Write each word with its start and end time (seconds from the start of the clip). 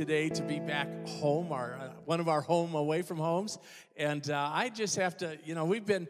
today, 0.00 0.30
to 0.30 0.42
be 0.42 0.58
back 0.58 0.88
home, 1.06 1.52
our, 1.52 1.74
uh, 1.74 1.88
one 2.06 2.20
of 2.20 2.28
our 2.28 2.40
home 2.40 2.74
away 2.74 3.02
from 3.02 3.18
homes. 3.18 3.58
And 3.98 4.30
uh, 4.30 4.50
I 4.50 4.70
just 4.70 4.96
have 4.96 5.14
to, 5.18 5.36
you 5.44 5.54
know, 5.54 5.66
we've 5.66 5.84
been 5.84 6.08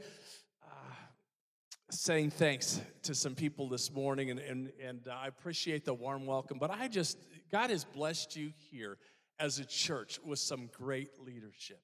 saying 1.91 2.31
thanks 2.31 2.81
to 3.03 3.15
some 3.15 3.35
people 3.35 3.69
this 3.69 3.93
morning, 3.93 4.31
and, 4.31 4.39
and, 4.41 4.73
and 4.83 5.09
uh, 5.09 5.13
I 5.13 5.27
appreciate 5.27 5.85
the 5.85 5.95
warm 5.95 6.27
welcome. 6.27 6.59
But 6.59 6.71
I 6.71 6.89
just, 6.89 7.19
God 7.51 7.71
has 7.71 7.85
blessed 7.85 8.37
you 8.37 8.53
here 8.71 8.97
as 9.39 9.59
a 9.59 9.65
church 9.65 10.21
with 10.25 10.39
some 10.39 10.71
great 10.77 11.11
leadership. 11.25 11.81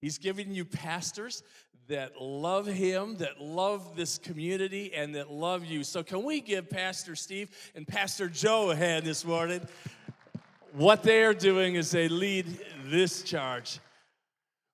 He's 0.00 0.18
giving 0.18 0.54
you 0.54 0.64
pastors 0.64 1.42
that 1.88 2.20
love 2.20 2.66
him, 2.66 3.16
that 3.16 3.40
love 3.40 3.96
this 3.96 4.16
community, 4.16 4.92
and 4.94 5.14
that 5.14 5.30
love 5.30 5.64
you. 5.64 5.84
So, 5.84 6.02
can 6.02 6.22
we 6.22 6.40
give 6.40 6.70
Pastor 6.70 7.14
Steve 7.14 7.50
and 7.74 7.86
Pastor 7.86 8.28
Joe 8.28 8.70
a 8.70 8.76
hand 8.76 9.04
this 9.04 9.24
morning? 9.24 9.60
What 10.72 11.02
they 11.02 11.24
are 11.24 11.34
doing 11.34 11.74
is 11.74 11.90
they 11.90 12.08
lead 12.08 12.46
this 12.86 13.22
charge. 13.22 13.80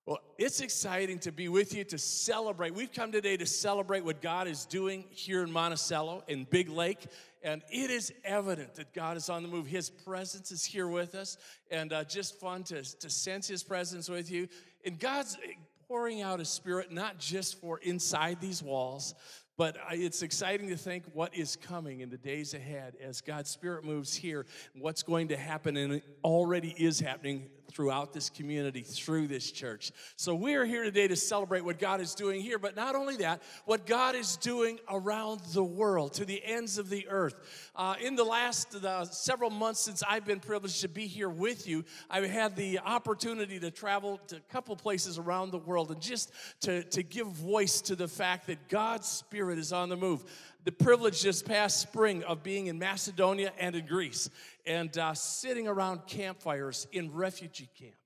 Well, 0.07 0.21
it's 0.37 0.61
exciting 0.61 1.19
to 1.19 1.33
be 1.33 1.49
with 1.49 1.75
you 1.75 1.83
to 1.83 1.97
celebrate. 1.97 2.73
We've 2.73 2.93
come 2.93 3.11
today 3.11 3.35
to 3.35 3.45
celebrate 3.45 4.05
what 4.05 4.21
God 4.21 4.47
is 4.47 4.63
doing 4.63 5.03
here 5.09 5.43
in 5.43 5.51
Monticello, 5.51 6.23
in 6.29 6.45
Big 6.45 6.69
Lake. 6.69 7.07
And 7.43 7.61
it 7.69 7.91
is 7.91 8.13
evident 8.23 8.75
that 8.75 8.93
God 8.93 9.17
is 9.17 9.27
on 9.27 9.43
the 9.43 9.49
move. 9.49 9.67
His 9.67 9.89
presence 9.89 10.49
is 10.49 10.63
here 10.63 10.87
with 10.87 11.13
us, 11.13 11.35
and 11.71 11.91
uh, 11.91 12.05
just 12.05 12.39
fun 12.39 12.63
to, 12.63 12.83
to 12.99 13.09
sense 13.09 13.49
His 13.49 13.63
presence 13.63 14.07
with 14.07 14.31
you. 14.31 14.47
And 14.85 14.97
God's 14.97 15.37
pouring 15.89 16.21
out 16.21 16.39
His 16.39 16.47
Spirit 16.47 16.89
not 16.89 17.19
just 17.19 17.59
for 17.59 17.79
inside 17.79 18.39
these 18.39 18.63
walls, 18.63 19.13
but 19.57 19.75
it's 19.91 20.21
exciting 20.21 20.69
to 20.69 20.77
think 20.77 21.03
what 21.11 21.35
is 21.35 21.57
coming 21.57 21.99
in 21.99 22.09
the 22.09 22.17
days 22.17 22.53
ahead 22.53 22.95
as 23.03 23.19
God's 23.19 23.49
Spirit 23.49 23.83
moves 23.83 24.15
here, 24.15 24.45
what's 24.73 25.03
going 25.03 25.27
to 25.27 25.35
happen, 25.35 25.75
and 25.75 25.95
it 25.95 26.03
already 26.23 26.73
is 26.77 26.97
happening 26.97 27.49
throughout 27.71 28.13
this 28.13 28.29
community, 28.29 28.81
through 28.81 29.27
this 29.27 29.51
church. 29.51 29.91
So 30.15 30.33
we 30.35 30.55
are 30.55 30.65
here 30.65 30.83
today 30.83 31.07
to 31.07 31.15
celebrate 31.15 31.61
what 31.61 31.79
God 31.79 32.01
is 32.01 32.15
doing 32.15 32.41
here, 32.41 32.57
but 32.57 32.75
not 32.75 32.95
only 32.95 33.17
that, 33.17 33.41
what 33.65 33.85
God 33.85 34.15
is 34.15 34.37
doing 34.37 34.79
around 34.89 35.41
the 35.53 35.63
world, 35.63 36.13
to 36.13 36.25
the 36.25 36.43
ends 36.43 36.77
of 36.77 36.89
the 36.89 37.07
earth. 37.09 37.35
Uh, 37.75 37.95
in 38.01 38.15
the 38.15 38.23
last 38.23 38.75
several 39.11 39.49
months 39.49 39.81
since 39.81 40.03
I've 40.07 40.25
been 40.25 40.39
privileged 40.39 40.81
to 40.81 40.87
be 40.87 41.07
here 41.07 41.29
with 41.29 41.67
you, 41.67 41.83
I've 42.09 42.29
had 42.29 42.55
the 42.55 42.79
opportunity 42.79 43.59
to 43.59 43.71
travel 43.71 44.19
to 44.27 44.37
a 44.37 44.51
couple 44.51 44.75
places 44.75 45.17
around 45.17 45.51
the 45.51 45.59
world 45.59 45.91
and 45.91 46.01
just 46.01 46.31
to, 46.61 46.83
to 46.83 47.03
give 47.03 47.27
voice 47.27 47.81
to 47.81 47.95
the 47.95 48.07
fact 48.07 48.47
that 48.47 48.69
God's 48.69 49.07
Spirit 49.07 49.57
is 49.59 49.73
on 49.73 49.89
the 49.89 49.97
move 49.97 50.23
the 50.67 50.71
privilege 50.73 51.21
this 51.21 51.41
past 51.41 51.79
spring 51.79 52.21
of 52.25 52.43
being 52.43 52.67
in 52.67 52.77
Macedonia 52.77 53.53
and 53.57 53.73
in 53.73 53.85
Greece 53.85 54.29
and 54.65 54.97
uh, 54.97 55.13
sitting 55.13 55.65
around 55.65 56.05
campfires 56.07 56.87
in 56.91 57.09
refugee 57.13 57.69
camps 57.79 57.96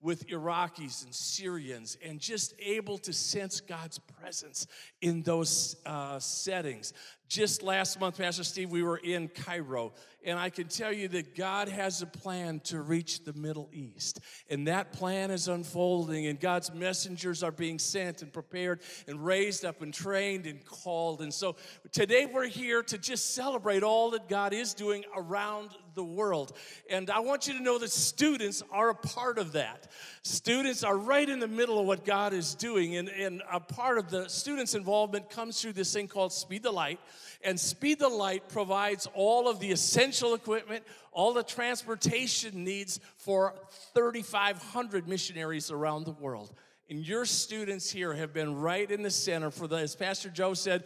with 0.00 0.26
Iraqis 0.28 1.04
and 1.04 1.14
Syrians 1.14 1.96
and 2.04 2.18
just 2.18 2.54
able 2.58 2.98
to 2.98 3.12
sense 3.12 3.60
God's 3.60 3.98
presence 3.98 4.66
in 5.00 5.22
those 5.22 5.76
uh, 5.84 6.18
settings. 6.18 6.92
Just 7.28 7.62
last 7.62 8.00
month, 8.00 8.18
Pastor 8.18 8.42
Steve, 8.42 8.70
we 8.70 8.82
were 8.82 8.96
in 8.96 9.28
Cairo, 9.28 9.92
and 10.24 10.36
I 10.36 10.50
can 10.50 10.66
tell 10.66 10.92
you 10.92 11.06
that 11.08 11.36
God 11.36 11.68
has 11.68 12.02
a 12.02 12.06
plan 12.06 12.58
to 12.64 12.80
reach 12.80 13.24
the 13.24 13.32
Middle 13.34 13.70
East. 13.72 14.18
And 14.48 14.66
that 14.66 14.92
plan 14.92 15.30
is 15.30 15.46
unfolding, 15.46 16.26
and 16.26 16.40
God's 16.40 16.74
messengers 16.74 17.44
are 17.44 17.52
being 17.52 17.78
sent 17.78 18.22
and 18.22 18.32
prepared 18.32 18.80
and 19.06 19.24
raised 19.24 19.64
up 19.64 19.80
and 19.80 19.94
trained 19.94 20.46
and 20.46 20.64
called. 20.64 21.20
And 21.20 21.32
so 21.32 21.54
today 21.92 22.26
we're 22.26 22.48
here 22.48 22.82
to 22.82 22.98
just 22.98 23.32
celebrate 23.32 23.84
all 23.84 24.10
that 24.10 24.28
God 24.28 24.52
is 24.52 24.74
doing 24.74 25.04
around 25.14 25.70
the 25.94 26.04
world. 26.04 26.56
And 26.90 27.10
I 27.10 27.20
want 27.20 27.46
you 27.46 27.54
to 27.54 27.62
know 27.62 27.78
that 27.78 27.90
students 27.90 28.62
are 28.70 28.90
a 28.90 28.94
part 28.94 29.38
of 29.38 29.52
that. 29.52 29.88
Students 30.22 30.84
are 30.84 30.96
right 30.96 31.28
in 31.28 31.40
the 31.40 31.48
middle 31.48 31.78
of 31.78 31.86
what 31.86 32.04
God 32.04 32.32
is 32.32 32.54
doing, 32.54 32.96
and, 32.96 33.08
and 33.08 33.42
a 33.50 33.60
part 33.60 33.98
of 33.98 34.10
the 34.10 34.28
students' 34.28 34.74
involvement 34.74 35.30
comes 35.30 35.60
through 35.60 35.72
this 35.72 35.92
thing 35.92 36.08
called 36.08 36.32
Speed 36.32 36.62
the 36.62 36.72
Light. 36.72 37.00
And 37.42 37.58
Speed 37.58 37.98
the 37.98 38.08
Light 38.08 38.48
provides 38.48 39.08
all 39.14 39.48
of 39.48 39.60
the 39.60 39.72
essential 39.72 40.34
equipment, 40.34 40.84
all 41.12 41.32
the 41.32 41.42
transportation 41.42 42.64
needs 42.64 43.00
for 43.16 43.54
3,500 43.94 45.08
missionaries 45.08 45.70
around 45.70 46.04
the 46.04 46.12
world. 46.12 46.52
And 46.90 47.06
your 47.06 47.24
students 47.24 47.88
here 47.88 48.12
have 48.12 48.32
been 48.32 48.56
right 48.56 48.90
in 48.90 49.02
the 49.02 49.10
center 49.10 49.52
for 49.52 49.68
the, 49.68 49.76
as 49.76 49.94
Pastor 49.94 50.28
Joe 50.28 50.54
said, 50.54 50.82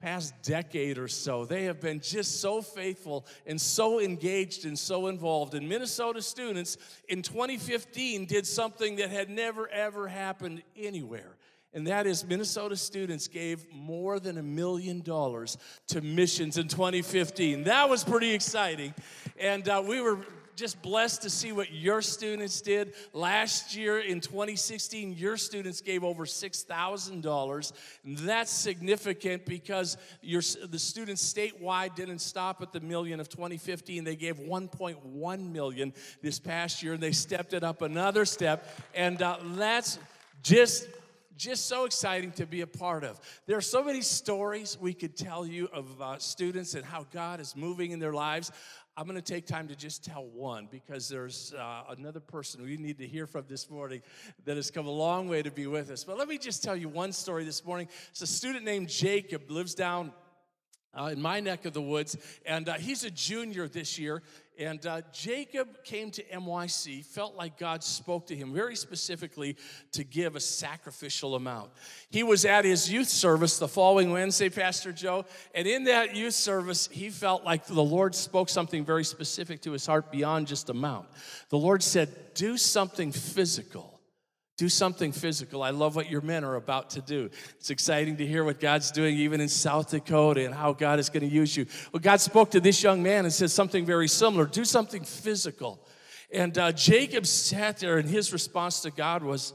past 0.00 0.34
decade 0.42 0.98
or 0.98 1.08
so. 1.08 1.44
They 1.44 1.64
have 1.64 1.80
been 1.80 2.00
just 2.00 2.40
so 2.40 2.62
faithful 2.62 3.26
and 3.46 3.60
so 3.60 4.00
engaged 4.00 4.64
and 4.64 4.78
so 4.78 5.08
involved. 5.08 5.54
And 5.54 5.68
Minnesota 5.68 6.22
students 6.22 6.78
in 7.08 7.22
2015 7.22 8.26
did 8.26 8.46
something 8.46 8.96
that 8.96 9.10
had 9.10 9.28
never 9.28 9.68
ever 9.68 10.08
happened 10.08 10.62
anywhere. 10.76 11.36
And 11.72 11.86
that 11.86 12.06
is, 12.06 12.26
Minnesota 12.26 12.76
students 12.76 13.28
gave 13.28 13.64
more 13.72 14.18
than 14.18 14.38
a 14.38 14.42
million 14.42 15.02
dollars 15.02 15.56
to 15.88 16.00
missions 16.00 16.58
in 16.58 16.66
2015. 16.66 17.64
That 17.64 17.88
was 17.88 18.02
pretty 18.02 18.32
exciting. 18.32 18.92
And 19.38 19.68
uh, 19.68 19.82
we 19.86 20.00
were 20.00 20.18
just 20.60 20.82
blessed 20.82 21.22
to 21.22 21.30
see 21.30 21.52
what 21.52 21.72
your 21.72 22.02
students 22.02 22.60
did. 22.60 22.92
Last 23.14 23.74
year 23.74 23.98
in 23.98 24.20
2016, 24.20 25.14
your 25.14 25.38
students 25.38 25.80
gave 25.80 26.04
over 26.04 26.26
$6,000. 26.26 27.72
That's 28.04 28.50
significant 28.50 29.46
because 29.46 29.96
your, 30.20 30.42
the 30.68 30.78
students 30.78 31.32
statewide 31.32 31.94
didn't 31.94 32.18
stop 32.18 32.60
at 32.60 32.72
the 32.72 32.80
million 32.80 33.20
of 33.20 33.30
2015. 33.30 34.04
They 34.04 34.16
gave 34.16 34.36
1.1 34.36 35.52
million 35.52 35.94
this 36.20 36.38
past 36.38 36.82
year, 36.82 36.92
and 36.92 37.02
they 37.02 37.12
stepped 37.12 37.54
it 37.54 37.64
up 37.64 37.80
another 37.80 38.26
step. 38.26 38.68
And 38.94 39.22
uh, 39.22 39.38
that's 39.56 39.98
just 40.42 40.86
just 41.40 41.66
so 41.68 41.86
exciting 41.86 42.30
to 42.32 42.44
be 42.44 42.60
a 42.60 42.66
part 42.66 43.02
of. 43.02 43.18
There 43.46 43.56
are 43.56 43.62
so 43.62 43.82
many 43.82 44.02
stories 44.02 44.76
we 44.78 44.92
could 44.92 45.16
tell 45.16 45.46
you 45.46 45.70
of 45.72 46.00
uh, 46.00 46.18
students 46.18 46.74
and 46.74 46.84
how 46.84 47.06
God 47.10 47.40
is 47.40 47.56
moving 47.56 47.92
in 47.92 47.98
their 47.98 48.12
lives. 48.12 48.52
I'm 49.00 49.06
going 49.06 49.16
to 49.16 49.22
take 49.22 49.46
time 49.46 49.66
to 49.68 49.74
just 49.74 50.04
tell 50.04 50.26
one 50.26 50.68
because 50.70 51.08
there's 51.08 51.54
uh, 51.54 51.84
another 51.88 52.20
person 52.20 52.62
we 52.62 52.76
need 52.76 52.98
to 52.98 53.06
hear 53.06 53.26
from 53.26 53.46
this 53.48 53.70
morning 53.70 54.02
that 54.44 54.56
has 54.56 54.70
come 54.70 54.86
a 54.86 54.90
long 54.90 55.26
way 55.26 55.40
to 55.40 55.50
be 55.50 55.66
with 55.66 55.90
us. 55.90 56.04
But 56.04 56.18
let 56.18 56.28
me 56.28 56.36
just 56.36 56.62
tell 56.62 56.76
you 56.76 56.90
one 56.90 57.12
story 57.12 57.44
this 57.44 57.64
morning. 57.64 57.88
It's 58.10 58.20
a 58.20 58.26
student 58.26 58.62
named 58.62 58.90
Jacob, 58.90 59.50
lives 59.50 59.74
down 59.74 60.12
uh, 60.92 61.04
in 61.04 61.22
my 61.22 61.40
neck 61.40 61.64
of 61.64 61.72
the 61.72 61.80
woods, 61.80 62.18
and 62.44 62.68
uh, 62.68 62.74
he's 62.74 63.02
a 63.04 63.10
junior 63.10 63.68
this 63.68 63.98
year. 63.98 64.22
And 64.60 64.84
uh, 64.84 65.00
Jacob 65.10 65.82
came 65.84 66.10
to 66.10 66.22
MYC, 66.22 67.02
felt 67.02 67.34
like 67.34 67.58
God 67.58 67.82
spoke 67.82 68.26
to 68.26 68.36
him 68.36 68.52
very 68.52 68.76
specifically 68.76 69.56
to 69.92 70.04
give 70.04 70.36
a 70.36 70.40
sacrificial 70.40 71.34
amount. 71.34 71.70
He 72.10 72.22
was 72.22 72.44
at 72.44 72.66
his 72.66 72.92
youth 72.92 73.08
service 73.08 73.58
the 73.58 73.66
following 73.66 74.10
Wednesday, 74.10 74.50
Pastor 74.50 74.92
Joe, 74.92 75.24
and 75.54 75.66
in 75.66 75.84
that 75.84 76.14
youth 76.14 76.34
service, 76.34 76.90
he 76.92 77.08
felt 77.08 77.42
like 77.42 77.64
the 77.64 77.82
Lord 77.82 78.14
spoke 78.14 78.50
something 78.50 78.84
very 78.84 79.04
specific 79.04 79.62
to 79.62 79.72
his 79.72 79.86
heart 79.86 80.12
beyond 80.12 80.46
just 80.46 80.68
amount. 80.68 81.08
The 81.48 81.58
Lord 81.58 81.82
said, 81.82 82.34
Do 82.34 82.58
something 82.58 83.12
physical. 83.12 83.99
Do 84.60 84.68
something 84.68 85.10
physical. 85.10 85.62
I 85.62 85.70
love 85.70 85.96
what 85.96 86.10
your 86.10 86.20
men 86.20 86.44
are 86.44 86.56
about 86.56 86.90
to 86.90 87.00
do. 87.00 87.30
It's 87.56 87.70
exciting 87.70 88.18
to 88.18 88.26
hear 88.26 88.44
what 88.44 88.60
God's 88.60 88.90
doing 88.90 89.16
even 89.16 89.40
in 89.40 89.48
South 89.48 89.90
Dakota 89.90 90.44
and 90.44 90.54
how 90.54 90.74
God 90.74 90.98
is 90.98 91.08
going 91.08 91.26
to 91.26 91.34
use 91.34 91.56
you. 91.56 91.64
Well, 91.94 92.00
God 92.00 92.20
spoke 92.20 92.50
to 92.50 92.60
this 92.60 92.82
young 92.82 93.02
man 93.02 93.24
and 93.24 93.32
said 93.32 93.50
something 93.50 93.86
very 93.86 94.06
similar 94.06 94.44
do 94.44 94.66
something 94.66 95.02
physical. 95.02 95.88
And 96.30 96.58
uh, 96.58 96.72
Jacob 96.72 97.24
sat 97.24 97.78
there, 97.78 97.96
and 97.96 98.06
his 98.06 98.34
response 98.34 98.80
to 98.80 98.90
God 98.90 99.22
was, 99.22 99.54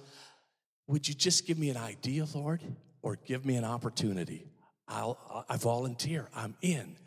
Would 0.87 1.07
you 1.07 1.13
just 1.13 1.45
give 1.45 1.59
me 1.59 1.69
an 1.69 1.77
idea, 1.77 2.25
Lord, 2.33 2.63
or 3.03 3.19
give 3.27 3.45
me 3.45 3.57
an 3.57 3.63
opportunity? 3.63 4.47
I'll, 4.87 5.45
I 5.47 5.57
volunteer. 5.57 6.29
I'm 6.33 6.55
in 6.63 6.97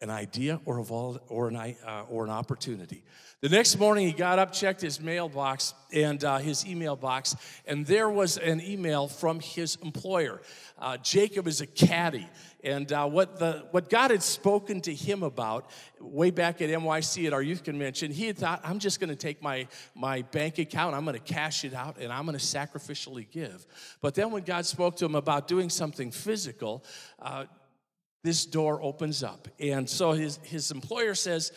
an 0.00 0.10
idea 0.10 0.60
or, 0.64 0.78
a 0.78 0.84
vol- 0.84 1.20
or, 1.28 1.48
an, 1.48 1.56
uh, 1.56 2.04
or 2.08 2.24
an 2.24 2.30
opportunity. 2.30 3.02
The 3.42 3.48
next 3.48 3.78
morning, 3.78 4.06
he 4.06 4.12
got 4.12 4.38
up, 4.38 4.52
checked 4.52 4.82
his 4.82 5.00
mailbox 5.00 5.72
and 5.92 6.22
uh, 6.22 6.38
his 6.38 6.66
email 6.66 6.94
box, 6.94 7.34
and 7.66 7.86
there 7.86 8.10
was 8.10 8.36
an 8.36 8.60
email 8.60 9.08
from 9.08 9.40
his 9.40 9.76
employer. 9.82 10.42
Uh, 10.78 10.98
Jacob 10.98 11.46
is 11.46 11.62
a 11.62 11.66
caddy, 11.66 12.28
and 12.62 12.92
uh, 12.92 13.06
what, 13.06 13.38
the, 13.38 13.66
what 13.70 13.88
God 13.88 14.10
had 14.10 14.22
spoken 14.22 14.82
to 14.82 14.94
him 14.94 15.22
about 15.22 15.70
way 16.00 16.30
back 16.30 16.60
at 16.60 16.68
MYC 16.68 17.26
at 17.26 17.32
our 17.32 17.40
youth 17.40 17.64
convention, 17.64 18.10
he 18.10 18.26
had 18.26 18.36
thought, 18.36 18.60
I'm 18.62 18.78
just 18.78 19.00
going 19.00 19.08
to 19.08 19.16
take 19.16 19.42
my, 19.42 19.66
my 19.94 20.20
bank 20.20 20.58
account, 20.58 20.94
I'm 20.94 21.04
going 21.04 21.16
to 21.16 21.32
cash 21.32 21.64
it 21.64 21.72
out, 21.72 21.96
and 21.98 22.12
I'm 22.12 22.26
going 22.26 22.38
to 22.38 22.44
sacrificially 22.44 23.30
give. 23.30 23.66
But 24.02 24.14
then 24.14 24.30
when 24.32 24.42
God 24.42 24.66
spoke 24.66 24.96
to 24.96 25.06
him 25.06 25.14
about 25.14 25.48
doing 25.48 25.70
something 25.70 26.10
physical, 26.10 26.84
uh, 27.20 27.46
this 28.22 28.46
door 28.46 28.82
opens 28.82 29.22
up. 29.22 29.48
And 29.58 29.88
so 29.88 30.12
his, 30.12 30.38
his 30.42 30.70
employer 30.70 31.14
says, 31.14 31.52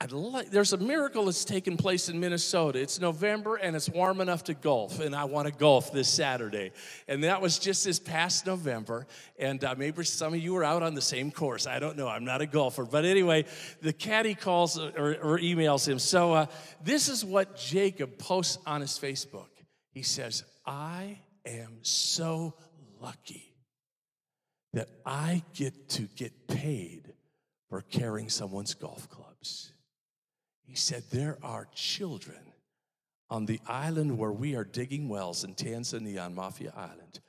I'd 0.00 0.12
like, 0.12 0.50
there's 0.50 0.72
a 0.72 0.76
miracle 0.76 1.26
that's 1.26 1.44
taken 1.44 1.76
place 1.76 2.08
in 2.08 2.18
Minnesota. 2.18 2.80
It's 2.80 3.00
November 3.00 3.56
and 3.56 3.76
it's 3.76 3.88
warm 3.88 4.20
enough 4.20 4.44
to 4.44 4.54
golf, 4.54 5.00
and 5.00 5.14
I 5.14 5.24
want 5.24 5.46
to 5.46 5.54
golf 5.54 5.92
this 5.92 6.08
Saturday. 6.08 6.72
And 7.06 7.24
that 7.24 7.40
was 7.40 7.58
just 7.58 7.84
this 7.84 8.00
past 8.00 8.44
November. 8.44 9.06
And 9.38 9.62
uh, 9.62 9.76
maybe 9.78 10.04
some 10.04 10.34
of 10.34 10.40
you 10.40 10.52
were 10.52 10.64
out 10.64 10.82
on 10.82 10.94
the 10.94 11.00
same 11.00 11.30
course. 11.30 11.66
I 11.66 11.78
don't 11.78 11.96
know. 11.96 12.08
I'm 12.08 12.24
not 12.24 12.42
a 12.42 12.46
golfer. 12.46 12.84
But 12.84 13.04
anyway, 13.04 13.44
the 13.82 13.92
caddy 13.92 14.34
calls 14.34 14.78
or, 14.78 15.16
or 15.22 15.38
emails 15.38 15.88
him. 15.88 16.00
So 16.00 16.34
uh, 16.34 16.46
this 16.82 17.08
is 17.08 17.24
what 17.24 17.56
Jacob 17.56 18.18
posts 18.18 18.58
on 18.66 18.80
his 18.80 18.98
Facebook. 18.98 19.48
He 19.92 20.02
says, 20.02 20.44
I 20.66 21.20
am 21.46 21.78
so 21.82 22.54
lucky 23.00 23.53
that 24.74 24.88
I 25.06 25.42
get 25.54 25.88
to 25.90 26.02
get 26.02 26.48
paid 26.48 27.12
for 27.68 27.80
carrying 27.80 28.28
someone's 28.28 28.74
golf 28.74 29.08
clubs. 29.08 29.72
He 30.64 30.74
said, 30.74 31.04
There 31.10 31.38
are 31.42 31.68
children 31.74 32.40
on 33.30 33.46
the 33.46 33.60
island 33.66 34.18
where 34.18 34.32
we 34.32 34.56
are 34.56 34.64
digging 34.64 35.08
wells 35.08 35.44
in 35.44 35.54
Tanzania 35.54 36.24
on 36.24 36.34
Mafia 36.34 36.72
Island 36.76 37.20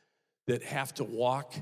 that 0.47 0.63
have 0.63 0.93
to 0.95 1.03
walk 1.03 1.53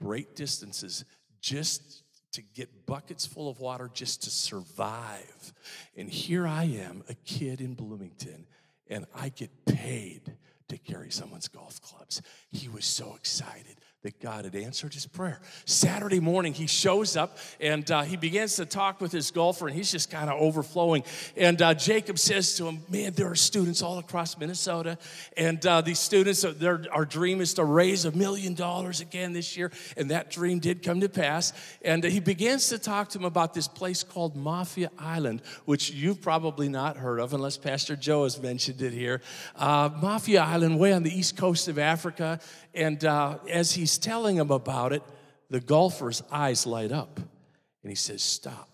great 0.00 0.36
distances 0.36 1.04
just 1.40 2.04
to 2.32 2.42
get 2.42 2.86
buckets 2.86 3.26
full 3.26 3.48
of 3.48 3.60
water 3.60 3.90
just 3.92 4.22
to 4.24 4.30
survive. 4.30 5.52
And 5.96 6.08
here 6.08 6.46
I 6.46 6.64
am, 6.64 7.02
a 7.08 7.14
kid 7.14 7.60
in 7.60 7.74
Bloomington, 7.74 8.46
and 8.88 9.04
I 9.14 9.30
get 9.30 9.50
paid 9.66 10.36
to 10.68 10.78
carry 10.78 11.10
someone's 11.10 11.48
golf 11.48 11.80
clubs. 11.82 12.22
He 12.52 12.68
was 12.68 12.84
so 12.84 13.14
excited 13.16 13.76
that 14.04 14.20
God 14.20 14.44
had 14.44 14.54
answered 14.54 14.92
his 14.92 15.06
prayer. 15.06 15.40
Saturday 15.64 16.20
morning, 16.20 16.52
he 16.52 16.66
shows 16.66 17.16
up 17.16 17.38
and 17.58 17.90
uh, 17.90 18.02
he 18.02 18.18
begins 18.18 18.56
to 18.56 18.66
talk 18.66 19.00
with 19.00 19.10
his 19.10 19.30
golfer, 19.30 19.66
and 19.66 19.74
he's 19.74 19.90
just 19.90 20.10
kind 20.10 20.28
of 20.28 20.38
overflowing. 20.38 21.02
And 21.38 21.60
uh, 21.62 21.72
Jacob 21.72 22.18
says 22.18 22.54
to 22.58 22.66
him, 22.66 22.82
Man, 22.90 23.14
there 23.14 23.30
are 23.30 23.34
students 23.34 23.80
all 23.80 23.98
across 23.98 24.36
Minnesota, 24.36 24.98
and 25.38 25.64
uh, 25.64 25.80
these 25.80 25.98
students, 25.98 26.42
their, 26.42 26.84
our 26.92 27.06
dream 27.06 27.40
is 27.40 27.54
to 27.54 27.64
raise 27.64 28.04
a 28.04 28.12
million 28.12 28.52
dollars 28.52 29.00
again 29.00 29.32
this 29.32 29.56
year. 29.56 29.72
And 29.96 30.10
that 30.10 30.30
dream 30.30 30.58
did 30.58 30.82
come 30.82 31.00
to 31.00 31.08
pass. 31.08 31.54
And 31.80 32.04
he 32.04 32.20
begins 32.20 32.68
to 32.68 32.78
talk 32.78 33.08
to 33.10 33.18
him 33.18 33.24
about 33.24 33.54
this 33.54 33.68
place 33.68 34.02
called 34.02 34.36
Mafia 34.36 34.90
Island, 34.98 35.40
which 35.64 35.90
you've 35.90 36.20
probably 36.20 36.68
not 36.68 36.98
heard 36.98 37.20
of 37.20 37.32
unless 37.32 37.56
Pastor 37.56 37.96
Joe 37.96 38.24
has 38.24 38.38
mentioned 38.40 38.82
it 38.82 38.92
here. 38.92 39.22
Uh, 39.56 39.88
Mafia 40.02 40.42
Island, 40.42 40.78
way 40.78 40.92
on 40.92 41.04
the 41.04 41.18
east 41.18 41.38
coast 41.38 41.68
of 41.68 41.78
Africa. 41.78 42.38
And 42.74 43.04
uh, 43.04 43.38
as 43.48 43.72
he's 43.94 43.98
telling 43.98 44.36
him 44.36 44.50
about 44.50 44.92
it, 44.92 45.02
the 45.50 45.60
golfer's 45.60 46.22
eyes 46.30 46.66
light 46.66 46.90
up. 46.90 47.18
And 47.18 47.90
he 47.90 47.94
says, 47.94 48.22
Stop. 48.22 48.68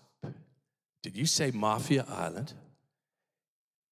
Did 1.03 1.15
you 1.15 1.25
say 1.25 1.51
Mafia 1.51 2.05
Island? 2.07 2.53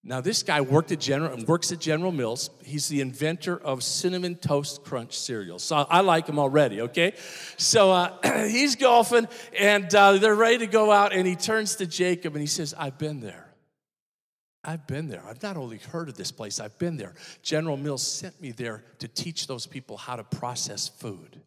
Now, 0.03 0.21
this 0.21 0.43
guy 0.43 0.61
worked 0.61 0.91
at 0.91 0.99
General, 0.99 1.43
works 1.45 1.71
at 1.71 1.79
General 1.79 2.11
Mills. 2.11 2.49
He's 2.63 2.87
the 2.87 3.01
inventor 3.01 3.57
of 3.57 3.83
Cinnamon 3.83 4.35
Toast 4.35 4.83
Crunch 4.83 5.17
cereal. 5.17 5.59
So 5.59 5.75
I 5.75 6.01
like 6.01 6.25
him 6.25 6.39
already, 6.39 6.81
okay? 6.81 7.13
So 7.57 7.91
uh, 7.91 8.45
he's 8.47 8.75
golfing, 8.75 9.27
and 9.57 9.93
uh, 9.93 10.13
they're 10.13 10.33
ready 10.33 10.59
to 10.59 10.67
go 10.67 10.91
out, 10.91 11.13
and 11.13 11.27
he 11.27 11.35
turns 11.35 11.75
to 11.75 11.85
Jacob 11.85 12.33
and 12.33 12.41
he 12.41 12.47
says, 12.47 12.73
I've 12.77 12.97
been 12.97 13.19
there. 13.19 13.48
I've 14.63 14.85
been 14.87 15.07
there. 15.07 15.23
I've 15.25 15.41
not 15.41 15.55
only 15.55 15.77
heard 15.77 16.09
of 16.09 16.15
this 16.15 16.31
place, 16.31 16.59
I've 16.59 16.77
been 16.77 16.97
there. 16.97 17.13
General 17.41 17.77
Mills 17.77 18.05
sent 18.05 18.41
me 18.41 18.51
there 18.51 18.83
to 18.99 19.07
teach 19.07 19.47
those 19.47 19.65
people 19.65 19.97
how 19.97 20.15
to 20.17 20.23
process 20.23 20.87
food. 20.87 21.41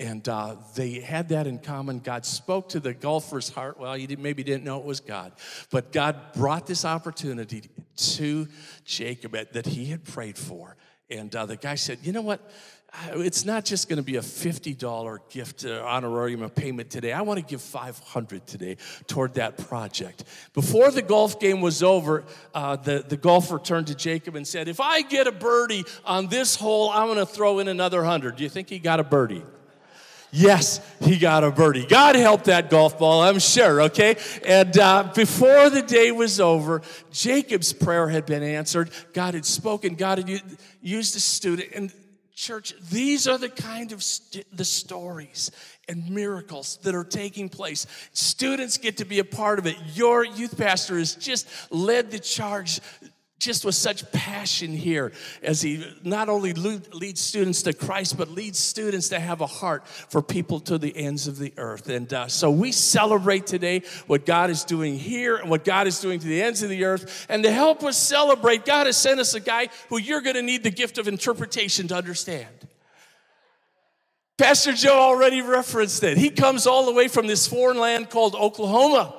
And 0.00 0.28
uh, 0.28 0.56
they 0.76 1.00
had 1.00 1.28
that 1.30 1.46
in 1.46 1.58
common. 1.58 1.98
God 1.98 2.24
spoke 2.24 2.68
to 2.70 2.80
the 2.80 2.94
golfer's 2.94 3.48
heart. 3.48 3.80
Well, 3.80 3.94
he 3.94 4.06
didn't, 4.06 4.22
maybe 4.22 4.44
didn't 4.44 4.64
know 4.64 4.78
it 4.78 4.84
was 4.84 5.00
God, 5.00 5.32
but 5.70 5.92
God 5.92 6.32
brought 6.34 6.66
this 6.66 6.84
opportunity 6.84 7.64
to 7.96 8.46
Jacob 8.84 9.32
that 9.32 9.66
he 9.66 9.86
had 9.86 10.04
prayed 10.04 10.38
for. 10.38 10.76
And 11.10 11.34
uh, 11.34 11.46
the 11.46 11.56
guy 11.56 11.74
said, 11.74 11.98
You 12.02 12.12
know 12.12 12.22
what? 12.22 12.48
It's 13.12 13.44
not 13.44 13.64
just 13.64 13.88
going 13.88 13.98
to 13.98 14.02
be 14.02 14.16
a 14.16 14.20
$50 14.20 15.18
gift 15.30 15.64
uh, 15.64 15.82
honorarium 15.84 16.42
of 16.42 16.54
payment 16.54 16.90
today. 16.90 17.12
I 17.12 17.22
want 17.22 17.38
to 17.38 17.44
give 17.44 17.60
500 17.60 18.46
today 18.46 18.76
toward 19.06 19.34
that 19.34 19.58
project. 19.58 20.24
Before 20.54 20.90
the 20.90 21.02
golf 21.02 21.38
game 21.38 21.60
was 21.60 21.82
over, 21.82 22.24
uh, 22.54 22.76
the, 22.76 23.04
the 23.06 23.16
golfer 23.16 23.58
turned 23.58 23.88
to 23.88 23.94
Jacob 23.94 24.36
and 24.36 24.46
said, 24.46 24.68
If 24.68 24.80
I 24.80 25.02
get 25.02 25.26
a 25.26 25.32
birdie 25.32 25.84
on 26.04 26.28
this 26.28 26.56
hole, 26.56 26.90
I'm 26.90 27.06
going 27.06 27.18
to 27.18 27.26
throw 27.26 27.58
in 27.58 27.68
another 27.68 27.98
100. 27.98 28.36
Do 28.36 28.42
you 28.42 28.48
think 28.48 28.68
he 28.68 28.78
got 28.78 29.00
a 29.00 29.04
birdie? 29.04 29.42
Yes, 30.30 30.80
he 31.00 31.18
got 31.18 31.42
a 31.42 31.50
birdie. 31.50 31.86
God 31.86 32.14
helped 32.14 32.46
that 32.46 32.68
golf 32.68 32.98
ball, 32.98 33.22
I'm 33.22 33.38
sure, 33.38 33.82
okay? 33.82 34.16
And 34.44 34.76
uh, 34.78 35.10
before 35.14 35.70
the 35.70 35.80
day 35.80 36.12
was 36.12 36.38
over, 36.38 36.82
Jacob's 37.10 37.72
prayer 37.72 38.08
had 38.08 38.26
been 38.26 38.42
answered. 38.42 38.90
God 39.14 39.32
had 39.32 39.46
spoken, 39.46 39.94
God 39.94 40.18
had 40.18 40.42
used 40.82 41.16
a 41.16 41.20
student. 41.20 41.70
And 41.74 41.92
Church, 42.38 42.72
these 42.88 43.26
are 43.26 43.36
the 43.36 43.48
kind 43.48 43.90
of 43.90 44.00
st- 44.00 44.46
the 44.56 44.64
stories 44.64 45.50
and 45.88 46.08
miracles 46.08 46.78
that 46.84 46.94
are 46.94 47.02
taking 47.02 47.48
place. 47.48 47.84
Students 48.12 48.78
get 48.78 48.98
to 48.98 49.04
be 49.04 49.18
a 49.18 49.24
part 49.24 49.58
of 49.58 49.66
it. 49.66 49.76
Your 49.94 50.24
youth 50.24 50.56
pastor 50.56 50.98
has 50.98 51.16
just 51.16 51.48
led 51.72 52.12
the 52.12 52.20
charge 52.20 52.78
just 53.38 53.64
with 53.64 53.74
such 53.74 54.10
passion 54.10 54.72
here 54.72 55.12
as 55.42 55.62
he 55.62 55.84
not 56.02 56.28
only 56.28 56.52
leads 56.52 57.20
students 57.20 57.62
to 57.62 57.72
Christ, 57.72 58.18
but 58.18 58.28
leads 58.28 58.58
students 58.58 59.10
to 59.10 59.20
have 59.20 59.40
a 59.40 59.46
heart 59.46 59.86
for 59.86 60.20
people 60.20 60.58
to 60.60 60.76
the 60.76 60.96
ends 60.96 61.28
of 61.28 61.38
the 61.38 61.52
earth. 61.56 61.88
And 61.88 62.12
uh, 62.12 62.26
so 62.28 62.50
we 62.50 62.72
celebrate 62.72 63.46
today 63.46 63.82
what 64.06 64.26
God 64.26 64.50
is 64.50 64.64
doing 64.64 64.98
here 64.98 65.36
and 65.36 65.48
what 65.48 65.64
God 65.64 65.86
is 65.86 66.00
doing 66.00 66.18
to 66.18 66.26
the 66.26 66.42
ends 66.42 66.62
of 66.62 66.68
the 66.68 66.84
earth. 66.84 67.26
And 67.28 67.44
to 67.44 67.52
help 67.52 67.84
us 67.84 67.96
celebrate, 67.96 68.64
God 68.64 68.86
has 68.86 68.96
sent 68.96 69.20
us 69.20 69.34
a 69.34 69.40
guy 69.40 69.68
who 69.88 69.98
you're 69.98 70.22
going 70.22 70.36
to 70.36 70.42
need 70.42 70.64
the 70.64 70.70
gift 70.70 70.98
of 70.98 71.06
interpretation 71.06 71.88
to 71.88 71.96
understand. 71.96 72.48
Pastor 74.36 74.72
Joe 74.72 75.00
already 75.00 75.42
referenced 75.42 76.02
it. 76.04 76.16
He 76.16 76.30
comes 76.30 76.66
all 76.66 76.86
the 76.86 76.92
way 76.92 77.08
from 77.08 77.26
this 77.26 77.48
foreign 77.48 77.78
land 77.78 78.08
called 78.08 78.36
Oklahoma. 78.36 79.17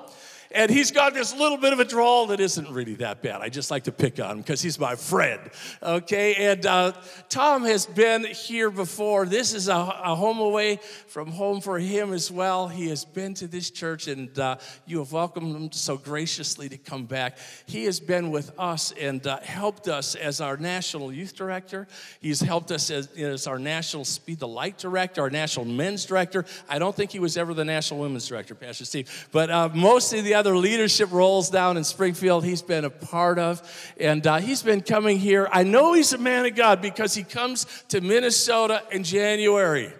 And 0.51 0.71
he's 0.71 0.89
got 0.89 1.13
this 1.13 1.35
little 1.35 1.57
bit 1.57 1.73
of 1.73 1.79
a 1.79 1.85
drawl 1.85 2.27
that 2.27 2.39
isn't 2.39 2.69
really 2.71 2.95
that 2.95 3.21
bad. 3.21 3.41
I 3.41 3.49
just 3.49 3.69
like 3.69 3.83
to 3.83 3.91
pick 3.91 4.19
on 4.19 4.31
him 4.31 4.37
because 4.39 4.61
he's 4.61 4.79
my 4.79 4.95
friend. 4.95 5.39
Okay, 5.83 6.33
and 6.35 6.65
uh, 6.65 6.93
Tom 7.29 7.63
has 7.65 7.85
been 7.85 8.23
here 8.23 8.71
before. 8.71 9.27
This 9.27 9.53
is 9.53 9.67
a, 9.67 9.75
a, 9.75 10.15
home 10.15 10.39
away 10.39 10.79
from 11.07 11.29
home 11.29 11.61
for 11.61 11.77
him 11.77 12.13
as 12.13 12.31
well. 12.31 12.67
He 12.67 12.87
has 12.89 13.05
been 13.05 13.35
to 13.35 13.47
this 13.47 13.69
church, 13.69 14.07
and 14.07 14.37
uh, 14.39 14.57
you 14.87 14.97
have 14.99 15.11
welcomed 15.11 15.55
him 15.55 15.71
so 15.71 15.97
graciously 15.97 16.67
to 16.69 16.77
come 16.77 17.05
back. 17.05 17.37
He 17.67 17.85
has 17.85 17.99
been 17.99 18.31
with 18.31 18.51
us 18.57 18.91
and 18.99 19.25
uh, 19.27 19.41
helped 19.41 19.87
us 19.87 20.15
as 20.15 20.41
our 20.41 20.57
national 20.57 21.13
youth 21.13 21.35
director. 21.35 21.87
He's 22.21 22.41
helped 22.41 22.71
us 22.71 22.89
as, 22.89 23.05
as 23.13 23.45
our 23.45 23.59
national 23.59 24.03
Speed 24.03 24.39
the 24.39 24.47
Light 24.47 24.79
director, 24.79 25.21
our 25.21 25.29
national 25.29 25.65
men's 25.65 26.05
director. 26.05 26.45
I 26.67 26.79
don't 26.79 26.95
think 26.95 27.11
he 27.11 27.19
was 27.19 27.37
ever 27.37 27.53
the 27.53 27.65
national 27.65 27.99
women's 27.99 28.27
director, 28.27 28.55
Pastor 28.55 28.85
Steve, 28.85 29.27
but 29.31 29.51
uh, 29.51 29.69
most 29.75 30.11
of 30.11 30.23
the 30.23 30.38
other 30.39 30.55
leadership 30.55 31.11
roles 31.11 31.49
down 31.49 31.75
in 31.75 31.83
Springfield 31.83 32.45
he's 32.45 32.61
been 32.61 32.85
a 32.85 32.89
part 32.89 33.37
of. 33.37 33.61
And 33.99 34.25
uh, 34.25 34.37
he's 34.37 34.63
been 34.63 34.79
coming 34.79 35.19
here. 35.19 35.49
I 35.51 35.63
know 35.63 35.91
he's 35.91 36.13
a 36.13 36.17
man 36.17 36.45
of 36.45 36.55
God 36.55 36.81
because 36.81 37.13
he 37.13 37.23
comes 37.23 37.65
to 37.89 37.99
Minnesota 37.99 38.81
in 38.89 39.03
January. 39.03 39.93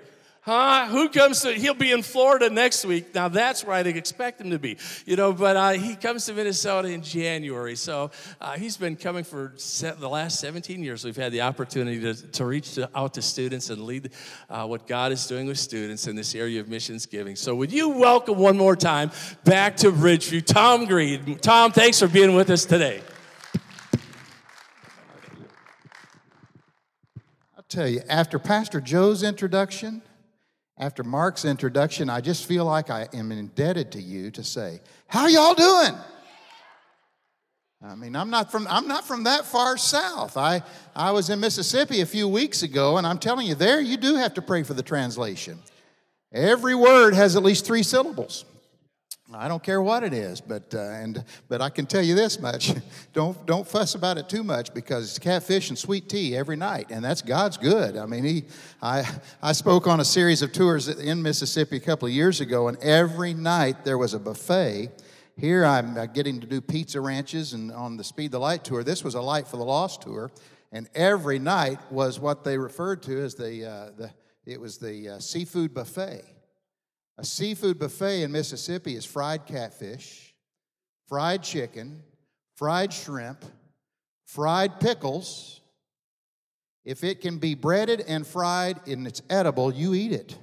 Huh? 0.49 0.87
Who 0.87 1.09
comes 1.09 1.41
to, 1.41 1.53
he'll 1.53 1.75
be 1.75 1.91
in 1.91 2.01
Florida 2.01 2.49
next 2.49 2.83
week. 2.83 3.13
Now 3.13 3.27
that's 3.27 3.63
where 3.63 3.75
I'd 3.75 3.85
expect 3.85 4.41
him 4.41 4.49
to 4.49 4.57
be, 4.57 4.77
you 5.05 5.15
know, 5.15 5.31
but 5.31 5.55
uh, 5.55 5.69
he 5.73 5.95
comes 5.95 6.25
to 6.25 6.33
Minnesota 6.33 6.87
in 6.87 7.03
January. 7.03 7.75
So 7.75 8.09
uh, 8.41 8.53
he's 8.53 8.75
been 8.75 8.95
coming 8.95 9.23
for 9.23 9.53
the 9.55 10.09
last 10.09 10.39
17 10.39 10.83
years. 10.83 11.05
We've 11.05 11.15
had 11.15 11.33
the 11.33 11.41
opportunity 11.41 11.99
to, 11.99 12.15
to 12.15 12.45
reach 12.45 12.73
to, 12.73 12.89
out 12.95 13.13
to 13.13 13.21
students 13.21 13.69
and 13.69 13.83
lead 13.83 14.09
uh, 14.49 14.65
what 14.65 14.87
God 14.87 15.11
is 15.11 15.27
doing 15.27 15.45
with 15.45 15.59
students 15.59 16.07
in 16.07 16.15
this 16.15 16.33
area 16.33 16.59
of 16.59 16.67
missions 16.67 17.05
giving. 17.05 17.35
So 17.35 17.53
would 17.53 17.71
you 17.71 17.89
welcome 17.89 18.39
one 18.39 18.57
more 18.57 18.75
time 18.75 19.11
back 19.43 19.77
to 19.77 19.91
Ridgeview, 19.91 20.43
Tom 20.43 20.85
Green. 20.85 21.37
Tom, 21.37 21.71
thanks 21.71 21.99
for 21.99 22.07
being 22.07 22.33
with 22.33 22.49
us 22.49 22.65
today. 22.65 23.03
I'll 27.55 27.65
tell 27.69 27.87
you, 27.87 28.01
after 28.09 28.39
Pastor 28.39 28.81
Joe's 28.81 29.21
introduction, 29.21 30.01
after 30.79 31.03
Mark's 31.03 31.43
introduction, 31.43 32.09
I 32.09 32.21
just 32.21 32.45
feel 32.45 32.65
like 32.65 32.89
I 32.89 33.09
am 33.13 33.31
indebted 33.31 33.91
to 33.91 34.01
you 34.01 34.31
to 34.31 34.43
say, 34.43 34.79
How 35.07 35.27
y'all 35.27 35.53
doing? 35.53 35.93
I 37.81 37.95
mean, 37.95 38.15
I'm 38.15 38.29
not 38.29 38.51
from 38.51 38.67
I'm 38.69 38.87
not 38.87 39.05
from 39.05 39.23
that 39.23 39.45
far 39.45 39.77
south. 39.77 40.35
I 40.35 40.63
I 40.95 41.11
was 41.11 41.29
in 41.29 41.39
Mississippi 41.39 42.01
a 42.01 42.05
few 42.05 42.27
weeks 42.27 42.63
ago, 42.63 42.97
and 42.97 43.05
I'm 43.05 43.19
telling 43.19 43.47
you, 43.47 43.55
there 43.55 43.79
you 43.79 43.97
do 43.97 44.15
have 44.15 44.33
to 44.33 44.41
pray 44.41 44.63
for 44.63 44.73
the 44.73 44.83
translation. 44.83 45.59
Every 46.31 46.75
word 46.75 47.13
has 47.13 47.35
at 47.35 47.43
least 47.43 47.65
three 47.65 47.83
syllables. 47.83 48.45
I 49.31 49.47
don't 49.47 49.61
care 49.61 49.81
what 49.81 50.03
it 50.03 50.13
is, 50.13 50.41
but 50.41 50.73
uh, 50.73 50.79
and 50.79 51.23
but 51.47 51.61
I 51.61 51.69
can 51.69 51.85
tell 51.85 52.01
you 52.01 52.15
this 52.15 52.39
much: 52.39 52.73
don't 53.13 53.45
don't 53.45 53.67
fuss 53.67 53.95
about 53.95 54.17
it 54.17 54.27
too 54.27 54.43
much 54.43 54.73
because 54.73 55.09
it's 55.09 55.19
catfish 55.19 55.69
and 55.69 55.77
sweet 55.77 56.09
tea 56.09 56.35
every 56.35 56.55
night, 56.55 56.87
and 56.89 57.03
that's 57.03 57.21
God's 57.21 57.57
good. 57.57 57.95
I 57.95 58.05
mean, 58.05 58.23
he 58.23 58.43
I 58.81 59.07
I 59.41 59.51
spoke 59.51 59.85
on 59.87 59.99
a 59.99 60.05
series 60.05 60.41
of 60.41 60.51
tours 60.51 60.87
in 60.87 61.21
Mississippi 61.21 61.77
a 61.77 61.79
couple 61.79 62.07
of 62.07 62.13
years 62.13 62.41
ago, 62.41 62.67
and 62.67 62.77
every 62.79 63.33
night 63.33 63.85
there 63.85 63.97
was 63.97 64.13
a 64.13 64.19
buffet 64.19 64.89
here 65.39 65.63
I'm 65.63 65.97
uh, 65.97 66.05
getting 66.05 66.41
to 66.41 66.47
do 66.47 66.59
pizza 66.59 66.99
ranches 66.99 67.53
and 67.53 67.71
on 67.71 67.95
the 67.95 68.03
Speed 68.03 68.31
the 68.31 68.39
Light 68.39 68.65
tour. 68.65 68.83
This 68.83 69.05
was 69.05 69.15
a 69.15 69.21
Light 69.21 69.47
for 69.47 69.55
the 69.55 69.63
Lost 69.63 70.01
tour, 70.01 70.31
and 70.73 70.89
every 70.93 71.39
night 71.39 71.79
was 71.89 72.19
what 72.19 72.43
they 72.43 72.57
referred 72.57 73.01
to 73.03 73.23
as 73.23 73.35
the, 73.35 73.65
uh, 73.65 73.91
the 73.97 74.11
it 74.45 74.59
was 74.59 74.79
the 74.79 75.09
uh, 75.09 75.19
seafood 75.19 75.73
buffet. 75.73 76.25
A 77.19 77.25
seafood 77.25 77.77
buffet 77.77 78.23
in 78.23 78.31
Mississippi 78.31 78.95
is 78.95 79.03
fried 79.03 79.45
catfish, 79.45 80.33
fried 81.09 81.43
chicken, 81.43 82.01
fried 82.55 82.93
shrimp, 82.93 83.43
fried 84.25 84.79
pickles. 84.79 85.59
If 86.85 87.03
it 87.03 87.19
can 87.19 87.37
be 87.37 87.55
breaded 87.55 87.99
and 88.07 88.25
fried 88.25 88.87
and 88.87 89.05
it's 89.05 89.21
edible, 89.29 89.73
you 89.73 89.93
eat 89.95 90.13
it. 90.13 90.37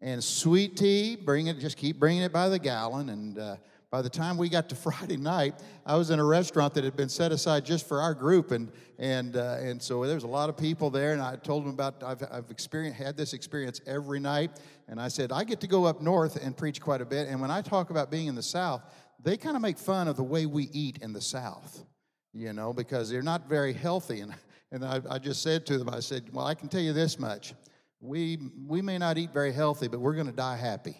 And 0.00 0.24
sweet 0.24 0.78
tea, 0.78 1.14
bring 1.14 1.48
it, 1.48 1.58
just 1.58 1.76
keep 1.76 2.00
bringing 2.00 2.22
it 2.22 2.32
by 2.32 2.48
the 2.48 2.58
gallon. 2.58 3.10
And 3.10 3.38
uh, 3.38 3.56
by 3.90 4.02
the 4.02 4.08
time 4.08 4.36
we 4.36 4.48
got 4.48 4.68
to 4.68 4.74
Friday 4.76 5.16
night, 5.16 5.54
I 5.84 5.96
was 5.96 6.10
in 6.10 6.18
a 6.18 6.24
restaurant 6.24 6.74
that 6.74 6.84
had 6.84 6.96
been 6.96 7.08
set 7.08 7.32
aside 7.32 7.64
just 7.64 7.86
for 7.88 8.00
our 8.00 8.14
group, 8.14 8.50
and 8.50 8.70
and 8.98 9.36
uh, 9.36 9.56
and 9.60 9.82
so 9.82 10.04
there 10.04 10.14
was 10.14 10.24
a 10.24 10.28
lot 10.28 10.48
of 10.48 10.56
people 10.56 10.90
there. 10.90 11.12
And 11.12 11.22
I 11.22 11.36
told 11.36 11.64
them 11.64 11.72
about 11.72 12.02
I've 12.02 12.22
I've 12.30 12.50
experienced 12.50 12.98
had 12.98 13.16
this 13.16 13.32
experience 13.32 13.80
every 13.86 14.20
night, 14.20 14.60
and 14.88 15.00
I 15.00 15.08
said 15.08 15.32
I 15.32 15.44
get 15.44 15.60
to 15.60 15.66
go 15.66 15.84
up 15.84 16.00
north 16.00 16.36
and 16.36 16.56
preach 16.56 16.80
quite 16.80 17.00
a 17.00 17.06
bit. 17.06 17.28
And 17.28 17.40
when 17.40 17.50
I 17.50 17.62
talk 17.62 17.90
about 17.90 18.10
being 18.10 18.26
in 18.26 18.34
the 18.34 18.42
South, 18.42 18.82
they 19.22 19.36
kind 19.36 19.56
of 19.56 19.62
make 19.62 19.78
fun 19.78 20.08
of 20.08 20.16
the 20.16 20.22
way 20.22 20.46
we 20.46 20.68
eat 20.72 20.98
in 21.02 21.12
the 21.12 21.20
South, 21.20 21.84
you 22.32 22.52
know, 22.52 22.72
because 22.72 23.10
they're 23.10 23.22
not 23.22 23.48
very 23.48 23.72
healthy. 23.72 24.20
And 24.20 24.34
and 24.72 24.84
I, 24.84 25.00
I 25.10 25.18
just 25.18 25.42
said 25.42 25.66
to 25.66 25.78
them, 25.78 25.88
I 25.88 25.98
said, 25.98 26.32
well, 26.32 26.46
I 26.46 26.54
can 26.54 26.68
tell 26.68 26.80
you 26.80 26.92
this 26.92 27.18
much 27.18 27.54
we, 28.00 28.38
we 28.66 28.80
may 28.82 28.98
not 28.98 29.18
eat 29.18 29.32
very 29.32 29.52
healthy, 29.52 29.88
but 29.88 30.00
we're 30.00 30.14
going 30.14 30.26
to 30.26 30.32
die 30.32 30.56
happy. 30.56 30.96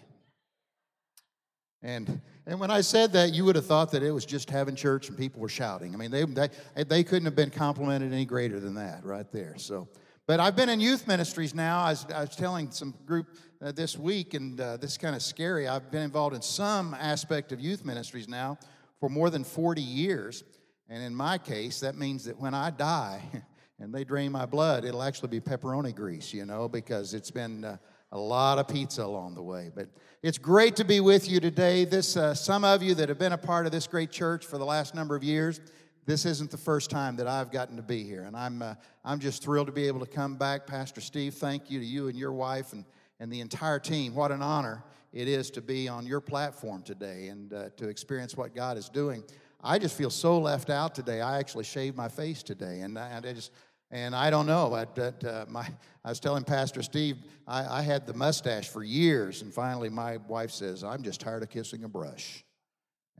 And, 1.82 2.20
and 2.46 2.60
when 2.60 2.70
I 2.70 2.82
said 2.82 3.12
that, 3.14 3.32
you 3.32 3.44
would 3.46 3.56
have 3.56 3.66
thought 3.66 3.90
that 3.92 4.02
it 4.02 4.10
was 4.10 4.26
just 4.26 4.50
having 4.50 4.74
church 4.74 5.08
and 5.08 5.16
people 5.16 5.40
were 5.40 5.48
shouting. 5.48 5.94
I 5.94 5.96
mean, 5.96 6.10
they, 6.10 6.24
they, 6.24 6.48
they 6.84 7.04
couldn't 7.04 7.24
have 7.24 7.36
been 7.36 7.50
complimented 7.50 8.12
any 8.12 8.26
greater 8.26 8.60
than 8.60 8.74
that 8.74 9.04
right 9.04 9.30
there. 9.32 9.54
So, 9.56 9.88
but 10.26 10.40
I've 10.40 10.56
been 10.56 10.68
in 10.68 10.78
youth 10.78 11.06
ministries 11.06 11.54
now. 11.54 11.82
I 11.82 11.90
was, 11.90 12.06
I 12.14 12.20
was 12.20 12.36
telling 12.36 12.70
some 12.70 12.94
group 13.06 13.28
uh, 13.62 13.72
this 13.72 13.98
week, 13.98 14.34
and 14.34 14.60
uh, 14.60 14.76
this 14.76 14.92
is 14.92 14.98
kind 14.98 15.16
of 15.16 15.22
scary. 15.22 15.68
I've 15.68 15.90
been 15.90 16.02
involved 16.02 16.36
in 16.36 16.42
some 16.42 16.94
aspect 16.94 17.50
of 17.50 17.60
youth 17.60 17.84
ministries 17.84 18.28
now 18.28 18.58
for 19.00 19.08
more 19.08 19.30
than 19.30 19.42
40 19.42 19.80
years. 19.80 20.44
And 20.88 21.02
in 21.02 21.14
my 21.14 21.38
case, 21.38 21.80
that 21.80 21.96
means 21.96 22.24
that 22.24 22.38
when 22.38 22.52
I 22.52 22.70
die, 22.70 23.22
and 23.80 23.94
they 23.94 24.04
drain 24.04 24.30
my 24.30 24.44
blood, 24.44 24.84
it'll 24.84 25.02
actually 25.02 25.28
be 25.28 25.40
pepperoni 25.40 25.94
grease, 25.94 26.34
you 26.34 26.44
know, 26.44 26.68
because 26.68 27.14
it's 27.14 27.30
been 27.30 27.64
uh, 27.64 27.76
a 28.12 28.18
lot 28.18 28.58
of 28.58 28.68
pizza 28.68 29.04
along 29.04 29.34
the 29.34 29.42
way. 29.42 29.70
But 29.74 29.88
it's 30.22 30.38
great 30.38 30.76
to 30.76 30.84
be 30.84 31.00
with 31.00 31.30
you 31.30 31.40
today. 31.40 31.84
This, 31.84 32.16
uh, 32.16 32.34
some 32.34 32.64
of 32.64 32.82
you 32.82 32.94
that 32.96 33.08
have 33.08 33.18
been 33.18 33.32
a 33.32 33.38
part 33.38 33.66
of 33.66 33.72
this 33.72 33.86
great 33.86 34.10
church 34.10 34.44
for 34.44 34.58
the 34.58 34.64
last 34.64 34.94
number 34.94 35.14
of 35.14 35.22
years, 35.22 35.60
this 36.06 36.26
isn't 36.26 36.50
the 36.50 36.56
first 36.56 36.90
time 36.90 37.16
that 37.16 37.28
I've 37.28 37.52
gotten 37.52 37.76
to 37.76 37.82
be 37.82 38.02
here, 38.02 38.22
and 38.24 38.36
I'm, 38.36 38.62
uh, 38.62 38.74
I'm 39.04 39.20
just 39.20 39.42
thrilled 39.42 39.68
to 39.68 39.72
be 39.72 39.86
able 39.86 40.00
to 40.00 40.06
come 40.06 40.36
back. 40.36 40.66
Pastor 40.66 41.00
Steve, 41.00 41.34
thank 41.34 41.70
you 41.70 41.78
to 41.78 41.86
you 41.86 42.08
and 42.08 42.18
your 42.18 42.32
wife 42.32 42.72
and, 42.72 42.84
and 43.20 43.32
the 43.32 43.40
entire 43.40 43.78
team. 43.78 44.14
What 44.14 44.32
an 44.32 44.42
honor 44.42 44.82
it 45.12 45.28
is 45.28 45.50
to 45.52 45.60
be 45.60 45.88
on 45.88 46.06
your 46.06 46.20
platform 46.20 46.82
today 46.82 47.28
and 47.28 47.52
uh, 47.52 47.68
to 47.76 47.88
experience 47.88 48.36
what 48.36 48.54
God 48.54 48.76
is 48.76 48.88
doing. 48.88 49.22
I 49.62 49.78
just 49.78 49.96
feel 49.96 50.10
so 50.10 50.38
left 50.38 50.70
out 50.70 50.94
today. 50.94 51.20
I 51.20 51.38
actually 51.38 51.64
shaved 51.64 51.96
my 51.96 52.08
face 52.08 52.42
today, 52.42 52.80
and 52.80 52.98
I, 52.98 53.08
and 53.08 53.26
I 53.26 53.32
just 53.32 53.52
and 53.90 54.14
I 54.14 54.30
don't 54.30 54.46
know. 54.46 54.72
I, 54.74 54.82
uh, 55.02 55.44
my, 55.48 55.66
I 56.04 56.08
was 56.08 56.20
telling 56.20 56.44
Pastor 56.44 56.82
Steve, 56.82 57.18
I, 57.46 57.78
I, 57.80 57.82
had 57.82 58.06
the 58.06 58.14
mustache 58.14 58.68
for 58.68 58.84
years, 58.84 59.42
and 59.42 59.52
finally 59.52 59.88
my 59.88 60.18
wife 60.28 60.52
says, 60.52 60.84
I'm 60.84 61.02
just 61.02 61.20
tired 61.20 61.42
of 61.42 61.50
kissing 61.50 61.84
a 61.84 61.88
brush. 61.88 62.44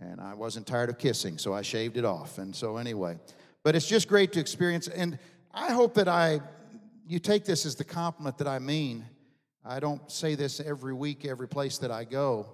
And 0.01 0.21
I 0.21 0.35
wasn't 0.35 0.67
tired 0.67 0.89
of 0.89 0.99
kissing, 0.99 1.39
so 1.39 1.53
I 1.53 1.63
shaved 1.63 1.97
it 1.97 2.05
off. 2.05 2.39
And 2.39 2.55
so, 2.55 2.79
anyway, 2.79 3.19
but 3.63 3.75
it's 3.75 3.87
just 3.87 4.09
great 4.09 4.33
to 4.33 4.41
experience. 4.41 4.89
And 4.89 5.19
I 5.53 5.73
hope 5.73 5.95
that 5.95 6.09
I, 6.09 6.41
you 7.07 7.19
take 7.19 7.45
this 7.45 7.67
as 7.67 7.75
the 7.75 7.85
compliment 7.85 8.39
that 8.39 8.47
I 8.47 8.61
mean. 8.61 9.05
I 9.63 9.79
don't 9.79 10.11
say 10.11 10.37
this 10.37 10.59
every 10.59 10.95
week, 10.95 11.27
every 11.27 11.49
place 11.49 11.77
that 11.79 11.91
I 11.91 12.05
go. 12.05 12.49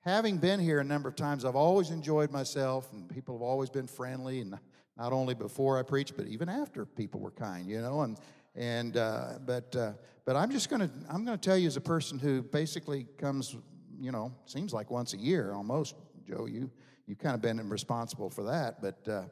Having 0.00 0.38
been 0.38 0.60
here 0.60 0.80
a 0.80 0.84
number 0.84 1.08
of 1.08 1.16
times, 1.16 1.44
I've 1.44 1.56
always 1.56 1.90
enjoyed 1.90 2.30
myself, 2.30 2.92
and 2.92 3.08
people 3.08 3.36
have 3.36 3.42
always 3.42 3.70
been 3.70 3.86
friendly. 3.86 4.40
And 4.40 4.58
not 4.96 5.12
only 5.12 5.34
before 5.34 5.78
I 5.78 5.82
preached, 5.82 6.16
but 6.16 6.26
even 6.26 6.48
after 6.48 6.84
people 6.84 7.20
were 7.20 7.30
kind, 7.30 7.68
you 7.68 7.80
know. 7.80 8.02
And 8.02 8.18
and 8.54 8.96
uh, 8.96 9.38
but 9.44 9.74
uh, 9.74 9.92
but 10.24 10.36
I'm 10.36 10.50
just 10.50 10.68
gonna 10.68 10.90
I'm 11.10 11.24
gonna 11.24 11.38
tell 11.38 11.56
you 11.56 11.66
as 11.66 11.76
a 11.76 11.80
person 11.80 12.18
who 12.18 12.42
basically 12.42 13.06
comes, 13.18 13.56
you 13.98 14.12
know, 14.12 14.32
seems 14.46 14.72
like 14.72 14.90
once 14.90 15.14
a 15.14 15.18
year 15.18 15.52
almost. 15.52 15.94
Joe, 16.26 16.46
you 16.46 16.70
you've 17.06 17.18
kind 17.18 17.34
of 17.34 17.42
been 17.42 17.68
responsible 17.68 18.30
for 18.30 18.44
that, 18.44 18.80
but 18.80 19.08
uh, 19.08 19.22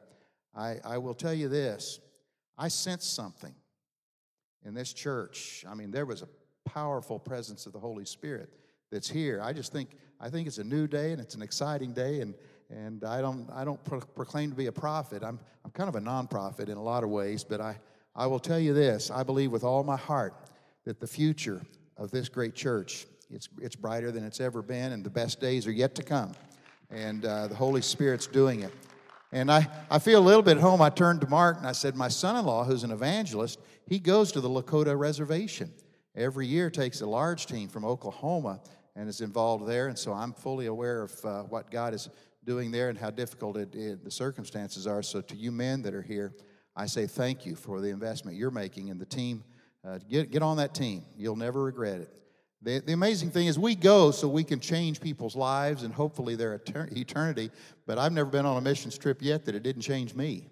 I 0.55 0.77
I 0.83 0.97
will 0.97 1.13
tell 1.13 1.33
you 1.33 1.47
this: 1.47 1.99
I 2.57 2.67
sense 2.67 3.05
something 3.05 3.53
in 4.65 4.73
this 4.73 4.93
church. 4.93 5.63
I 5.67 5.75
mean, 5.75 5.91
there 5.91 6.05
was 6.05 6.21
a 6.21 6.27
powerful 6.65 7.19
presence 7.19 7.65
of 7.65 7.73
the 7.73 7.79
Holy 7.79 8.05
Spirit 8.05 8.49
that's 8.91 9.09
here. 9.09 9.41
I 9.41 9.53
just 9.53 9.71
think 9.71 9.91
I 10.19 10.29
think 10.29 10.47
it's 10.47 10.57
a 10.57 10.63
new 10.63 10.87
day 10.87 11.11
and 11.11 11.21
it's 11.21 11.35
an 11.35 11.41
exciting 11.41 11.93
day 11.93 12.21
and 12.21 12.33
and 12.71 13.03
I 13.03 13.21
don't, 13.21 13.49
I 13.53 13.63
don't 13.63 13.83
pro- 13.83 13.99
proclaim 13.99 14.49
to 14.49 14.55
be 14.55 14.67
a 14.67 14.71
prophet. 14.71 15.23
I'm, 15.23 15.39
I'm 15.65 15.71
kind 15.71 15.89
of 15.89 15.95
a 15.95 16.01
non-prophet 16.01 16.69
in 16.69 16.77
a 16.77 16.83
lot 16.83 17.03
of 17.03 17.09
ways, 17.09 17.43
but 17.43 17.61
I, 17.61 17.77
I 18.15 18.27
will 18.27 18.39
tell 18.39 18.59
you 18.59 18.73
this. 18.73 19.11
I 19.11 19.23
believe 19.23 19.51
with 19.51 19.63
all 19.63 19.83
my 19.83 19.97
heart 19.97 20.33
that 20.85 20.99
the 20.99 21.07
future 21.07 21.61
of 21.97 22.11
this 22.11 22.29
great 22.29 22.55
church, 22.55 23.05
it's, 23.29 23.49
it's 23.61 23.75
brighter 23.75 24.11
than 24.11 24.23
it's 24.23 24.39
ever 24.39 24.61
been, 24.61 24.91
and 24.93 25.03
the 25.03 25.09
best 25.09 25.39
days 25.39 25.67
are 25.67 25.71
yet 25.71 25.95
to 25.95 26.03
come. 26.03 26.33
And 26.89 27.25
uh, 27.25 27.47
the 27.47 27.55
Holy 27.55 27.81
Spirit's 27.81 28.27
doing 28.27 28.61
it. 28.61 28.73
And 29.31 29.49
I, 29.49 29.67
I 29.89 29.99
feel 29.99 30.19
a 30.19 30.25
little 30.25 30.41
bit 30.41 30.57
at 30.57 30.63
home. 30.63 30.81
I 30.81 30.89
turned 30.89 31.21
to 31.21 31.27
Mark 31.27 31.57
and 31.57 31.65
I 31.65 31.71
said, 31.71 31.95
My 31.95 32.09
son 32.09 32.35
in 32.35 32.45
law, 32.45 32.65
who's 32.65 32.83
an 32.83 32.91
evangelist, 32.91 33.59
he 33.87 33.97
goes 33.97 34.33
to 34.33 34.41
the 34.41 34.49
Lakota 34.49 34.97
Reservation. 34.97 35.71
Every 36.15 36.45
year 36.47 36.69
takes 36.69 36.99
a 36.99 37.05
large 37.05 37.45
team 37.45 37.69
from 37.69 37.85
Oklahoma 37.85 38.59
and 38.97 39.07
is 39.07 39.21
involved 39.21 39.67
there. 39.67 39.87
And 39.87 39.97
so 39.97 40.11
I'm 40.11 40.33
fully 40.33 40.65
aware 40.65 41.03
of 41.03 41.25
uh, 41.25 41.43
what 41.43 41.71
God 41.71 41.93
is 41.93 42.09
doing 42.43 42.71
there 42.71 42.89
and 42.89 42.97
how 42.97 43.09
difficult 43.09 43.57
it, 43.57 43.75
it, 43.75 44.03
the 44.03 44.11
circumstances 44.11 44.87
are. 44.87 45.03
So, 45.03 45.21
to 45.21 45.35
you 45.35 45.51
men 45.51 45.81
that 45.83 45.93
are 45.93 46.01
here, 46.01 46.33
I 46.75 46.85
say 46.85 47.07
thank 47.07 47.45
you 47.45 47.55
for 47.55 47.81
the 47.81 47.89
investment 47.89 48.37
you're 48.37 48.51
making 48.51 48.87
in 48.87 48.97
the 48.97 49.05
team. 49.05 49.43
Uh, 49.85 49.99
get, 50.09 50.31
get 50.31 50.41
on 50.41 50.57
that 50.57 50.73
team. 50.73 51.03
You'll 51.17 51.35
never 51.35 51.63
regret 51.63 52.01
it. 52.01 52.13
The, 52.63 52.79
the 52.79 52.93
amazing 52.93 53.31
thing 53.31 53.47
is, 53.47 53.57
we 53.57 53.73
go 53.73 54.11
so 54.11 54.27
we 54.27 54.43
can 54.43 54.59
change 54.59 55.01
people's 55.01 55.35
lives 55.35 55.81
and 55.81 55.93
hopefully 55.93 56.35
their 56.35 56.53
eternity. 56.53 57.49
But 57.87 57.97
I've 57.97 58.11
never 58.11 58.29
been 58.29 58.45
on 58.45 58.57
a 58.57 58.61
missions 58.61 58.97
trip 58.97 59.21
yet 59.21 59.45
that 59.45 59.55
it 59.55 59.63
didn't 59.63 59.81
change 59.81 60.13
me, 60.13 60.47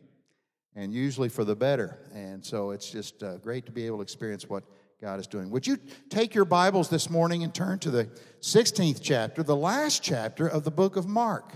and 0.75 0.91
usually 0.91 1.29
for 1.29 1.43
the 1.43 1.55
better. 1.55 1.99
And 2.13 2.43
so 2.43 2.71
it's 2.71 2.89
just 2.89 3.21
uh, 3.21 3.37
great 3.37 3.67
to 3.67 3.71
be 3.71 3.85
able 3.85 3.97
to 3.97 4.03
experience 4.03 4.49
what 4.49 4.63
God 4.99 5.19
is 5.19 5.27
doing. 5.27 5.51
Would 5.51 5.67
you 5.67 5.77
take 6.09 6.33
your 6.33 6.45
Bibles 6.45 6.89
this 6.89 7.09
morning 7.09 7.43
and 7.43 7.53
turn 7.53 7.77
to 7.79 7.91
the 7.91 8.05
16th 8.41 8.99
chapter, 9.01 9.43
the 9.43 9.55
last 9.55 10.01
chapter 10.01 10.47
of 10.47 10.63
the 10.63 10.71
book 10.71 10.95
of 10.95 11.07
Mark? 11.07 11.55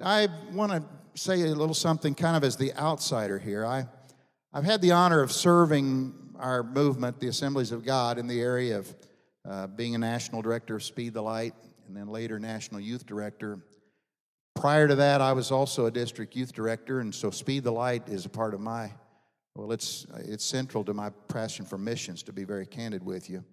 I 0.00 0.28
want 0.52 0.72
to 0.72 0.82
say 1.14 1.42
a 1.42 1.54
little 1.54 1.74
something 1.74 2.14
kind 2.14 2.36
of 2.36 2.42
as 2.42 2.56
the 2.56 2.74
outsider 2.74 3.38
here. 3.38 3.64
I, 3.64 3.86
I've 4.52 4.64
had 4.64 4.82
the 4.82 4.90
honor 4.90 5.20
of 5.20 5.30
serving 5.30 6.12
our 6.36 6.64
movement, 6.64 7.20
the 7.20 7.28
Assemblies 7.28 7.70
of 7.70 7.84
God, 7.84 8.18
in 8.18 8.26
the 8.26 8.40
area 8.40 8.78
of 8.78 8.94
uh, 9.48 9.66
being 9.68 9.94
a 9.94 9.98
national 9.98 10.42
director 10.42 10.74
of 10.74 10.82
Speed 10.82 11.14
the 11.14 11.22
Light 11.22 11.54
and 11.86 11.96
then 11.96 12.08
later 12.08 12.40
national 12.40 12.80
youth 12.80 13.06
director. 13.06 13.60
Prior 14.56 14.88
to 14.88 14.96
that, 14.96 15.20
I 15.20 15.32
was 15.32 15.52
also 15.52 15.86
a 15.86 15.90
district 15.90 16.34
youth 16.34 16.52
director, 16.52 17.00
and 17.00 17.14
so 17.14 17.30
Speed 17.30 17.62
the 17.62 17.72
Light 17.72 18.08
is 18.08 18.24
a 18.24 18.28
part 18.28 18.52
of 18.52 18.60
my, 18.60 18.90
well, 19.54 19.70
it's, 19.70 20.06
it's 20.16 20.44
central 20.44 20.82
to 20.84 20.94
my 20.94 21.10
passion 21.28 21.64
for 21.64 21.78
missions, 21.78 22.24
to 22.24 22.32
be 22.32 22.44
very 22.44 22.66
candid 22.66 23.04
with 23.04 23.30
you. 23.30 23.44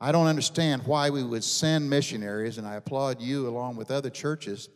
I 0.00 0.12
don't 0.12 0.26
understand 0.26 0.82
why 0.84 1.08
we 1.08 1.22
would 1.22 1.44
send 1.44 1.88
missionaries, 1.88 2.58
and 2.58 2.66
I 2.66 2.74
applaud 2.74 3.22
you 3.22 3.48
along 3.48 3.76
with 3.76 3.90
other 3.90 4.10
churches 4.10 4.68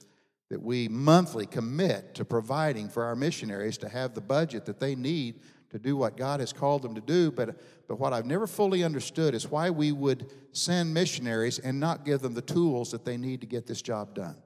that 0.51 0.63
we 0.63 0.89
monthly 0.89 1.47
commit 1.47 2.15
to 2.15 2.25
providing 2.25 2.89
for 2.89 3.05
our 3.05 3.17
missionaries 3.17 3.79
to 3.79 3.89
have 3.89 4.15
the 4.15 4.21
budget 4.21 4.65
that 4.67 4.79
they 4.79 4.95
need 4.95 5.41
to 5.71 5.79
do 5.79 5.97
what 5.97 6.17
God 6.17 6.41
has 6.41 6.53
called 6.53 6.83
them 6.83 6.95
to 6.95 7.01
do. 7.01 7.31
But, 7.31 7.61
but 7.89 7.99
what 7.99 8.13
I've 8.13 8.27
never 8.27 8.47
fully 8.47 8.85
understood 8.85 9.35
is 9.35 9.51
why 9.51 9.71
we 9.71 9.93
would 9.93 10.31
send 10.53 10.95
missionaries 10.95 11.59
and 11.59 11.81
not 11.81 12.05
give 12.05 12.21
them 12.21 12.35
the 12.35 12.43
tools 12.43 12.93
that 12.93 13.05
they 13.05 13.17
need 13.17 13.41
to 13.41 13.47
get 13.47 13.67
this 13.67 13.83
job 13.83 14.15
done. 14.15 14.37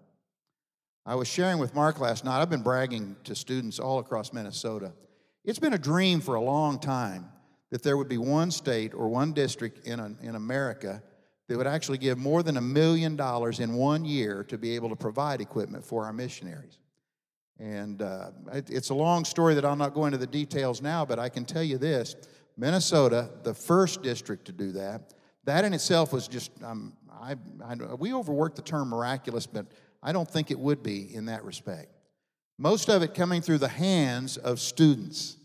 I 1.04 1.14
was 1.14 1.28
sharing 1.28 1.58
with 1.58 1.74
Mark 1.74 2.00
last 2.00 2.24
night, 2.24 2.40
I've 2.40 2.50
been 2.50 2.62
bragging 2.62 3.16
to 3.24 3.34
students 3.34 3.78
all 3.78 3.98
across 3.98 4.32
Minnesota. 4.32 4.92
It's 5.44 5.58
been 5.58 5.72
a 5.72 5.78
dream 5.78 6.20
for 6.20 6.34
a 6.34 6.42
long 6.42 6.78
time 6.78 7.30
that 7.70 7.82
there 7.82 7.96
would 7.96 8.08
be 8.08 8.18
one 8.18 8.50
state 8.50 8.94
or 8.94 9.08
one 9.08 9.32
district 9.32 9.86
in, 9.86 10.00
a, 10.00 10.14
in 10.22 10.34
America 10.34 11.02
that 11.50 11.58
would 11.58 11.66
actually 11.66 11.98
give 11.98 12.16
more 12.16 12.44
than 12.44 12.56
a 12.58 12.60
million 12.60 13.16
dollars 13.16 13.58
in 13.58 13.74
one 13.74 14.04
year 14.04 14.44
to 14.44 14.56
be 14.56 14.76
able 14.76 14.88
to 14.88 14.94
provide 14.94 15.40
equipment 15.40 15.84
for 15.84 16.04
our 16.04 16.12
missionaries. 16.12 16.78
And 17.58 18.02
uh, 18.02 18.30
it's 18.52 18.90
a 18.90 18.94
long 18.94 19.24
story 19.24 19.54
that 19.54 19.64
I'll 19.64 19.74
not 19.74 19.92
go 19.92 20.06
into 20.06 20.16
the 20.16 20.28
details 20.28 20.80
now, 20.80 21.04
but 21.04 21.18
I 21.18 21.28
can 21.28 21.44
tell 21.44 21.64
you 21.64 21.76
this 21.76 22.14
Minnesota, 22.56 23.28
the 23.42 23.52
first 23.52 24.00
district 24.00 24.44
to 24.44 24.52
do 24.52 24.70
that, 24.70 25.12
that 25.42 25.64
in 25.64 25.74
itself 25.74 26.12
was 26.12 26.28
just, 26.28 26.52
um, 26.62 26.92
I, 27.20 27.34
I, 27.64 27.74
we 27.96 28.14
overwork 28.14 28.54
the 28.54 28.62
term 28.62 28.88
miraculous, 28.88 29.48
but 29.48 29.66
I 30.04 30.12
don't 30.12 30.30
think 30.30 30.52
it 30.52 30.58
would 30.58 30.84
be 30.84 31.12
in 31.12 31.24
that 31.26 31.42
respect. 31.44 31.88
Most 32.58 32.88
of 32.88 33.02
it 33.02 33.12
coming 33.12 33.42
through 33.42 33.58
the 33.58 33.66
hands 33.66 34.36
of 34.36 34.60
students. 34.60 35.36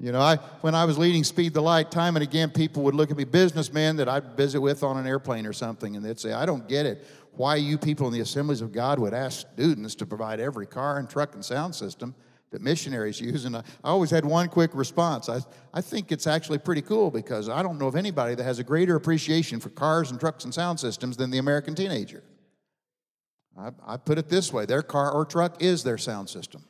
You 0.00 0.12
know, 0.12 0.20
I, 0.20 0.36
when 0.60 0.76
I 0.76 0.84
was 0.84 0.96
leading 0.96 1.24
Speed 1.24 1.54
the 1.54 1.60
Light, 1.60 1.90
time 1.90 2.14
and 2.14 2.22
again, 2.22 2.50
people 2.50 2.84
would 2.84 2.94
look 2.94 3.10
at 3.10 3.16
me, 3.16 3.24
businessmen 3.24 3.96
that 3.96 4.08
I'd 4.08 4.36
visit 4.36 4.60
with 4.60 4.84
on 4.84 4.96
an 4.96 5.08
airplane 5.08 5.44
or 5.44 5.52
something, 5.52 5.96
and 5.96 6.04
they'd 6.04 6.20
say, 6.20 6.32
I 6.32 6.46
don't 6.46 6.68
get 6.68 6.86
it. 6.86 7.04
Why 7.32 7.56
you 7.56 7.78
people 7.78 8.06
in 8.06 8.12
the 8.12 8.20
assemblies 8.20 8.60
of 8.60 8.70
God 8.70 9.00
would 9.00 9.12
ask 9.12 9.40
students 9.40 9.96
to 9.96 10.06
provide 10.06 10.38
every 10.38 10.66
car 10.66 10.98
and 10.98 11.10
truck 11.10 11.34
and 11.34 11.44
sound 11.44 11.74
system 11.74 12.14
that 12.50 12.62
missionaries 12.62 13.20
use. 13.20 13.44
And 13.44 13.56
I, 13.56 13.62
always 13.82 14.10
had 14.10 14.24
one 14.24 14.48
quick 14.48 14.70
response. 14.72 15.28
I, 15.28 15.40
I 15.74 15.80
think 15.80 16.12
it's 16.12 16.28
actually 16.28 16.58
pretty 16.58 16.82
cool 16.82 17.10
because 17.10 17.48
I 17.48 17.64
don't 17.64 17.78
know 17.78 17.88
of 17.88 17.96
anybody 17.96 18.36
that 18.36 18.44
has 18.44 18.60
a 18.60 18.64
greater 18.64 18.94
appreciation 18.94 19.58
for 19.58 19.70
cars 19.70 20.12
and 20.12 20.20
trucks 20.20 20.44
and 20.44 20.54
sound 20.54 20.78
systems 20.78 21.16
than 21.16 21.30
the 21.30 21.38
American 21.38 21.74
teenager. 21.74 22.22
I, 23.58 23.70
I 23.84 23.96
put 23.96 24.18
it 24.18 24.28
this 24.28 24.52
way 24.52 24.64
their 24.64 24.82
car 24.82 25.10
or 25.10 25.24
truck 25.24 25.60
is 25.60 25.82
their 25.82 25.98
sound 25.98 26.30
system. 26.30 26.62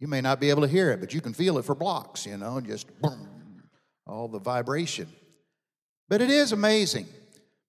You 0.00 0.08
may 0.08 0.20
not 0.20 0.40
be 0.40 0.50
able 0.50 0.62
to 0.62 0.68
hear 0.68 0.90
it, 0.90 1.00
but 1.00 1.14
you 1.14 1.20
can 1.20 1.32
feel 1.32 1.58
it 1.58 1.64
for 1.64 1.74
blocks, 1.74 2.26
you 2.26 2.36
know, 2.36 2.60
just 2.60 2.86
boom, 3.00 3.62
all 4.06 4.28
the 4.28 4.38
vibration. 4.38 5.08
But 6.08 6.20
it 6.20 6.30
is 6.30 6.52
amazing. 6.52 7.06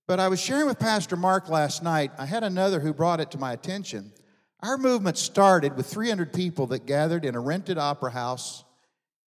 But 0.07 0.19
I 0.19 0.27
was 0.27 0.39
sharing 0.39 0.67
with 0.67 0.77
Pastor 0.77 1.15
Mark 1.15 1.49
last 1.49 1.81
night. 1.81 2.11
I 2.17 2.25
had 2.25 2.43
another 2.43 2.79
who 2.79 2.93
brought 2.93 3.19
it 3.19 3.31
to 3.31 3.37
my 3.37 3.53
attention. 3.53 4.11
Our 4.61 4.77
movement 4.77 5.17
started 5.17 5.75
with 5.75 5.87
300 5.87 6.33
people 6.33 6.67
that 6.67 6.85
gathered 6.85 7.25
in 7.25 7.35
a 7.35 7.39
rented 7.39 7.77
opera 7.77 8.11
house 8.11 8.63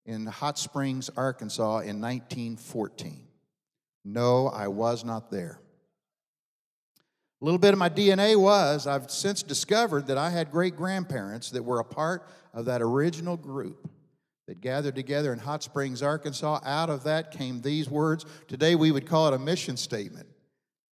in 0.06 0.26
Hot 0.26 0.58
Springs, 0.58 1.10
Arkansas 1.16 1.80
in 1.80 2.00
1914. 2.00 3.26
No, 4.04 4.48
I 4.48 4.68
was 4.68 5.04
not 5.04 5.30
there. 5.30 5.60
A 7.40 7.44
little 7.44 7.58
bit 7.58 7.72
of 7.72 7.78
my 7.78 7.88
DNA 7.88 8.36
was 8.36 8.86
I've 8.86 9.10
since 9.10 9.42
discovered 9.42 10.08
that 10.08 10.18
I 10.18 10.30
had 10.30 10.50
great 10.50 10.76
grandparents 10.76 11.50
that 11.50 11.62
were 11.62 11.78
a 11.78 11.84
part 11.84 12.28
of 12.52 12.64
that 12.64 12.82
original 12.82 13.36
group 13.36 13.88
that 14.48 14.60
gathered 14.60 14.96
together 14.96 15.32
in 15.32 15.38
Hot 15.38 15.62
Springs, 15.62 16.02
Arkansas. 16.02 16.60
Out 16.64 16.90
of 16.90 17.04
that 17.04 17.30
came 17.30 17.60
these 17.60 17.88
words. 17.88 18.26
Today 18.48 18.74
we 18.74 18.90
would 18.90 19.06
call 19.06 19.28
it 19.28 19.34
a 19.34 19.38
mission 19.38 19.76
statement. 19.76 20.26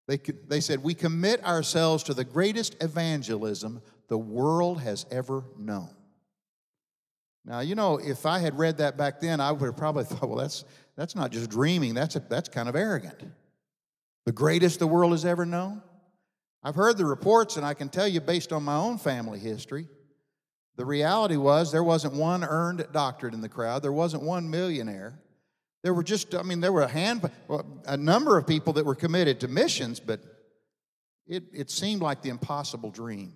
They, 0.08 0.18
they 0.48 0.60
said, 0.60 0.84
We 0.84 0.96
commit 0.96 1.46
ourselves 1.46 2.04
to 2.04 2.14
the 2.14 2.26
greatest 2.26 2.76
evangelism 2.84 3.82
the 4.10 4.18
world 4.18 4.82
has 4.82 5.06
ever 5.12 5.46
known. 5.58 5.96
Now, 7.46 7.60
you 7.60 7.76
know, 7.76 7.98
if 7.98 8.26
I 8.26 8.40
had 8.40 8.58
read 8.58 8.78
that 8.78 8.98
back 8.98 9.22
then, 9.22 9.40
I 9.40 9.52
would 9.52 9.66
have 9.66 9.78
probably 9.78 10.04
thought, 10.06 10.28
well, 10.28 10.38
that's, 10.38 10.66
that's 10.96 11.16
not 11.16 11.32
just 11.32 11.50
dreaming, 11.50 11.94
that's, 11.94 12.16
a, 12.16 12.20
that's 12.20 12.50
kind 12.50 12.68
of 12.68 12.76
arrogant. 12.76 13.24
The 14.26 14.32
greatest 14.32 14.80
the 14.80 14.88
world 14.88 15.12
has 15.12 15.26
ever 15.26 15.46
known? 15.46 15.82
I've 16.64 16.76
heard 16.76 16.98
the 16.98 17.06
reports, 17.06 17.58
and 17.58 17.66
I 17.66 17.74
can 17.74 17.90
tell 17.90 18.08
you 18.08 18.22
based 18.22 18.54
on 18.54 18.64
my 18.64 18.76
own 18.76 18.98
family 18.98 19.40
history, 19.40 19.88
the 20.76 20.86
reality 20.86 21.36
was 21.36 21.72
there 21.72 21.84
wasn't 21.84 22.14
one 22.14 22.44
earned 22.44 22.88
doctorate 22.92 23.34
in 23.34 23.42
the 23.42 23.50
crowd, 23.50 23.84
there 23.84 23.92
wasn't 23.92 24.24
one 24.24 24.50
millionaire. 24.50 25.20
There 25.84 25.94
were 25.94 26.04
just, 26.04 26.34
I 26.34 26.44
mean, 26.44 26.62
there 26.62 26.72
were 26.72 26.84
a 26.84 26.88
hand, 26.88 27.30
a 27.86 27.98
number 27.98 28.38
of 28.38 28.48
people 28.48 28.74
that 28.74 28.86
were 28.86 28.96
committed 28.96 29.42
to 29.42 29.50
missions, 29.50 30.00
but 30.00 30.22
it, 31.28 31.44
it 31.52 31.70
seemed 31.70 32.02
like 32.02 32.22
the 32.22 32.30
impossible 32.30 32.90
dream. 32.90 33.34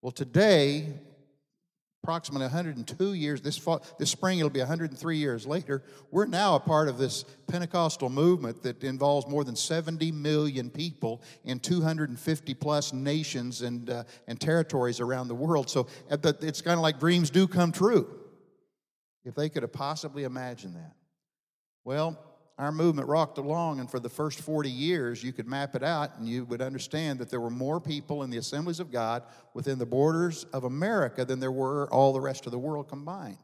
Well, 0.00 0.12
today, 0.12 0.94
approximately 2.08 2.46
102 2.46 3.12
years, 3.12 3.42
this, 3.42 3.58
fall, 3.58 3.84
this 3.98 4.08
spring 4.08 4.38
it'll 4.38 4.48
be 4.48 4.60
103 4.60 5.18
years 5.18 5.46
later, 5.46 5.82
we're 6.10 6.24
now 6.24 6.54
a 6.54 6.60
part 6.60 6.88
of 6.88 6.96
this 6.96 7.26
Pentecostal 7.48 8.08
movement 8.08 8.62
that 8.62 8.82
involves 8.82 9.26
more 9.26 9.44
than 9.44 9.54
70 9.54 10.10
million 10.12 10.70
people 10.70 11.20
in 11.44 11.60
250 11.60 12.54
plus 12.54 12.94
nations 12.94 13.60
and, 13.60 13.90
uh, 13.90 14.04
and 14.26 14.40
territories 14.40 15.00
around 15.00 15.28
the 15.28 15.34
world. 15.34 15.68
So 15.68 15.86
uh, 16.10 16.16
it's 16.40 16.62
kind 16.62 16.78
of 16.78 16.80
like 16.80 16.98
dreams 16.98 17.28
do 17.28 17.46
come 17.46 17.72
true, 17.72 18.08
if 19.26 19.34
they 19.34 19.50
could 19.50 19.62
have 19.62 19.74
possibly 19.74 20.24
imagined 20.24 20.76
that. 20.76 20.94
Well, 21.84 22.18
our 22.58 22.72
movement 22.72 23.06
rocked 23.06 23.38
along, 23.38 23.78
and 23.78 23.88
for 23.88 24.00
the 24.00 24.08
first 24.08 24.40
40 24.40 24.68
years, 24.68 25.22
you 25.22 25.32
could 25.32 25.46
map 25.46 25.76
it 25.76 25.84
out 25.84 26.18
and 26.18 26.28
you 26.28 26.44
would 26.46 26.60
understand 26.60 27.20
that 27.20 27.30
there 27.30 27.40
were 27.40 27.50
more 27.50 27.80
people 27.80 28.24
in 28.24 28.30
the 28.30 28.38
assemblies 28.38 28.80
of 28.80 28.90
God 28.90 29.22
within 29.54 29.78
the 29.78 29.86
borders 29.86 30.42
of 30.52 30.64
America 30.64 31.24
than 31.24 31.38
there 31.38 31.52
were 31.52 31.88
all 31.92 32.12
the 32.12 32.20
rest 32.20 32.46
of 32.46 32.52
the 32.52 32.58
world 32.58 32.88
combined. 32.88 33.38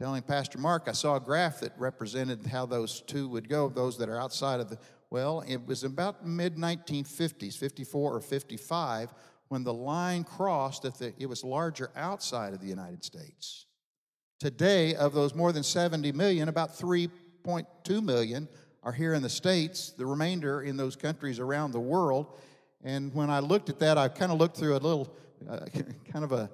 Telling 0.00 0.22
Pastor 0.22 0.58
Mark, 0.58 0.84
I 0.88 0.92
saw 0.92 1.16
a 1.16 1.20
graph 1.20 1.60
that 1.60 1.72
represented 1.78 2.46
how 2.46 2.66
those 2.66 3.00
two 3.02 3.28
would 3.28 3.48
go, 3.48 3.68
those 3.68 3.98
that 3.98 4.08
are 4.08 4.20
outside 4.20 4.58
of 4.58 4.68
the, 4.68 4.78
well, 5.10 5.44
it 5.46 5.64
was 5.64 5.84
about 5.84 6.26
mid 6.26 6.56
1950s, 6.56 7.56
54 7.56 8.16
or 8.16 8.20
55, 8.20 9.14
when 9.48 9.62
the 9.62 9.72
line 9.72 10.24
crossed 10.24 10.82
that 10.82 10.98
the, 10.98 11.14
it 11.18 11.26
was 11.26 11.44
larger 11.44 11.90
outside 11.96 12.52
of 12.52 12.60
the 12.60 12.66
United 12.66 13.02
States. 13.04 13.66
Today, 14.38 14.94
of 14.94 15.14
those 15.14 15.34
more 15.34 15.50
than 15.50 15.64
70 15.64 16.12
million, 16.12 16.48
about 16.48 16.76
3 16.76 17.10
6.2 17.48 18.02
million 18.02 18.46
are 18.82 18.92
here 18.92 19.14
in 19.14 19.22
the 19.22 19.28
States, 19.30 19.92
the 19.96 20.04
remainder 20.04 20.62
in 20.62 20.76
those 20.76 20.96
countries 20.96 21.38
around 21.38 21.72
the 21.72 21.80
world. 21.80 22.38
And 22.84 23.12
when 23.14 23.30
I 23.30 23.40
looked 23.40 23.70
at 23.70 23.78
that, 23.80 23.96
I 23.98 24.08
kind 24.08 24.30
of 24.30 24.38
looked 24.38 24.56
through 24.56 24.76
a 24.76 24.78
little, 24.78 25.16
uh, 25.48 25.60
kind 26.12 26.24
of 26.24 26.32
a, 26.32 26.50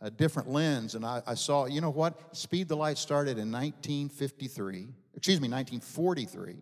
a 0.00 0.10
different 0.10 0.48
lens, 0.50 0.94
and 0.94 1.04
I, 1.04 1.22
I, 1.26 1.34
saw, 1.34 1.66
you 1.66 1.80
know 1.80 1.90
what? 1.90 2.36
Speed 2.36 2.68
the 2.68 2.76
Light 2.76 2.98
started 2.98 3.38
in 3.38 3.50
1953, 3.50 4.88
excuse 5.16 5.40
me, 5.40 5.48
1943. 5.48 6.56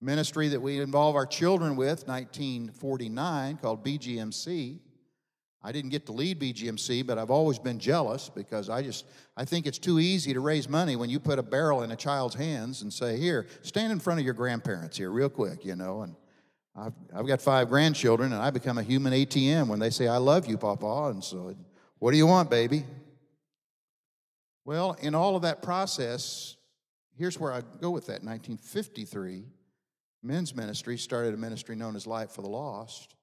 Ministry 0.00 0.48
that 0.48 0.60
we 0.60 0.80
involve 0.80 1.14
our 1.14 1.26
children 1.26 1.76
with, 1.76 2.06
1949, 2.06 3.56
called 3.58 3.84
BGMC. 3.84 4.78
I 5.66 5.72
didn't 5.72 5.90
get 5.90 6.06
to 6.06 6.12
lead 6.12 6.38
BGMC, 6.38 7.04
but 7.04 7.18
I've 7.18 7.32
always 7.32 7.58
been 7.58 7.80
jealous 7.80 8.28
because 8.28 8.70
I 8.70 8.82
just 8.82 9.04
I 9.36 9.44
think 9.44 9.66
it's 9.66 9.80
too 9.80 9.98
easy 9.98 10.32
to 10.32 10.38
raise 10.38 10.68
money 10.68 10.94
when 10.94 11.10
you 11.10 11.18
put 11.18 11.40
a 11.40 11.42
barrel 11.42 11.82
in 11.82 11.90
a 11.90 11.96
child's 11.96 12.36
hands 12.36 12.82
and 12.82 12.92
say, 12.92 13.18
"Here, 13.18 13.48
stand 13.62 13.90
in 13.90 13.98
front 13.98 14.20
of 14.20 14.24
your 14.24 14.34
grandparents 14.34 14.96
here, 14.96 15.10
real 15.10 15.28
quick," 15.28 15.64
you 15.64 15.74
know. 15.74 16.02
And 16.02 16.14
I've 16.76 16.92
I've 17.12 17.26
got 17.26 17.42
five 17.42 17.68
grandchildren, 17.68 18.32
and 18.32 18.40
I 18.40 18.50
become 18.50 18.78
a 18.78 18.82
human 18.84 19.12
ATM 19.12 19.66
when 19.66 19.80
they 19.80 19.90
say, 19.90 20.06
"I 20.06 20.18
love 20.18 20.46
you, 20.46 20.56
Papa," 20.56 21.10
and 21.10 21.24
so, 21.24 21.52
what 21.98 22.12
do 22.12 22.16
you 22.16 22.28
want, 22.28 22.48
baby? 22.48 22.84
Well, 24.64 24.92
in 25.00 25.16
all 25.16 25.34
of 25.34 25.42
that 25.42 25.62
process, 25.62 26.54
here's 27.18 27.40
where 27.40 27.52
I 27.52 27.62
go 27.80 27.90
with 27.90 28.06
that. 28.06 28.22
1953, 28.22 29.42
men's 30.22 30.54
ministry 30.54 30.96
started 30.96 31.34
a 31.34 31.36
ministry 31.36 31.74
known 31.74 31.96
as 31.96 32.06
Light 32.06 32.30
for 32.30 32.42
the 32.42 32.48
Lost. 32.48 33.15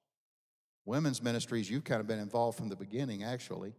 Women's 0.86 1.22
ministries, 1.22 1.70
you've 1.70 1.84
kind 1.84 2.00
of 2.00 2.06
been 2.06 2.18
involved 2.18 2.58
from 2.58 2.68
the 2.68 2.76
beginning, 2.76 3.24
actually. 3.24 3.74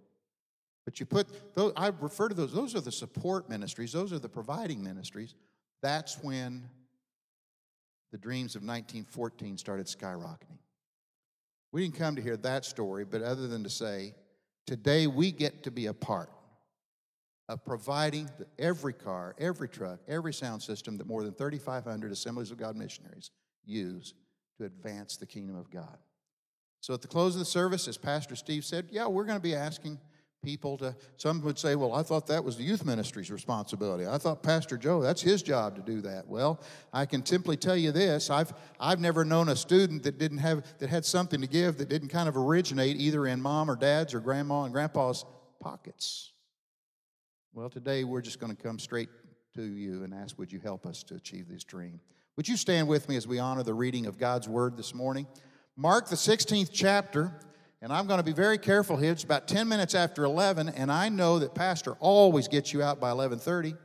But 0.86 1.00
you 1.00 1.06
put, 1.06 1.56
those, 1.56 1.74
I 1.76 1.92
refer 2.00 2.30
to 2.30 2.36
those, 2.36 2.54
those 2.54 2.76
are 2.76 2.82
the 2.82 2.92
support 2.92 3.50
ministries, 3.50 3.92
those 3.92 4.14
are 4.14 4.20
the 4.20 4.30
providing 4.30 4.84
ministries. 4.84 5.36
That's 5.82 6.22
when 6.24 6.70
the 8.12 8.18
dreams 8.18 8.56
of 8.56 8.62
1914 8.62 9.58
started 9.58 9.88
skyrocketing. 9.88 10.60
We 11.72 11.84
didn't 11.84 11.98
come 11.98 12.16
to 12.16 12.22
hear 12.22 12.38
that 12.38 12.66
story, 12.66 13.04
but 13.04 13.22
other 13.22 13.48
than 13.48 13.64
to 13.64 13.70
say, 13.70 14.16
today 14.66 15.08
we 15.08 15.32
get 15.32 15.64
to 15.64 15.72
be 15.72 15.88
a 15.88 15.94
part 15.94 16.30
of 17.50 17.64
providing 17.66 18.30
every 18.58 18.94
car, 18.94 19.36
every 19.38 19.70
truck, 19.70 20.00
every 20.08 20.34
sound 20.34 20.64
system 20.64 20.98
that 20.98 21.08
more 21.08 21.24
than 21.24 21.34
3,500 21.34 22.12
Assemblies 22.12 22.52
of 22.52 22.58
God 22.58 22.76
missionaries 22.76 23.32
use 23.66 24.14
to 24.58 24.66
advance 24.66 25.18
the 25.18 25.26
kingdom 25.26 25.56
of 25.56 25.70
God. 25.70 25.98
So 26.86 26.94
at 26.94 27.02
the 27.02 27.08
close 27.08 27.34
of 27.34 27.40
the 27.40 27.46
service, 27.46 27.88
as 27.88 27.98
Pastor 27.98 28.36
Steve 28.36 28.64
said, 28.64 28.90
yeah, 28.92 29.08
we're 29.08 29.24
going 29.24 29.40
to 29.40 29.42
be 29.42 29.56
asking 29.56 29.98
people 30.44 30.78
to, 30.78 30.96
some 31.18 31.42
would 31.42 31.58
say, 31.58 31.74
well, 31.74 31.96
I 31.96 32.04
thought 32.04 32.28
that 32.28 32.44
was 32.44 32.58
the 32.58 32.64
youth 32.64 32.86
ministry's 32.86 33.32
responsibility. 33.32 34.06
I 34.06 34.20
thought 34.20 34.44
Pastor 34.44 34.78
Joe, 34.78 35.02
that's 35.02 35.20
his 35.20 35.42
job 35.42 35.76
to 35.78 35.82
do 35.82 36.02
that. 36.02 36.28
Well, 36.28 36.62
I 36.94 37.08
can 37.08 37.26
simply 37.26 37.58
tell 37.58 37.76
you 37.76 37.92
this 37.92 38.30
I've, 38.30 38.54
I've 38.80 39.00
never 39.00 39.26
known 39.26 39.50
a 39.50 39.56
student 39.56 40.04
that 40.04 40.20
didn't 40.20 40.38
have, 40.38 40.64
that 40.78 40.92
had 40.92 41.06
something 41.06 41.42
to 41.42 41.48
give 41.48 41.80
that 41.80 41.90
didn't 41.90 42.10
kind 42.10 42.30
of 42.30 42.38
originate 42.38 42.98
either 42.98 43.26
in 43.26 43.42
mom 43.42 43.72
or 43.72 43.76
dad's 43.76 44.14
or 44.14 44.20
grandma 44.20 44.66
and 44.66 44.72
grandpa's 44.72 45.26
pockets. 45.60 46.34
Well, 47.52 47.72
today 47.72 48.04
we're 48.04 48.22
just 48.22 48.40
going 48.40 48.56
to 48.56 48.62
come 48.62 48.78
straight 48.78 49.10
to 49.56 49.64
you 49.64 50.04
and 50.04 50.14
ask, 50.14 50.38
would 50.38 50.52
you 50.52 50.60
help 50.60 50.86
us 50.86 51.02
to 51.06 51.16
achieve 51.16 51.48
this 51.50 51.64
dream? 51.64 52.00
Would 52.36 52.48
you 52.48 52.58
stand 52.58 52.88
with 52.88 53.10
me 53.10 53.16
as 53.16 53.28
we 53.28 53.40
honor 53.40 53.64
the 53.64 53.74
reading 53.74 54.06
of 54.06 54.20
God's 54.20 54.48
word 54.48 54.78
this 54.78 54.94
morning? 54.94 55.26
Mark, 55.78 56.08
the 56.08 56.16
16th 56.16 56.70
chapter, 56.72 57.34
and 57.82 57.92
I'm 57.92 58.08
going 58.08 58.20
to 58.20 58.24
be 58.24 58.32
very 58.32 58.58
careful 58.58 58.96
here. 58.96 59.12
It's 59.12 59.26
about 59.26 59.48
10 59.48 59.68
minutes 59.68 59.94
after 59.94 60.24
11, 60.24 60.70
and 60.70 60.90
I 60.90 61.10
know 61.10 61.40
that 61.40 61.54
Pastor 61.54 61.94
always 62.00 62.48
gets 62.48 62.72
you 62.72 62.82
out 62.82 63.00
by 63.02 63.12
11:30. 63.12 63.78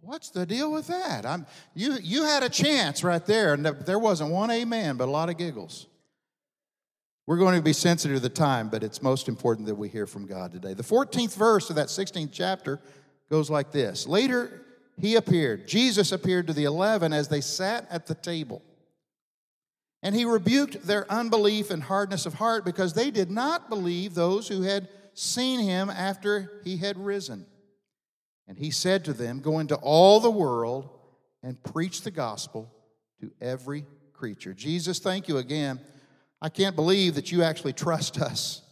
What's 0.00 0.30
the 0.30 0.46
deal 0.46 0.72
with 0.72 0.86
that? 0.86 1.26
I'm, 1.26 1.46
you, 1.74 1.98
you 2.02 2.24
had 2.24 2.42
a 2.42 2.48
chance 2.48 3.04
right 3.04 3.24
there, 3.26 3.54
and 3.54 3.64
there 3.64 3.98
wasn't 3.98 4.30
one 4.30 4.50
amen, 4.50 4.96
but 4.96 5.06
a 5.06 5.10
lot 5.10 5.28
of 5.28 5.36
giggles. 5.36 5.86
We're 7.26 7.36
going 7.36 7.56
to 7.56 7.62
be 7.62 7.74
sensitive 7.74 8.16
to 8.16 8.22
the 8.22 8.30
time, 8.30 8.70
but 8.70 8.82
it's 8.82 9.02
most 9.02 9.28
important 9.28 9.66
that 9.66 9.74
we 9.74 9.88
hear 9.88 10.06
from 10.06 10.26
God 10.26 10.50
today. 10.50 10.72
The 10.72 10.82
14th 10.82 11.36
verse 11.36 11.68
of 11.68 11.76
that 11.76 11.88
16th 11.88 12.30
chapter 12.32 12.80
goes 13.28 13.50
like 13.50 13.70
this 13.70 14.06
Later 14.06 14.62
he 15.00 15.14
appeared. 15.14 15.68
Jesus 15.68 16.12
appeared 16.12 16.46
to 16.48 16.52
the 16.52 16.64
eleven 16.64 17.12
as 17.12 17.28
they 17.28 17.40
sat 17.40 17.86
at 17.90 18.06
the 18.06 18.14
table. 18.14 18.62
And 20.02 20.14
he 20.14 20.24
rebuked 20.24 20.86
their 20.86 21.10
unbelief 21.10 21.70
and 21.70 21.82
hardness 21.82 22.26
of 22.26 22.34
heart 22.34 22.64
because 22.64 22.92
they 22.92 23.10
did 23.10 23.30
not 23.30 23.68
believe 23.68 24.14
those 24.14 24.46
who 24.48 24.62
had 24.62 24.88
seen 25.14 25.60
him 25.60 25.90
after 25.90 26.60
he 26.64 26.76
had 26.76 26.96
risen. 26.96 27.46
And 28.46 28.56
he 28.56 28.70
said 28.70 29.04
to 29.04 29.12
them, 29.12 29.40
Go 29.40 29.58
into 29.58 29.74
all 29.76 30.20
the 30.20 30.30
world 30.30 30.88
and 31.42 31.62
preach 31.62 32.02
the 32.02 32.10
gospel 32.10 32.72
to 33.20 33.32
every 33.40 33.84
creature. 34.12 34.54
Jesus, 34.54 34.98
thank 35.00 35.28
you 35.28 35.38
again. 35.38 35.80
I 36.40 36.48
can't 36.48 36.76
believe 36.76 37.16
that 37.16 37.32
you 37.32 37.42
actually 37.42 37.72
trust 37.72 38.20
us 38.20 38.62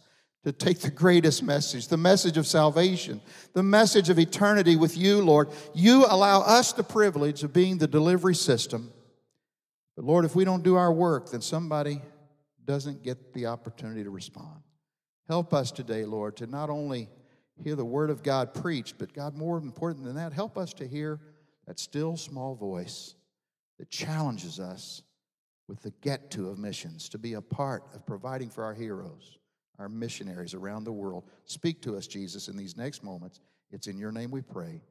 to 0.47 0.53
take 0.53 0.79
the 0.79 0.89
greatest 0.89 1.43
message, 1.43 1.89
the 1.89 1.97
message 1.97 2.37
of 2.37 2.47
salvation, 2.47 3.19
the 3.51 3.61
message 3.61 4.09
of 4.09 4.17
eternity 4.17 4.77
with 4.77 4.95
you, 4.95 5.21
Lord. 5.21 5.49
You 5.73 6.05
allow 6.07 6.39
us 6.39 6.71
the 6.71 6.85
privilege 6.85 7.43
of 7.43 7.51
being 7.51 7.79
the 7.79 7.87
delivery 7.87 8.33
system. 8.33 8.93
But 9.97 10.05
Lord, 10.05 10.23
if 10.23 10.37
we 10.37 10.45
don't 10.45 10.63
do 10.63 10.75
our 10.75 10.93
work, 10.93 11.31
then 11.31 11.41
somebody 11.41 12.01
doesn't 12.63 13.03
get 13.03 13.33
the 13.33 13.47
opportunity 13.47 14.05
to 14.05 14.09
respond. 14.09 14.61
Help 15.27 15.53
us 15.53 15.69
today, 15.69 16.05
Lord, 16.05 16.37
to 16.37 16.47
not 16.47 16.69
only 16.69 17.09
hear 17.61 17.75
the 17.75 17.83
word 17.83 18.09
of 18.09 18.23
God 18.23 18.53
preached, 18.53 18.97
but 18.97 19.11
God, 19.11 19.35
more 19.35 19.57
important 19.57 20.05
than 20.05 20.15
that, 20.15 20.31
help 20.31 20.57
us 20.57 20.71
to 20.75 20.87
hear 20.87 21.19
that 21.65 21.77
still 21.77 22.15
small 22.15 22.55
voice 22.55 23.15
that 23.79 23.89
challenges 23.89 24.61
us 24.61 25.01
with 25.67 25.81
the 25.81 25.91
get 25.99 26.31
to 26.31 26.47
of 26.47 26.57
missions, 26.57 27.09
to 27.09 27.17
be 27.17 27.33
a 27.33 27.41
part 27.41 27.83
of 27.93 28.05
providing 28.05 28.49
for 28.49 28.63
our 28.63 28.73
heroes, 28.73 29.37
our 29.79 29.89
missionaries 29.89 30.53
around 30.53 30.83
the 30.83 30.91
world. 30.91 31.25
Speak 31.45 31.81
to 31.83 31.95
us, 31.95 32.07
Jesus, 32.07 32.47
in 32.47 32.57
these 32.57 32.77
next 32.77 33.03
moments. 33.03 33.39
It's 33.71 33.87
in 33.87 33.97
your 33.97 34.11
name 34.11 34.31
we 34.31 34.41
pray. 34.41 34.81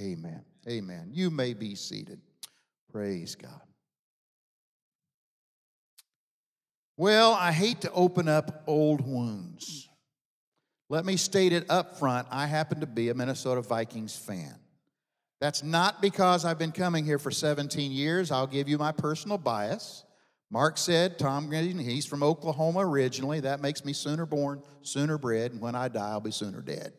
Amen. 0.00 0.42
Amen. 0.68 1.10
You 1.12 1.30
may 1.30 1.54
be 1.54 1.74
seated. 1.74 2.20
Praise 2.90 3.34
God. 3.34 3.60
Well, 6.96 7.32
I 7.32 7.52
hate 7.52 7.80
to 7.82 7.92
open 7.92 8.28
up 8.28 8.62
old 8.66 9.00
wounds. 9.06 9.88
Let 10.88 11.04
me 11.04 11.16
state 11.16 11.52
it 11.52 11.68
up 11.68 11.98
front. 11.98 12.28
I 12.30 12.46
happen 12.46 12.80
to 12.80 12.86
be 12.86 13.08
a 13.08 13.14
Minnesota 13.14 13.62
Vikings 13.62 14.16
fan. 14.16 14.54
That's 15.40 15.62
not 15.62 16.00
because 16.00 16.44
I've 16.44 16.58
been 16.58 16.72
coming 16.72 17.04
here 17.04 17.18
for 17.18 17.30
17 17.30 17.90
years. 17.90 18.30
I'll 18.30 18.46
give 18.46 18.68
you 18.68 18.78
my 18.78 18.92
personal 18.92 19.38
bias. 19.38 20.04
Mark 20.54 20.78
said, 20.78 21.18
Tom 21.18 21.50
he's 21.50 22.06
from 22.06 22.22
Oklahoma 22.22 22.86
originally. 22.86 23.40
That 23.40 23.60
makes 23.60 23.84
me 23.84 23.92
sooner 23.92 24.24
born, 24.24 24.62
sooner 24.82 25.18
bred, 25.18 25.50
and 25.50 25.60
when 25.60 25.74
I 25.74 25.88
die, 25.88 26.10
I'll 26.10 26.20
be 26.20 26.30
sooner 26.30 26.60
dead. 26.60 26.92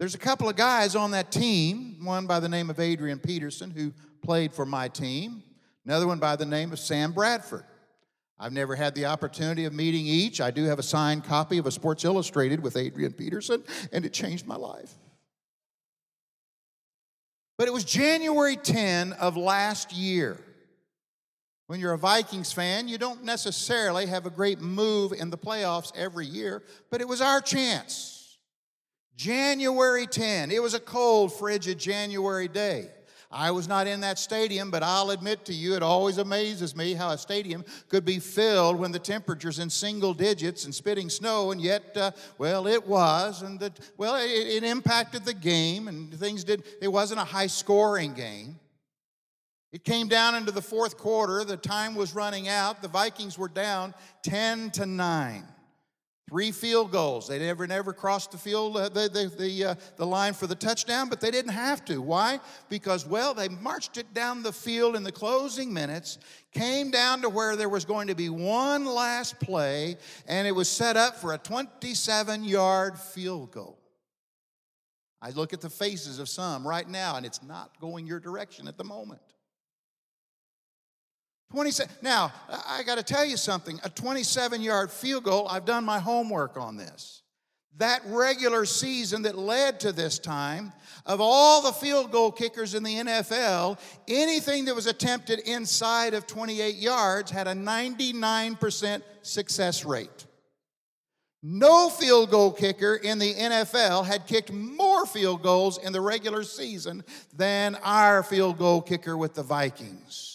There's 0.00 0.14
a 0.14 0.18
couple 0.18 0.48
of 0.48 0.56
guys 0.56 0.96
on 0.96 1.10
that 1.10 1.30
team, 1.30 2.02
one 2.02 2.26
by 2.26 2.40
the 2.40 2.48
name 2.48 2.70
of 2.70 2.80
Adrian 2.80 3.18
Peterson, 3.18 3.70
who 3.70 3.92
played 4.22 4.54
for 4.54 4.64
my 4.64 4.88
team. 4.88 5.42
Another 5.84 6.06
one 6.06 6.18
by 6.18 6.34
the 6.34 6.46
name 6.46 6.72
of 6.72 6.78
Sam 6.78 7.12
Bradford. 7.12 7.66
I've 8.38 8.54
never 8.54 8.74
had 8.74 8.94
the 8.94 9.04
opportunity 9.04 9.66
of 9.66 9.74
meeting 9.74 10.06
each. 10.06 10.40
I 10.40 10.50
do 10.50 10.64
have 10.64 10.78
a 10.78 10.82
signed 10.82 11.24
copy 11.24 11.58
of 11.58 11.66
a 11.66 11.70
Sports 11.70 12.06
Illustrated 12.06 12.62
with 12.62 12.74
Adrian 12.74 13.12
Peterson, 13.12 13.62
and 13.92 14.06
it 14.06 14.14
changed 14.14 14.46
my 14.46 14.56
life. 14.56 14.94
But 17.58 17.68
it 17.68 17.74
was 17.74 17.84
January 17.84 18.56
10 18.56 19.12
of 19.12 19.36
last 19.36 19.92
year. 19.92 20.38
When 21.66 21.80
you're 21.80 21.92
a 21.92 21.98
Vikings 21.98 22.52
fan, 22.52 22.88
you 22.88 22.98
don't 22.98 23.24
necessarily 23.24 24.06
have 24.06 24.26
a 24.26 24.30
great 24.30 24.60
move 24.60 25.12
in 25.12 25.30
the 25.30 25.38
playoffs 25.38 25.92
every 25.96 26.26
year, 26.26 26.62
but 26.90 27.00
it 27.00 27.08
was 27.08 27.20
our 27.20 27.40
chance. 27.40 28.38
January 29.16 30.06
10. 30.06 30.50
It 30.50 30.62
was 30.62 30.74
a 30.74 30.80
cold, 30.80 31.32
frigid 31.32 31.78
January 31.78 32.48
day. 32.48 32.88
I 33.32 33.50
was 33.50 33.66
not 33.66 33.86
in 33.86 34.00
that 34.00 34.18
stadium, 34.18 34.70
but 34.70 34.82
I'll 34.82 35.10
admit 35.10 35.46
to 35.46 35.54
you, 35.54 35.74
it 35.74 35.82
always 35.82 36.18
amazes 36.18 36.76
me 36.76 36.92
how 36.92 37.10
a 37.10 37.18
stadium 37.18 37.64
could 37.88 38.04
be 38.04 38.18
filled 38.18 38.78
when 38.78 38.92
the 38.92 38.98
temperature's 38.98 39.58
in 39.58 39.70
single 39.70 40.12
digits 40.12 40.66
and 40.66 40.74
spitting 40.74 41.08
snow, 41.08 41.50
and 41.50 41.60
yet, 41.60 41.96
uh, 41.96 42.10
well, 42.36 42.66
it 42.66 42.86
was, 42.86 43.40
and 43.40 43.58
the, 43.58 43.72
well, 43.96 44.16
it, 44.16 44.28
it 44.28 44.64
impacted 44.64 45.24
the 45.24 45.32
game, 45.32 45.88
and 45.88 46.12
things 46.14 46.44
did. 46.44 46.64
It 46.82 46.88
wasn't 46.88 47.20
a 47.20 47.24
high 47.24 47.46
scoring 47.46 48.12
game. 48.12 48.58
It 49.72 49.84
came 49.84 50.06
down 50.06 50.34
into 50.34 50.52
the 50.52 50.62
fourth 50.62 50.98
quarter. 50.98 51.44
The 51.44 51.56
time 51.56 51.94
was 51.94 52.14
running 52.14 52.46
out. 52.46 52.82
The 52.82 52.88
Vikings 52.88 53.38
were 53.38 53.48
down 53.48 53.94
10 54.22 54.70
to 54.72 54.86
9. 54.86 55.44
Three 56.28 56.52
field 56.52 56.92
goals. 56.92 57.28
They 57.28 57.38
never, 57.38 57.66
never 57.66 57.92
crossed 57.92 58.32
the 58.32 58.38
field, 58.38 58.76
uh, 58.76 58.88
the, 58.88 59.08
the, 59.08 59.32
the, 59.38 59.64
uh, 59.64 59.74
the 59.96 60.06
line 60.06 60.32
for 60.34 60.46
the 60.46 60.54
touchdown, 60.54 61.08
but 61.10 61.20
they 61.20 61.30
didn't 61.30 61.52
have 61.52 61.84
to. 61.86 62.00
Why? 62.00 62.40
Because, 62.70 63.06
well, 63.06 63.34
they 63.34 63.48
marched 63.48 63.98
it 63.98 64.14
down 64.14 64.42
the 64.42 64.52
field 64.52 64.96
in 64.96 65.02
the 65.02 65.12
closing 65.12 65.72
minutes, 65.72 66.18
came 66.52 66.90
down 66.90 67.20
to 67.22 67.28
where 67.28 67.54
there 67.56 67.68
was 67.68 67.84
going 67.84 68.08
to 68.08 68.14
be 68.14 68.30
one 68.30 68.86
last 68.86 69.40
play, 69.40 69.96
and 70.26 70.46
it 70.46 70.52
was 70.52 70.68
set 70.70 70.96
up 70.96 71.16
for 71.16 71.34
a 71.34 71.38
27 71.38 72.44
yard 72.44 72.98
field 72.98 73.50
goal. 73.50 73.78
I 75.20 75.30
look 75.30 75.52
at 75.52 75.60
the 75.60 75.70
faces 75.70 76.18
of 76.18 76.28
some 76.28 76.66
right 76.66 76.88
now, 76.88 77.16
and 77.16 77.26
it's 77.26 77.42
not 77.42 77.78
going 77.78 78.06
your 78.06 78.20
direction 78.20 78.68
at 78.68 78.78
the 78.78 78.84
moment. 78.84 79.20
27. 81.52 81.94
Now, 82.00 82.32
I 82.66 82.82
got 82.82 82.96
to 82.96 83.02
tell 83.02 83.26
you 83.26 83.36
something. 83.36 83.78
A 83.84 83.90
27 83.90 84.62
yard 84.62 84.90
field 84.90 85.24
goal, 85.24 85.46
I've 85.48 85.66
done 85.66 85.84
my 85.84 85.98
homework 85.98 86.56
on 86.56 86.78
this. 86.78 87.20
That 87.76 88.00
regular 88.06 88.64
season 88.64 89.22
that 89.22 89.36
led 89.36 89.78
to 89.80 89.92
this 89.92 90.18
time, 90.18 90.72
of 91.04 91.20
all 91.20 91.60
the 91.60 91.72
field 91.72 92.10
goal 92.10 92.32
kickers 92.32 92.74
in 92.74 92.82
the 92.82 92.94
NFL, 92.94 93.78
anything 94.08 94.64
that 94.64 94.74
was 94.74 94.86
attempted 94.86 95.40
inside 95.40 96.14
of 96.14 96.26
28 96.26 96.76
yards 96.76 97.30
had 97.30 97.46
a 97.46 97.52
99% 97.52 99.02
success 99.20 99.84
rate. 99.84 100.26
No 101.42 101.90
field 101.90 102.30
goal 102.30 102.52
kicker 102.52 102.94
in 102.94 103.18
the 103.18 103.34
NFL 103.34 104.06
had 104.06 104.26
kicked 104.26 104.50
more 104.50 105.04
field 105.04 105.42
goals 105.42 105.76
in 105.76 105.92
the 105.92 106.00
regular 106.00 106.44
season 106.44 107.04
than 107.36 107.74
our 107.82 108.22
field 108.22 108.56
goal 108.56 108.80
kicker 108.80 109.18
with 109.18 109.34
the 109.34 109.42
Vikings. 109.42 110.31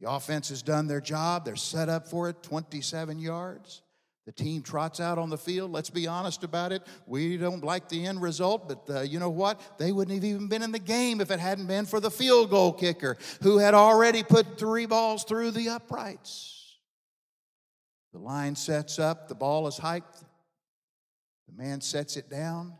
The 0.00 0.10
offense 0.10 0.50
has 0.50 0.62
done 0.62 0.86
their 0.86 1.00
job. 1.00 1.44
They're 1.44 1.56
set 1.56 1.88
up 1.88 2.08
for 2.08 2.28
it, 2.28 2.42
27 2.42 3.18
yards. 3.18 3.82
The 4.26 4.32
team 4.32 4.62
trots 4.62 4.98
out 4.98 5.18
on 5.18 5.30
the 5.30 5.38
field. 5.38 5.70
Let's 5.70 5.88
be 5.88 6.08
honest 6.08 6.42
about 6.42 6.72
it. 6.72 6.82
We 7.06 7.36
don't 7.36 7.62
like 7.62 7.88
the 7.88 8.06
end 8.06 8.20
result, 8.20 8.68
but 8.68 8.94
uh, 8.94 9.00
you 9.02 9.20
know 9.20 9.30
what? 9.30 9.60
They 9.78 9.92
wouldn't 9.92 10.16
have 10.16 10.24
even 10.24 10.48
been 10.48 10.62
in 10.62 10.72
the 10.72 10.80
game 10.80 11.20
if 11.20 11.30
it 11.30 11.38
hadn't 11.38 11.68
been 11.68 11.86
for 11.86 12.00
the 12.00 12.10
field 12.10 12.50
goal 12.50 12.72
kicker 12.72 13.16
who 13.42 13.58
had 13.58 13.72
already 13.72 14.24
put 14.24 14.58
three 14.58 14.86
balls 14.86 15.22
through 15.22 15.52
the 15.52 15.68
uprights. 15.68 16.76
The 18.12 18.18
line 18.18 18.56
sets 18.56 18.98
up, 18.98 19.28
the 19.28 19.34
ball 19.36 19.68
is 19.68 19.78
hiked, 19.78 20.24
the 21.46 21.62
man 21.62 21.80
sets 21.80 22.16
it 22.16 22.28
down. 22.28 22.74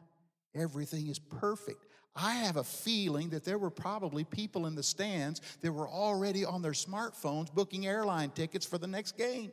Everything 0.54 1.06
is 1.06 1.18
perfect. 1.18 1.85
I 2.16 2.34
have 2.34 2.56
a 2.56 2.64
feeling 2.64 3.30
that 3.30 3.44
there 3.44 3.58
were 3.58 3.70
probably 3.70 4.24
people 4.24 4.66
in 4.66 4.74
the 4.74 4.82
stands 4.82 5.42
that 5.60 5.70
were 5.70 5.88
already 5.88 6.44
on 6.44 6.62
their 6.62 6.72
smartphones 6.72 7.52
booking 7.52 7.86
airline 7.86 8.30
tickets 8.30 8.64
for 8.64 8.78
the 8.78 8.86
next 8.86 9.18
game. 9.18 9.52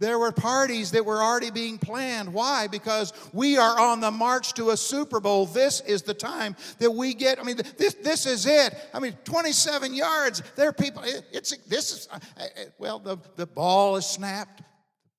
There 0.00 0.18
were 0.18 0.32
parties 0.32 0.90
that 0.90 1.06
were 1.06 1.22
already 1.22 1.50
being 1.50 1.78
planned. 1.78 2.34
Why? 2.34 2.66
Because 2.66 3.12
we 3.32 3.56
are 3.56 3.78
on 3.78 4.00
the 4.00 4.10
march 4.10 4.52
to 4.54 4.70
a 4.70 4.76
Super 4.76 5.20
Bowl. 5.20 5.46
This 5.46 5.80
is 5.82 6.02
the 6.02 6.14
time 6.14 6.56
that 6.78 6.90
we 6.90 7.14
get. 7.14 7.38
I 7.38 7.44
mean, 7.44 7.56
this, 7.78 7.94
this 7.94 8.26
is 8.26 8.44
it. 8.44 8.74
I 8.92 8.98
mean, 8.98 9.16
27 9.24 9.94
yards. 9.94 10.42
There 10.56 10.68
are 10.68 10.72
people. 10.72 11.04
It, 11.04 11.24
it's 11.32 11.56
this 11.68 11.92
is 11.92 12.08
uh, 12.10 12.18
uh, 12.36 12.44
well. 12.76 12.98
The 12.98 13.18
the 13.36 13.46
ball 13.46 13.96
is 13.96 14.04
snapped. 14.04 14.58
The 14.58 14.64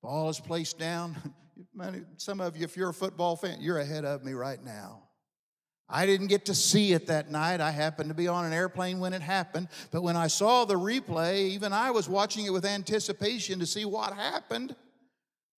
ball 0.02 0.28
is 0.28 0.38
placed 0.38 0.78
down. 0.78 1.16
Some 2.18 2.40
of 2.40 2.56
you, 2.56 2.64
if 2.64 2.76
you're 2.76 2.90
a 2.90 2.94
football 2.94 3.34
fan, 3.36 3.60
you're 3.60 3.78
ahead 3.78 4.04
of 4.04 4.24
me 4.24 4.34
right 4.34 4.62
now. 4.62 5.05
I 5.88 6.04
didn't 6.04 6.26
get 6.26 6.46
to 6.46 6.54
see 6.54 6.92
it 6.92 7.06
that 7.06 7.30
night. 7.30 7.60
I 7.60 7.70
happened 7.70 8.08
to 8.08 8.14
be 8.14 8.26
on 8.26 8.44
an 8.44 8.52
airplane 8.52 8.98
when 8.98 9.12
it 9.12 9.22
happened. 9.22 9.68
But 9.92 10.02
when 10.02 10.16
I 10.16 10.26
saw 10.26 10.64
the 10.64 10.74
replay, 10.74 11.50
even 11.50 11.72
I 11.72 11.92
was 11.92 12.08
watching 12.08 12.44
it 12.44 12.50
with 12.50 12.64
anticipation 12.64 13.60
to 13.60 13.66
see 13.66 13.84
what 13.84 14.12
happened. 14.12 14.74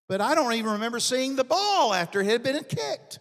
But 0.06 0.20
I 0.20 0.34
don't 0.34 0.52
even 0.52 0.72
remember 0.72 1.00
seeing 1.00 1.36
the 1.36 1.44
ball 1.44 1.94
after 1.94 2.20
it 2.20 2.26
had 2.26 2.42
been 2.42 2.62
kicked. 2.64 3.20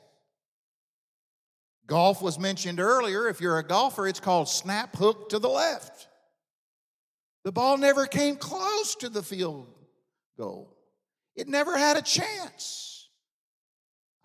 Golf 1.86 2.22
was 2.22 2.38
mentioned 2.38 2.82
earlier. 2.82 3.30
If 3.30 3.40
you're 3.40 3.58
a 3.58 3.66
golfer, 3.66 4.08
it's 4.08 4.20
called 4.20 4.50
snap 4.50 4.96
hook 4.96 5.30
to 5.30 5.40
the 5.40 5.48
left. 5.48 6.10
The 7.46 7.54
ball 7.54 7.78
never 7.78 8.06
came 8.06 8.36
close 8.36 8.96
to 8.96 9.08
the 9.08 9.24
field 9.24 9.68
goal, 10.38 10.76
it 11.36 11.48
never 11.48 11.78
had 11.78 11.96
a 11.96 12.02
chance. 12.02 12.87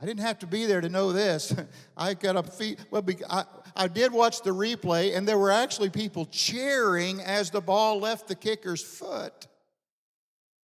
I 0.03 0.05
didn't 0.05 0.25
have 0.25 0.41
to 0.41 0.49
be 0.49 0.67
there 0.67 0.81
to 0.81 0.89
know 0.89 1.13
this. 1.13 1.55
I 1.97 2.15
got 2.15 2.35
a 2.35 2.43
feet. 2.43 2.81
Well, 2.91 3.05
I, 3.31 3.45
I 3.77 3.87
did 3.87 4.13
watch 4.13 4.43
the 4.43 4.51
replay, 4.51 5.17
and 5.17 5.29
there 5.29 5.39
were 5.39 5.53
actually 5.53 5.91
people 5.91 6.27
cheering 6.27 7.21
as 7.21 7.51
the 7.51 7.61
ball 7.61 8.01
left 8.01 8.27
the 8.27 8.35
kicker's 8.35 8.83
foot, 8.83 9.47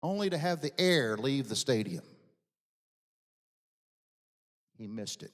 only 0.02 0.28
to 0.28 0.36
have 0.36 0.60
the 0.60 0.72
air 0.78 1.16
leave 1.16 1.48
the 1.48 1.54
stadium. 1.54 2.02
He 4.76 4.88
missed 4.88 5.22
it. 5.22 5.30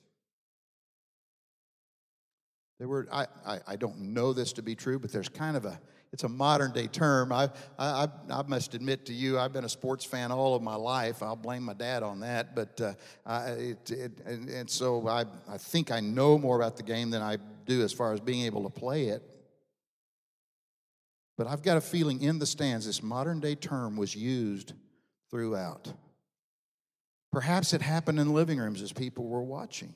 There 2.78 2.88
were, 2.88 3.06
I, 3.12 3.26
I, 3.46 3.60
I 3.68 3.76
don't 3.76 3.98
know 4.00 4.32
this 4.32 4.52
to 4.54 4.62
be 4.62 4.74
true, 4.74 4.98
but 4.98 5.12
there's 5.12 5.28
kind 5.28 5.56
of 5.56 5.64
a, 5.64 5.78
it's 6.12 6.24
a 6.24 6.28
modern 6.28 6.72
day 6.72 6.86
term. 6.86 7.32
I, 7.32 7.50
I, 7.78 8.08
I 8.30 8.42
must 8.46 8.74
admit 8.74 9.06
to 9.06 9.12
you, 9.12 9.38
I've 9.38 9.52
been 9.52 9.64
a 9.64 9.68
sports 9.68 10.04
fan 10.04 10.32
all 10.32 10.54
of 10.54 10.62
my 10.62 10.74
life. 10.74 11.22
I'll 11.22 11.36
blame 11.36 11.62
my 11.62 11.72
dad 11.74 12.02
on 12.02 12.20
that. 12.20 12.54
But 12.54 12.80
uh, 12.80 12.94
I, 13.24 13.46
it, 13.50 13.90
it, 13.90 14.20
and, 14.26 14.48
and 14.48 14.70
so 14.70 15.06
I, 15.08 15.24
I 15.48 15.58
think 15.58 15.90
I 15.90 16.00
know 16.00 16.36
more 16.38 16.56
about 16.56 16.76
the 16.76 16.82
game 16.82 17.10
than 17.10 17.22
I 17.22 17.38
do 17.66 17.82
as 17.82 17.92
far 17.92 18.12
as 18.12 18.20
being 18.20 18.42
able 18.42 18.62
to 18.64 18.70
play 18.70 19.06
it. 19.06 19.22
But 21.36 21.46
I've 21.46 21.62
got 21.62 21.76
a 21.76 21.80
feeling 21.80 22.22
in 22.22 22.38
the 22.38 22.46
stands, 22.46 22.86
this 22.86 23.02
modern 23.02 23.40
day 23.40 23.54
term 23.54 23.96
was 23.96 24.14
used 24.14 24.72
throughout. 25.30 25.92
Perhaps 27.32 27.72
it 27.72 27.82
happened 27.82 28.20
in 28.20 28.32
living 28.32 28.58
rooms 28.58 28.82
as 28.82 28.92
people 28.92 29.26
were 29.26 29.42
watching. 29.42 29.94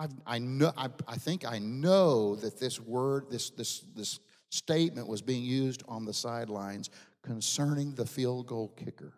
I've, 0.00 0.14
i 0.26 0.38
know, 0.38 0.72
I, 0.78 0.88
I 1.06 1.16
think 1.16 1.44
I 1.46 1.58
know 1.58 2.34
that 2.36 2.58
this 2.58 2.80
word, 2.80 3.26
this, 3.30 3.50
this, 3.50 3.84
this 3.94 4.18
statement 4.48 5.06
was 5.06 5.20
being 5.20 5.44
used 5.44 5.82
on 5.86 6.06
the 6.06 6.14
sidelines 6.14 6.88
concerning 7.22 7.94
the 7.94 8.06
field 8.06 8.46
goal 8.46 8.68
kicker. 8.68 9.12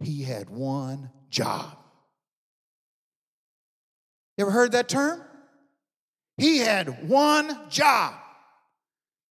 He 0.00 0.24
had 0.24 0.50
one 0.50 1.08
job. 1.30 1.78
You 4.36 4.42
ever 4.42 4.50
heard 4.50 4.72
that 4.72 4.88
term? 4.88 5.22
He 6.36 6.58
had 6.58 7.08
one 7.08 7.56
job. 7.70 8.14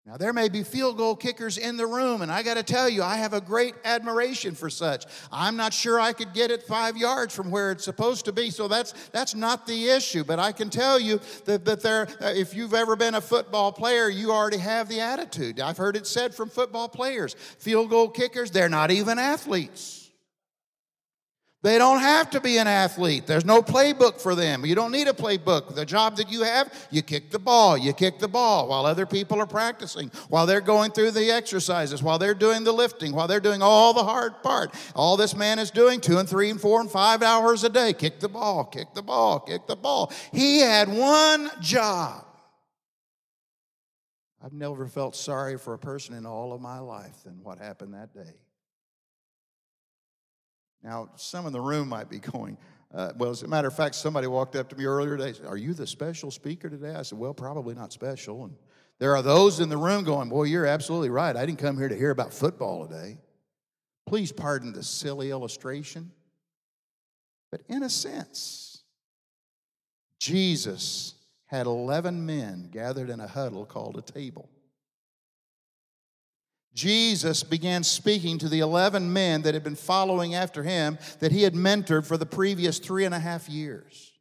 Now, 0.05 0.17
there 0.17 0.33
may 0.33 0.49
be 0.49 0.63
field 0.63 0.97
goal 0.97 1.15
kickers 1.15 1.57
in 1.57 1.77
the 1.77 1.87
room, 1.87 2.21
and 2.21 2.29
I 2.29 2.43
got 2.43 2.55
to 2.55 2.63
tell 2.63 2.89
you, 2.89 3.01
I 3.01 3.15
have 3.15 3.31
a 3.31 3.39
great 3.39 3.73
admiration 3.85 4.53
for 4.53 4.69
such. 4.69 5.05
I'm 5.31 5.55
not 5.55 5.73
sure 5.73 5.97
I 5.97 6.11
could 6.11 6.33
get 6.33 6.51
it 6.51 6.63
five 6.63 6.97
yards 6.97 7.33
from 7.33 7.49
where 7.49 7.71
it's 7.71 7.85
supposed 7.85 8.25
to 8.25 8.33
be, 8.33 8.49
so 8.49 8.67
that's, 8.67 8.93
that's 9.13 9.33
not 9.33 9.65
the 9.65 9.87
issue. 9.87 10.25
But 10.25 10.39
I 10.39 10.51
can 10.51 10.69
tell 10.69 10.99
you 10.99 11.21
that, 11.45 11.63
that 11.63 11.81
there, 11.81 12.09
uh, 12.19 12.33
if 12.35 12.53
you've 12.53 12.73
ever 12.73 12.97
been 12.97 13.15
a 13.15 13.21
football 13.21 13.71
player, 13.71 14.09
you 14.09 14.33
already 14.33 14.57
have 14.57 14.89
the 14.89 14.99
attitude. 14.99 15.61
I've 15.61 15.77
heard 15.77 15.95
it 15.95 16.05
said 16.05 16.35
from 16.35 16.49
football 16.49 16.89
players 16.89 17.35
field 17.57 17.89
goal 17.89 18.09
kickers, 18.09 18.51
they're 18.51 18.67
not 18.67 18.91
even 18.91 19.17
athletes. 19.17 20.02
They 21.63 21.77
don't 21.77 21.99
have 21.99 22.29
to 22.31 22.41
be 22.41 22.57
an 22.57 22.67
athlete. 22.67 23.25
There's 23.25 23.45
no 23.45 23.61
playbook 23.61 24.19
for 24.19 24.35
them. 24.35 24.65
You 24.65 24.75
don't 24.75 24.91
need 24.91 25.07
a 25.07 25.13
playbook. 25.13 25.73
The 25.73 25.85
job 25.85 26.17
that 26.17 26.29
you 26.29 26.43
have, 26.43 26.73
you 26.91 27.01
kick 27.01 27.31
the 27.31 27.39
ball. 27.39 27.77
You 27.77 27.93
kick 27.93 28.19
the 28.19 28.27
ball 28.27 28.67
while 28.67 28.85
other 28.85 29.05
people 29.05 29.39
are 29.39 29.47
practicing, 29.47 30.09
while 30.27 30.45
they're 30.45 30.59
going 30.59 30.91
through 30.91 31.11
the 31.11 31.31
exercises, 31.31 32.03
while 32.03 32.19
they're 32.19 32.33
doing 32.33 32.65
the 32.65 32.73
lifting, 32.73 33.13
while 33.13 33.29
they're 33.29 33.39
doing 33.39 33.61
all 33.61 33.93
the 33.93 34.03
hard 34.03 34.43
part. 34.43 34.73
All 34.93 35.15
this 35.15 35.37
man 35.37 35.57
is 35.57 35.71
doing 35.71 36.01
two 36.01 36.17
and 36.17 36.27
three 36.27 36.49
and 36.49 36.59
four 36.59 36.81
and 36.81 36.91
five 36.91 37.23
hours 37.23 37.63
a 37.63 37.69
day. 37.69 37.93
Kick 37.93 38.19
the 38.19 38.27
ball, 38.27 38.65
kick 38.65 38.93
the 38.93 39.01
ball, 39.01 39.39
kick 39.39 39.65
the 39.65 39.77
ball. 39.77 40.11
He 40.33 40.59
had 40.59 40.89
one 40.89 41.49
job. 41.61 42.25
I've 44.43 44.51
never 44.51 44.85
felt 44.87 45.15
sorry 45.15 45.57
for 45.57 45.73
a 45.73 45.79
person 45.79 46.13
in 46.13 46.25
all 46.25 46.51
of 46.51 46.59
my 46.59 46.79
life 46.79 47.23
than 47.23 47.41
what 47.41 47.57
happened 47.57 47.93
that 47.93 48.13
day. 48.13 48.35
Now, 50.83 51.09
some 51.15 51.45
in 51.45 51.53
the 51.53 51.61
room 51.61 51.87
might 51.87 52.09
be 52.09 52.19
going, 52.31 52.57
uh, 52.93 53.13
well, 53.17 53.31
as 53.31 53.41
a 53.41 53.47
matter 53.47 53.67
of 53.67 53.75
fact, 53.75 53.95
somebody 53.95 54.27
walked 54.27 54.55
up 54.55 54.69
to 54.69 54.75
me 54.75 54.85
earlier 54.85 55.17
today. 55.17 55.33
Said, 55.33 55.47
Are 55.47 55.57
you 55.57 55.73
the 55.73 55.87
special 55.87 56.29
speaker 56.29 56.69
today? 56.69 56.93
I 56.93 57.01
said, 57.01 57.17
Well, 57.17 57.33
probably 57.33 57.73
not 57.73 57.91
special. 57.91 58.45
And 58.45 58.55
there 58.99 59.15
are 59.15 59.23
those 59.23 59.59
in 59.59 59.69
the 59.69 59.77
room 59.77 60.03
going, 60.03 60.29
Boy, 60.29 60.43
you're 60.43 60.67
absolutely 60.67 61.09
right. 61.09 61.35
I 61.35 61.45
didn't 61.45 61.59
come 61.59 61.77
here 61.77 61.89
to 61.89 61.95
hear 61.95 62.11
about 62.11 62.33
football 62.33 62.87
today. 62.87 63.17
Please 64.05 64.31
pardon 64.31 64.73
the 64.73 64.83
silly 64.83 65.31
illustration. 65.31 66.11
But 67.49 67.61
in 67.67 67.83
a 67.83 67.89
sense, 67.89 68.83
Jesus 70.19 71.15
had 71.47 71.65
11 71.65 72.25
men 72.25 72.69
gathered 72.71 73.09
in 73.09 73.19
a 73.19 73.27
huddle 73.27 73.65
called 73.65 73.97
a 73.97 74.01
table. 74.01 74.49
Jesus 76.73 77.43
began 77.43 77.83
speaking 77.83 78.37
to 78.39 78.49
the 78.49 78.59
11 78.59 79.11
men 79.11 79.43
that 79.43 79.53
had 79.53 79.63
been 79.63 79.75
following 79.75 80.33
after 80.33 80.63
him 80.63 80.97
that 81.19 81.31
he 81.31 81.43
had 81.43 81.53
mentored 81.53 82.05
for 82.05 82.17
the 82.17 82.25
previous 82.25 82.79
three 82.79 83.05
and 83.05 83.13
a 83.13 83.19
half 83.19 83.47
years. 83.47 84.13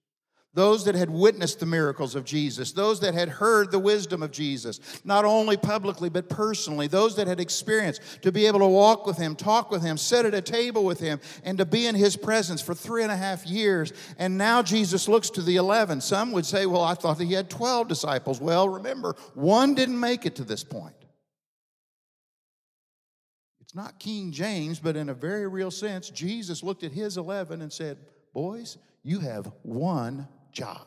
Those 0.54 0.84
that 0.84 0.94
had 0.94 1.08
witnessed 1.08 1.60
the 1.60 1.66
miracles 1.66 2.14
of 2.14 2.26
Jesus, 2.26 2.72
those 2.72 3.00
that 3.00 3.14
had 3.14 3.30
heard 3.30 3.70
the 3.70 3.78
wisdom 3.78 4.22
of 4.22 4.30
Jesus, 4.30 4.80
not 5.02 5.24
only 5.24 5.56
publicly 5.56 6.10
but 6.10 6.28
personally, 6.28 6.86
those 6.86 7.16
that 7.16 7.26
had 7.26 7.40
experienced 7.40 8.02
to 8.20 8.30
be 8.30 8.44
able 8.44 8.58
to 8.58 8.66
walk 8.66 9.06
with 9.06 9.16
him, 9.16 9.34
talk 9.34 9.70
with 9.70 9.80
him, 9.80 9.96
sit 9.96 10.26
at 10.26 10.34
a 10.34 10.42
table 10.42 10.84
with 10.84 11.00
him, 11.00 11.20
and 11.42 11.56
to 11.56 11.64
be 11.64 11.86
in 11.86 11.94
his 11.94 12.18
presence 12.18 12.60
for 12.60 12.74
three 12.74 13.02
and 13.02 13.10
a 13.10 13.16
half 13.16 13.46
years. 13.46 13.94
And 14.18 14.36
now 14.36 14.60
Jesus 14.60 15.08
looks 15.08 15.30
to 15.30 15.40
the 15.40 15.56
11. 15.56 16.02
Some 16.02 16.32
would 16.32 16.44
say, 16.44 16.66
Well, 16.66 16.84
I 16.84 16.92
thought 16.94 17.16
that 17.16 17.24
he 17.24 17.32
had 17.32 17.48
12 17.48 17.88
disciples. 17.88 18.38
Well, 18.38 18.68
remember, 18.68 19.16
one 19.32 19.74
didn't 19.74 19.98
make 19.98 20.26
it 20.26 20.36
to 20.36 20.44
this 20.44 20.64
point. 20.64 21.01
It's 23.72 23.76
not 23.78 23.98
King 23.98 24.32
James, 24.32 24.78
but 24.78 24.98
in 24.98 25.08
a 25.08 25.14
very 25.14 25.48
real 25.48 25.70
sense, 25.70 26.10
Jesus 26.10 26.62
looked 26.62 26.84
at 26.84 26.92
his 26.92 27.16
11 27.16 27.62
and 27.62 27.72
said, 27.72 27.96
Boys, 28.34 28.76
you 29.02 29.18
have 29.20 29.50
one 29.62 30.28
job. 30.52 30.86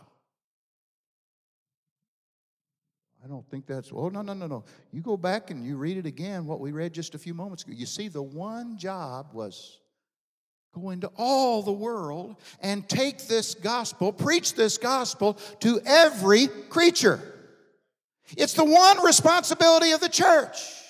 I 3.24 3.28
don't 3.28 3.50
think 3.50 3.65
that's, 3.65 3.89
oh, 3.91 4.10
no, 4.10 4.21
no, 4.21 4.34
no, 4.36 4.45
no. 4.45 4.65
You 4.91 5.02
go 5.02 5.17
back 5.17 5.50
and 5.50 5.65
you 5.65 5.78
read 5.78 5.98
it 5.98 6.06
again, 6.06 6.45
what 6.45 6.60
we 6.60 6.74
read 6.74 6.93
just 6.93 7.15
a 7.15 7.17
few 7.17 7.34
moments 7.34 7.63
ago. 7.63 7.74
You 7.76 7.88
see, 7.88 8.08
the 8.08 8.21
one 8.21 8.78
job 8.78 9.34
was 9.34 9.80
go 10.71 10.91
into 10.91 11.10
all 11.17 11.63
the 11.63 11.71
world 11.71 12.36
and 12.62 12.88
take 12.88 13.26
this 13.26 13.56
gospel, 13.56 14.13
preach 14.13 14.54
this 14.54 14.78
gospel 14.78 15.39
to 15.62 15.82
every 15.88 16.45
creature. 16.69 17.19
It's 18.38 18.54
the 18.54 18.63
one 18.63 19.04
responsibility 19.04 19.91
of 19.91 20.02
the 20.02 20.10
church. 20.10 20.84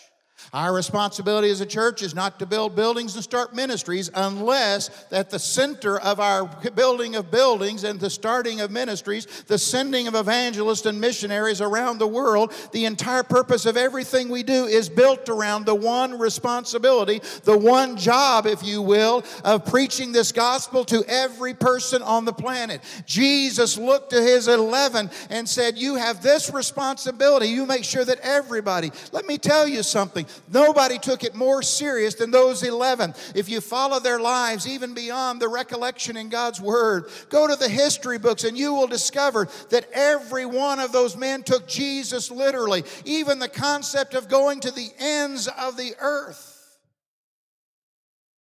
Our 0.53 0.73
responsibility 0.73 1.49
as 1.49 1.59
a 1.61 1.65
church 1.65 2.01
is 2.01 2.15
not 2.15 2.39
to 2.39 2.45
build 2.45 2.75
buildings 2.75 3.15
and 3.15 3.23
start 3.23 3.53
ministries 3.53 4.09
unless 4.13 4.89
at 5.11 5.29
the 5.29 5.39
center 5.39 5.99
of 5.99 6.19
our 6.19 6.45
building 6.75 7.15
of 7.15 7.29
buildings 7.31 7.83
and 7.83 7.99
the 7.99 8.09
starting 8.09 8.61
of 8.61 8.71
ministries, 8.71 9.25
the 9.47 9.57
sending 9.57 10.07
of 10.07 10.15
evangelists 10.15 10.85
and 10.85 11.01
missionaries 11.01 11.61
around 11.61 11.97
the 11.97 12.07
world, 12.07 12.53
the 12.71 12.85
entire 12.85 13.23
purpose 13.23 13.65
of 13.65 13.75
everything 13.75 14.29
we 14.29 14.43
do 14.43 14.65
is 14.65 14.87
built 14.87 15.27
around 15.29 15.65
the 15.65 15.75
one 15.75 16.17
responsibility, 16.17 17.21
the 17.43 17.57
one 17.57 17.97
job, 17.97 18.45
if 18.45 18.63
you 18.63 18.81
will, 18.81 19.23
of 19.43 19.65
preaching 19.65 20.11
this 20.11 20.31
gospel 20.31 20.85
to 20.85 21.03
every 21.07 21.53
person 21.53 22.01
on 22.01 22.23
the 22.23 22.33
planet. 22.33 22.81
Jesus 23.05 23.77
looked 23.77 24.11
to 24.11 24.21
his 24.21 24.47
11 24.47 25.09
and 25.29 25.49
said, 25.49 25.77
You 25.77 25.95
have 25.95 26.21
this 26.21 26.53
responsibility. 26.53 27.47
You 27.47 27.65
make 27.65 27.83
sure 27.83 28.05
that 28.05 28.19
everybody, 28.21 28.91
let 29.11 29.25
me 29.25 29.37
tell 29.37 29.67
you 29.67 29.83
something. 29.83 30.24
Nobody 30.51 30.99
took 30.99 31.23
it 31.23 31.35
more 31.35 31.61
serious 31.61 32.15
than 32.15 32.31
those 32.31 32.63
11. 32.63 33.13
If 33.35 33.49
you 33.49 33.61
follow 33.61 33.99
their 33.99 34.19
lives, 34.19 34.67
even 34.67 34.93
beyond 34.93 35.41
the 35.41 35.47
recollection 35.47 36.17
in 36.17 36.29
God's 36.29 36.61
Word, 36.61 37.09
go 37.29 37.47
to 37.47 37.55
the 37.55 37.69
history 37.69 38.17
books 38.17 38.43
and 38.43 38.57
you 38.57 38.73
will 38.73 38.87
discover 38.87 39.47
that 39.69 39.89
every 39.93 40.45
one 40.45 40.79
of 40.79 40.91
those 40.91 41.15
men 41.15 41.43
took 41.43 41.67
Jesus 41.67 42.31
literally. 42.31 42.83
Even 43.05 43.39
the 43.39 43.49
concept 43.49 44.13
of 44.13 44.29
going 44.29 44.59
to 44.61 44.71
the 44.71 44.91
ends 44.99 45.47
of 45.47 45.77
the 45.77 45.93
earth. 45.99 46.53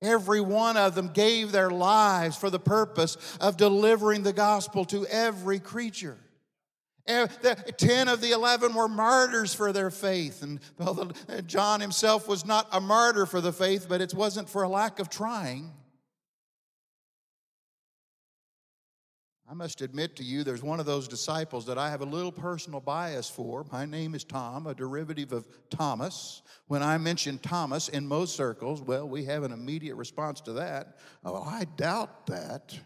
Every 0.02 0.40
one 0.40 0.76
of 0.76 0.96
them 0.96 1.12
gave 1.12 1.52
their 1.52 1.70
lives 1.70 2.36
for 2.36 2.50
the 2.50 2.58
purpose 2.58 3.16
of 3.40 3.56
delivering 3.56 4.24
the 4.24 4.32
gospel 4.32 4.84
to 4.86 5.06
every 5.06 5.60
creature. 5.60 6.18
The, 7.06 7.74
ten 7.76 8.08
of 8.08 8.20
the 8.20 8.30
eleven 8.30 8.74
were 8.74 8.88
martyrs 8.88 9.52
for 9.52 9.72
their 9.72 9.90
faith. 9.90 10.42
And 10.42 10.60
well, 10.78 11.10
uh, 11.28 11.40
John 11.40 11.80
himself 11.80 12.28
was 12.28 12.46
not 12.46 12.68
a 12.72 12.80
martyr 12.80 13.26
for 13.26 13.40
the 13.40 13.52
faith, 13.52 13.86
but 13.88 14.00
it 14.00 14.14
wasn't 14.14 14.48
for 14.48 14.62
a 14.62 14.68
lack 14.68 15.00
of 15.00 15.10
trying. 15.10 15.72
I 19.50 19.54
must 19.54 19.82
admit 19.82 20.16
to 20.16 20.22
you, 20.22 20.44
there's 20.44 20.62
one 20.62 20.80
of 20.80 20.86
those 20.86 21.06
disciples 21.06 21.66
that 21.66 21.76
I 21.76 21.90
have 21.90 22.00
a 22.00 22.06
little 22.06 22.32
personal 22.32 22.80
bias 22.80 23.28
for. 23.28 23.66
My 23.70 23.84
name 23.84 24.14
is 24.14 24.24
Tom, 24.24 24.66
a 24.66 24.74
derivative 24.74 25.32
of 25.32 25.46
Thomas. 25.68 26.40
When 26.68 26.82
I 26.82 26.96
mention 26.96 27.38
Thomas 27.38 27.88
in 27.88 28.06
most 28.06 28.34
circles, 28.34 28.80
well, 28.80 29.06
we 29.06 29.24
have 29.24 29.42
an 29.42 29.52
immediate 29.52 29.96
response 29.96 30.40
to 30.42 30.54
that. 30.54 30.96
Oh, 31.22 31.42
I 31.42 31.66
doubt 31.76 32.26
that. 32.28 32.78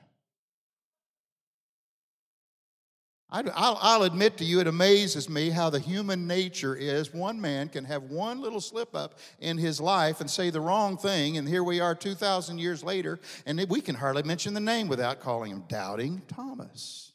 I'll, 3.29 4.05
admit 4.05 4.37
to 4.39 4.45
you, 4.45 4.61
it 4.61 4.69
amazes 4.69 5.29
me 5.29 5.51
how 5.51 5.69
the 5.69 5.81
human 5.81 6.27
nature 6.27 6.77
is. 6.77 7.13
One 7.13 7.41
man 7.41 7.69
can 7.69 7.85
have 7.85 8.05
one 8.05 8.41
little 8.41 8.61
slip 8.61 8.95
up 8.95 9.19
in 9.41 9.59
his 9.59 9.81
life 9.81 10.21
and 10.21 10.31
say 10.31 10.51
the 10.51 10.61
wrong 10.61 10.97
thing, 10.97 11.37
and 11.37 11.49
here 11.49 11.65
we 11.65 11.81
are 11.81 11.95
2,000 11.95 12.59
years 12.59 12.85
later, 12.85 13.19
and 13.45 13.65
we 13.69 13.81
can 13.81 13.97
hardly 13.97 14.23
mention 14.23 14.55
the 14.55 14.61
name 14.61 14.87
without 14.87 15.21
calling 15.21 15.51
him 15.51 15.65
Doubting 15.69 16.23
Thomas. 16.29 17.13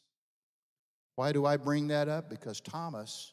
Why 1.15 1.32
do 1.32 1.45
I 1.45 1.56
bring 1.56 1.88
that 1.88 2.10
up? 2.10 2.30
Because 2.30 2.60
Thomas 2.60 3.32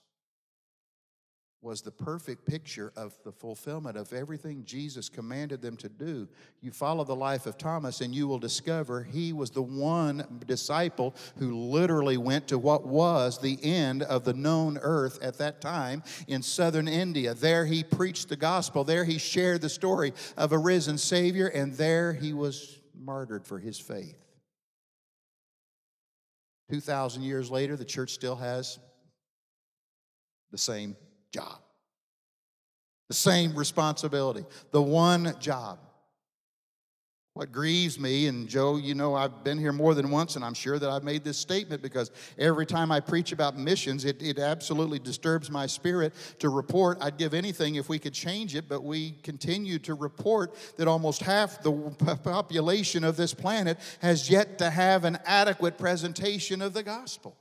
was 1.60 1.82
the 1.82 1.90
perfect 1.90 2.46
picture 2.46 2.92
of 2.96 3.18
the 3.24 3.32
fulfillment 3.32 3.96
of 3.96 4.12
everything 4.12 4.62
Jesus 4.64 5.08
commanded 5.08 5.60
them 5.60 5.76
to 5.78 5.88
do. 5.88 6.28
You 6.60 6.70
follow 6.70 7.02
the 7.02 7.16
life 7.16 7.46
of 7.46 7.58
Thomas, 7.58 8.00
and 8.00 8.14
you 8.14 8.28
will 8.28 8.38
discover 8.38 9.02
he 9.02 9.32
was 9.32 9.50
the 9.50 9.62
one 9.62 10.40
disciple 10.46 11.16
who 11.38 11.56
literally 11.56 12.16
went 12.16 12.46
to 12.48 12.58
what 12.58 12.86
was 12.86 13.40
the 13.40 13.58
end 13.62 14.04
of 14.04 14.24
the 14.24 14.34
known 14.34 14.78
earth 14.80 15.18
at 15.20 15.38
that 15.38 15.60
time 15.60 16.04
in 16.28 16.42
southern 16.42 16.86
India. 16.86 17.34
There 17.34 17.66
he 17.66 17.82
preached 17.82 18.28
the 18.28 18.36
gospel, 18.36 18.84
there 18.84 19.04
he 19.04 19.18
shared 19.18 19.60
the 19.60 19.68
story 19.68 20.12
of 20.36 20.52
a 20.52 20.58
risen 20.58 20.96
Savior, 20.96 21.48
and 21.48 21.74
there 21.74 22.12
he 22.12 22.32
was 22.32 22.78
martyred 22.96 23.44
for 23.44 23.58
his 23.58 23.80
faith. 23.80 24.16
2,000 26.70 27.22
years 27.22 27.50
later, 27.50 27.76
the 27.76 27.84
church 27.84 28.10
still 28.10 28.36
has 28.36 28.78
the 30.52 30.58
same 30.58 30.96
job. 31.32 31.58
The 33.08 33.14
same 33.14 33.54
responsibility, 33.54 34.44
the 34.70 34.82
one 34.82 35.34
job. 35.40 35.78
What 37.38 37.52
grieves 37.52 38.00
me, 38.00 38.26
and 38.26 38.48
Joe, 38.48 38.78
you 38.78 38.96
know, 38.96 39.14
I've 39.14 39.44
been 39.44 39.58
here 39.58 39.72
more 39.72 39.94
than 39.94 40.10
once, 40.10 40.34
and 40.34 40.44
I'm 40.44 40.54
sure 40.54 40.76
that 40.76 40.90
I've 40.90 41.04
made 41.04 41.22
this 41.22 41.38
statement 41.38 41.82
because 41.82 42.10
every 42.36 42.66
time 42.66 42.90
I 42.90 42.98
preach 42.98 43.30
about 43.30 43.56
missions, 43.56 44.04
it, 44.04 44.20
it 44.20 44.40
absolutely 44.40 44.98
disturbs 44.98 45.48
my 45.48 45.64
spirit 45.64 46.14
to 46.40 46.48
report. 46.48 46.98
I'd 47.00 47.16
give 47.16 47.34
anything 47.34 47.76
if 47.76 47.88
we 47.88 48.00
could 48.00 48.12
change 48.12 48.56
it, 48.56 48.68
but 48.68 48.82
we 48.82 49.12
continue 49.22 49.78
to 49.78 49.94
report 49.94 50.56
that 50.78 50.88
almost 50.88 51.22
half 51.22 51.62
the 51.62 51.70
population 52.24 53.04
of 53.04 53.16
this 53.16 53.34
planet 53.34 53.78
has 54.00 54.28
yet 54.28 54.58
to 54.58 54.68
have 54.68 55.04
an 55.04 55.20
adequate 55.24 55.78
presentation 55.78 56.60
of 56.60 56.72
the 56.72 56.82
gospel. 56.82 57.36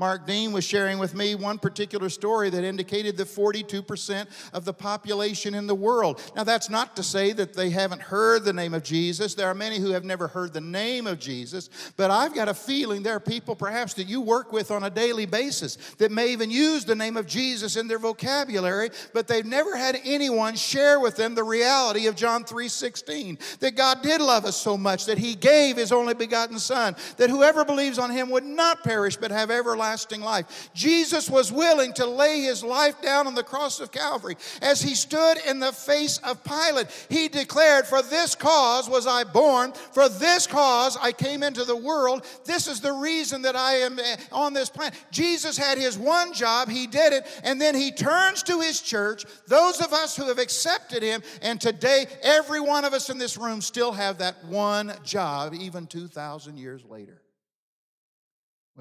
Mark 0.00 0.26
Dean 0.26 0.50
was 0.50 0.64
sharing 0.64 0.98
with 0.98 1.14
me 1.14 1.34
one 1.34 1.58
particular 1.58 2.08
story 2.08 2.48
that 2.48 2.64
indicated 2.64 3.18
that 3.18 3.28
42% 3.28 4.26
of 4.54 4.64
the 4.64 4.72
population 4.72 5.54
in 5.54 5.66
the 5.66 5.74
world. 5.74 6.22
Now, 6.34 6.42
that's 6.42 6.70
not 6.70 6.96
to 6.96 7.02
say 7.02 7.32
that 7.34 7.52
they 7.52 7.68
haven't 7.68 8.00
heard 8.00 8.44
the 8.44 8.54
name 8.54 8.72
of 8.72 8.82
Jesus. 8.82 9.34
There 9.34 9.46
are 9.46 9.54
many 9.54 9.76
who 9.76 9.90
have 9.90 10.06
never 10.06 10.26
heard 10.26 10.54
the 10.54 10.60
name 10.62 11.06
of 11.06 11.18
Jesus, 11.18 11.68
but 11.98 12.10
I've 12.10 12.34
got 12.34 12.48
a 12.48 12.54
feeling 12.54 13.02
there 13.02 13.16
are 13.16 13.20
people 13.20 13.54
perhaps 13.54 13.92
that 13.94 14.08
you 14.08 14.22
work 14.22 14.54
with 14.54 14.70
on 14.70 14.84
a 14.84 14.90
daily 14.90 15.26
basis 15.26 15.76
that 15.98 16.10
may 16.10 16.28
even 16.28 16.50
use 16.50 16.86
the 16.86 16.94
name 16.94 17.18
of 17.18 17.26
Jesus 17.26 17.76
in 17.76 17.86
their 17.86 17.98
vocabulary, 17.98 18.88
but 19.12 19.28
they've 19.28 19.44
never 19.44 19.76
had 19.76 20.00
anyone 20.02 20.56
share 20.56 20.98
with 20.98 21.16
them 21.16 21.34
the 21.34 21.44
reality 21.44 22.06
of 22.06 22.16
John 22.16 22.44
3:16, 22.44 23.38
that 23.58 23.76
God 23.76 24.00
did 24.00 24.22
love 24.22 24.46
us 24.46 24.56
so 24.56 24.78
much 24.78 25.04
that 25.04 25.18
he 25.18 25.34
gave 25.34 25.76
his 25.76 25.92
only 25.92 26.14
begotten 26.14 26.58
son, 26.58 26.96
that 27.18 27.28
whoever 27.28 27.66
believes 27.66 27.98
on 27.98 28.10
him 28.10 28.30
would 28.30 28.44
not 28.44 28.82
perish 28.82 29.18
but 29.18 29.30
have 29.30 29.50
everlasting 29.50 29.89
everlasting 29.90 30.20
life. 30.20 30.70
Jesus 30.72 31.28
was 31.28 31.50
willing 31.50 31.92
to 31.94 32.06
lay 32.06 32.42
his 32.42 32.62
life 32.62 33.00
down 33.02 33.26
on 33.26 33.34
the 33.34 33.42
cross 33.42 33.80
of 33.80 33.90
Calvary. 33.90 34.36
As 34.62 34.80
he 34.80 34.94
stood 34.94 35.38
in 35.48 35.58
the 35.58 35.72
face 35.72 36.18
of 36.18 36.44
Pilate, 36.44 36.86
he 37.08 37.28
declared, 37.28 37.86
For 37.86 38.02
this 38.02 38.36
cause 38.36 38.88
was 38.88 39.06
I 39.06 39.24
born, 39.24 39.72
for 39.92 40.08
this 40.08 40.46
cause 40.46 40.96
I 41.00 41.10
came 41.10 41.42
into 41.42 41.64
the 41.64 41.76
world. 41.76 42.24
This 42.44 42.68
is 42.68 42.80
the 42.80 42.92
reason 42.92 43.42
that 43.42 43.56
I 43.56 43.74
am 43.74 43.98
eh, 43.98 44.16
on 44.30 44.52
this 44.52 44.70
planet. 44.70 44.94
Jesus 45.10 45.56
had 45.56 45.76
his 45.76 45.98
one 45.98 46.32
job, 46.32 46.68
he 46.68 46.86
did 46.86 47.12
it, 47.12 47.26
and 47.42 47.60
then 47.60 47.74
he 47.74 47.90
turns 47.90 48.44
to 48.44 48.60
his 48.60 48.80
church, 48.80 49.24
those 49.48 49.80
of 49.80 49.92
us 49.92 50.16
who 50.16 50.28
have 50.28 50.38
accepted 50.38 51.02
him, 51.02 51.22
and 51.42 51.60
today 51.60 52.06
every 52.22 52.60
one 52.60 52.84
of 52.84 52.92
us 52.92 53.10
in 53.10 53.18
this 53.18 53.36
room 53.36 53.60
still 53.60 53.92
have 53.92 54.18
that 54.18 54.44
one 54.44 54.92
job, 55.02 55.52
even 55.54 55.86
2,000 55.86 56.56
years 56.56 56.84
later. 56.84 57.20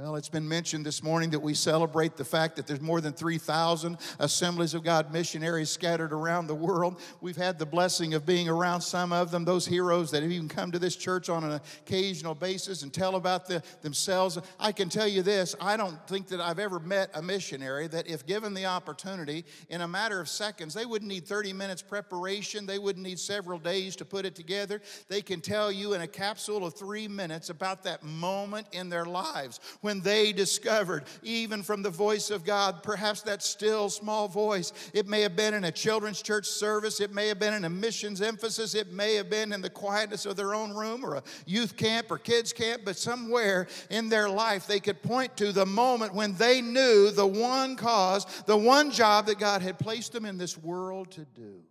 Well, 0.02 0.16
it's 0.16 0.30
been 0.30 0.48
mentioned 0.48 0.86
this 0.86 1.04
morning 1.04 1.32
that 1.32 1.42
we 1.42 1.54
celebrate 1.54 2.16
the 2.16 2.24
fact 2.24 2.56
that 2.56 2.66
there's 2.66 2.80
more 2.80 3.02
than 3.02 3.12
3,000 3.12 3.98
Assemblies 4.20 4.74
of 4.74 4.82
God 4.82 5.12
missionaries 5.12 5.70
scattered 5.70 6.14
around 6.14 6.48
the 6.48 6.56
world. 6.56 7.02
We've 7.20 7.36
had 7.36 7.60
the 7.60 7.66
blessing 7.66 8.14
of 8.14 8.26
being 8.26 8.48
around 8.48 8.80
some 8.80 9.12
of 9.12 9.30
them, 9.30 9.44
those 9.44 9.66
heroes 9.68 10.10
that 10.12 10.24
have 10.24 10.32
even 10.32 10.48
come 10.48 10.72
to 10.72 10.80
this 10.80 10.96
church 10.96 11.28
on 11.28 11.44
an 11.44 11.60
occasional 11.86 12.34
basis 12.34 12.82
and 12.82 12.94
tell 12.94 13.16
about 13.16 13.46
the, 13.46 13.62
themselves. 13.82 14.38
I 14.58 14.72
can 14.72 14.88
tell 14.88 15.08
you 15.08 15.22
this 15.22 15.54
I 15.60 15.76
don't 15.76 16.00
think 16.08 16.30
that 16.30 16.40
I've 16.40 16.60
ever 16.60 16.80
met 16.80 17.10
a 17.14 17.22
missionary 17.22 17.88
that, 17.88 18.08
if 18.08 18.26
given 18.26 18.54
the 18.54 18.68
opportunity, 18.68 19.44
in 19.68 19.82
a 19.82 19.88
matter 19.88 20.22
of 20.22 20.30
seconds, 20.30 20.74
they 20.74 20.86
wouldn't 20.86 21.10
need 21.10 21.28
30 21.28 21.52
minutes 21.52 21.82
preparation, 21.82 22.66
they 22.66 22.80
wouldn't 22.80 23.04
need 23.04 23.20
several 23.20 23.60
days 23.60 23.98
to 23.98 24.06
put 24.06 24.26
it 24.26 24.34
together. 24.34 24.82
They 25.10 25.22
can 25.22 25.42
tell 25.42 25.74
you 25.74 25.94
in 25.94 26.00
a 26.00 26.08
capsule 26.08 26.66
of 26.66 26.74
three 26.76 27.10
minutes 27.10 27.50
about 27.50 27.84
that 27.84 28.02
moment 28.02 28.68
in 28.72 28.88
their 28.88 29.04
lives 29.04 29.60
when 29.89 29.89
they 29.98 30.32
discovered, 30.32 31.06
even 31.24 31.64
from 31.64 31.82
the 31.82 31.90
voice 31.90 32.30
of 32.30 32.44
God, 32.44 32.84
perhaps 32.84 33.22
that 33.24 33.42
still 33.42 33.90
small 33.90 34.28
voice. 34.28 34.72
It 34.94 35.08
may 35.08 35.22
have 35.22 35.36
been 35.36 35.56
in 35.56 35.64
a 35.64 35.72
children's 35.72 36.22
church 36.22 36.46
service, 36.46 37.00
it 37.00 37.12
may 37.12 37.28
have 37.28 37.40
been 37.40 37.56
in 37.56 37.66
a 37.66 37.70
missions 37.70 38.22
emphasis, 38.22 38.76
it 38.76 38.94
may 38.94 39.16
have 39.16 39.30
been 39.30 39.52
in 39.52 39.62
the 39.62 39.70
quietness 39.70 40.28
of 40.28 40.36
their 40.36 40.54
own 40.54 40.74
room 40.74 41.04
or 41.04 41.16
a 41.16 41.24
youth 41.48 41.76
camp 41.76 42.12
or 42.12 42.20
kids 42.20 42.54
camp, 42.54 42.84
but 42.86 42.98
somewhere 42.98 43.68
in 43.90 44.10
their 44.10 44.30
life 44.30 44.68
they 44.68 44.80
could 44.80 45.02
point 45.02 45.36
to 45.38 45.52
the 45.52 45.66
moment 45.66 46.14
when 46.14 46.36
they 46.36 46.62
knew 46.62 47.10
the 47.10 47.26
one 47.26 47.76
cause, 47.76 48.26
the 48.46 48.56
one 48.56 48.92
job 48.92 49.26
that 49.26 49.40
God 49.40 49.64
had 49.64 49.80
placed 49.80 50.14
them 50.14 50.26
in 50.26 50.38
this 50.38 50.58
world 50.58 51.10
to 51.12 51.26
do 51.36 51.62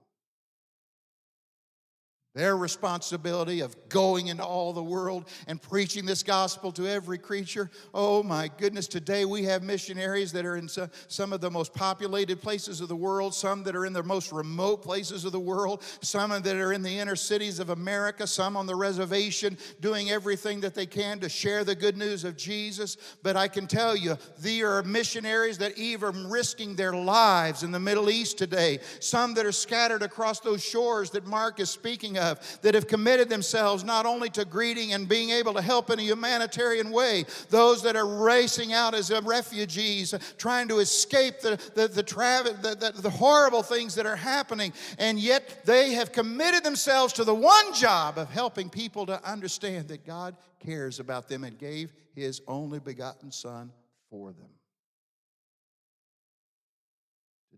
their 2.38 2.56
responsibility 2.56 3.60
of 3.60 3.76
going 3.88 4.28
into 4.28 4.44
all 4.44 4.72
the 4.72 4.80
world 4.80 5.28
and 5.48 5.60
preaching 5.60 6.06
this 6.06 6.22
gospel 6.22 6.70
to 6.70 6.86
every 6.86 7.18
creature. 7.18 7.68
Oh 7.92 8.22
my 8.22 8.48
goodness, 8.58 8.86
today 8.86 9.24
we 9.24 9.42
have 9.42 9.64
missionaries 9.64 10.30
that 10.32 10.46
are 10.46 10.56
in 10.56 10.68
some 10.68 11.32
of 11.32 11.40
the 11.40 11.50
most 11.50 11.74
populated 11.74 12.40
places 12.40 12.80
of 12.80 12.86
the 12.86 12.94
world, 12.94 13.34
some 13.34 13.64
that 13.64 13.74
are 13.74 13.86
in 13.86 13.92
the 13.92 14.04
most 14.04 14.30
remote 14.30 14.82
places 14.82 15.24
of 15.24 15.32
the 15.32 15.40
world, 15.40 15.82
some 16.00 16.30
that 16.30 16.54
are 16.54 16.72
in 16.72 16.82
the 16.82 16.96
inner 16.96 17.16
cities 17.16 17.58
of 17.58 17.70
America, 17.70 18.24
some 18.24 18.56
on 18.56 18.66
the 18.66 18.76
reservation 18.76 19.58
doing 19.80 20.10
everything 20.10 20.60
that 20.60 20.76
they 20.76 20.86
can 20.86 21.18
to 21.18 21.28
share 21.28 21.64
the 21.64 21.74
good 21.74 21.96
news 21.96 22.22
of 22.22 22.36
Jesus. 22.36 22.96
But 23.24 23.36
I 23.36 23.48
can 23.48 23.66
tell 23.66 23.96
you, 23.96 24.16
there 24.38 24.74
are 24.74 24.84
missionaries 24.84 25.58
that 25.58 25.76
even 25.76 26.30
risking 26.30 26.76
their 26.76 26.92
lives 26.92 27.64
in 27.64 27.72
the 27.72 27.80
Middle 27.80 28.10
East 28.10 28.38
today, 28.38 28.78
some 29.00 29.34
that 29.34 29.44
are 29.44 29.50
scattered 29.50 30.04
across 30.04 30.38
those 30.38 30.64
shores 30.64 31.10
that 31.10 31.26
Mark 31.26 31.58
is 31.58 31.68
speaking 31.68 32.16
of 32.16 32.27
have 32.28 32.60
that 32.62 32.74
have 32.74 32.86
committed 32.86 33.28
themselves 33.28 33.84
not 33.84 34.06
only 34.06 34.30
to 34.30 34.44
greeting 34.44 34.92
and 34.92 35.08
being 35.08 35.30
able 35.30 35.54
to 35.54 35.62
help 35.62 35.90
in 35.90 35.98
a 35.98 36.02
humanitarian 36.02 36.90
way, 36.90 37.24
those 37.50 37.82
that 37.82 37.96
are 37.96 38.06
racing 38.06 38.72
out 38.72 38.94
as 38.94 39.10
refugees, 39.22 40.14
trying 40.36 40.68
to 40.68 40.78
escape 40.78 41.40
the, 41.40 41.56
the, 41.74 41.88
the, 41.88 42.02
the, 42.02 42.92
the, 42.92 43.02
the 43.02 43.10
horrible 43.10 43.62
things 43.62 43.94
that 43.94 44.06
are 44.06 44.16
happening, 44.16 44.72
and 44.98 45.18
yet 45.18 45.64
they 45.64 45.92
have 45.92 46.12
committed 46.12 46.64
themselves 46.64 47.12
to 47.14 47.24
the 47.24 47.34
one 47.34 47.74
job 47.74 48.18
of 48.18 48.30
helping 48.30 48.68
people 48.70 49.06
to 49.06 49.22
understand 49.28 49.88
that 49.88 50.06
God 50.06 50.36
cares 50.64 51.00
about 51.00 51.28
them 51.28 51.44
and 51.44 51.58
gave 51.58 51.92
His 52.14 52.40
only 52.46 52.78
begotten 52.78 53.32
Son 53.32 53.72
for 54.10 54.32
them. 54.32 54.50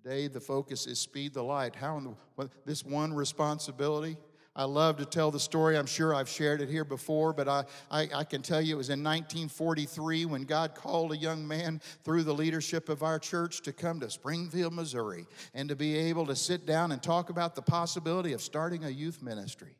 Today, 0.03 0.29
the 0.29 0.41
focus 0.41 0.87
is 0.87 0.99
speed 0.99 1.35
the 1.35 1.43
light. 1.43 1.77
How 1.77 1.99
in 1.99 2.17
the, 2.39 2.51
this 2.65 2.85
one 2.85 3.13
responsibility 3.13 4.17
I 4.61 4.65
love 4.65 4.99
to 4.99 5.07
tell 5.07 5.31
the 5.31 5.41
story. 5.41 5.79
I'm 5.79 5.87
sure 5.87 6.15
I've 6.15 6.29
shared 6.29 6.61
it 6.61 6.69
here 6.69 6.85
before, 6.85 7.33
but 7.33 7.49
I, 7.49 7.65
I, 7.91 8.09
I, 8.15 8.25
can 8.25 8.43
tell 8.43 8.61
you 8.61 8.75
it 8.75 8.77
was 8.77 8.91
in 8.91 9.03
1943 9.03 10.27
when 10.27 10.43
God 10.43 10.75
called 10.75 11.13
a 11.13 11.17
young 11.17 11.49
man 11.49 11.81
through 12.05 12.25
the 12.25 12.35
leadership 12.35 12.91
of 12.91 13.03
our 13.03 13.19
church 13.19 13.63
to 13.63 13.73
come 13.73 14.01
to 14.01 14.11
Springfield, 14.11 14.75
Missouri, 14.75 15.25
and 15.55 15.67
to 15.71 15.77
be 15.77 15.97
able 15.97 16.27
to 16.27 16.37
sit 16.37 16.67
down 16.67 16.93
and 16.93 17.03
talk 17.03 17.31
about 17.31 17.55
the 17.55 17.63
possibility 17.63 18.35
of 18.35 18.43
starting 18.43 18.85
a 18.85 18.91
youth 18.91 19.23
ministry. 19.23 19.77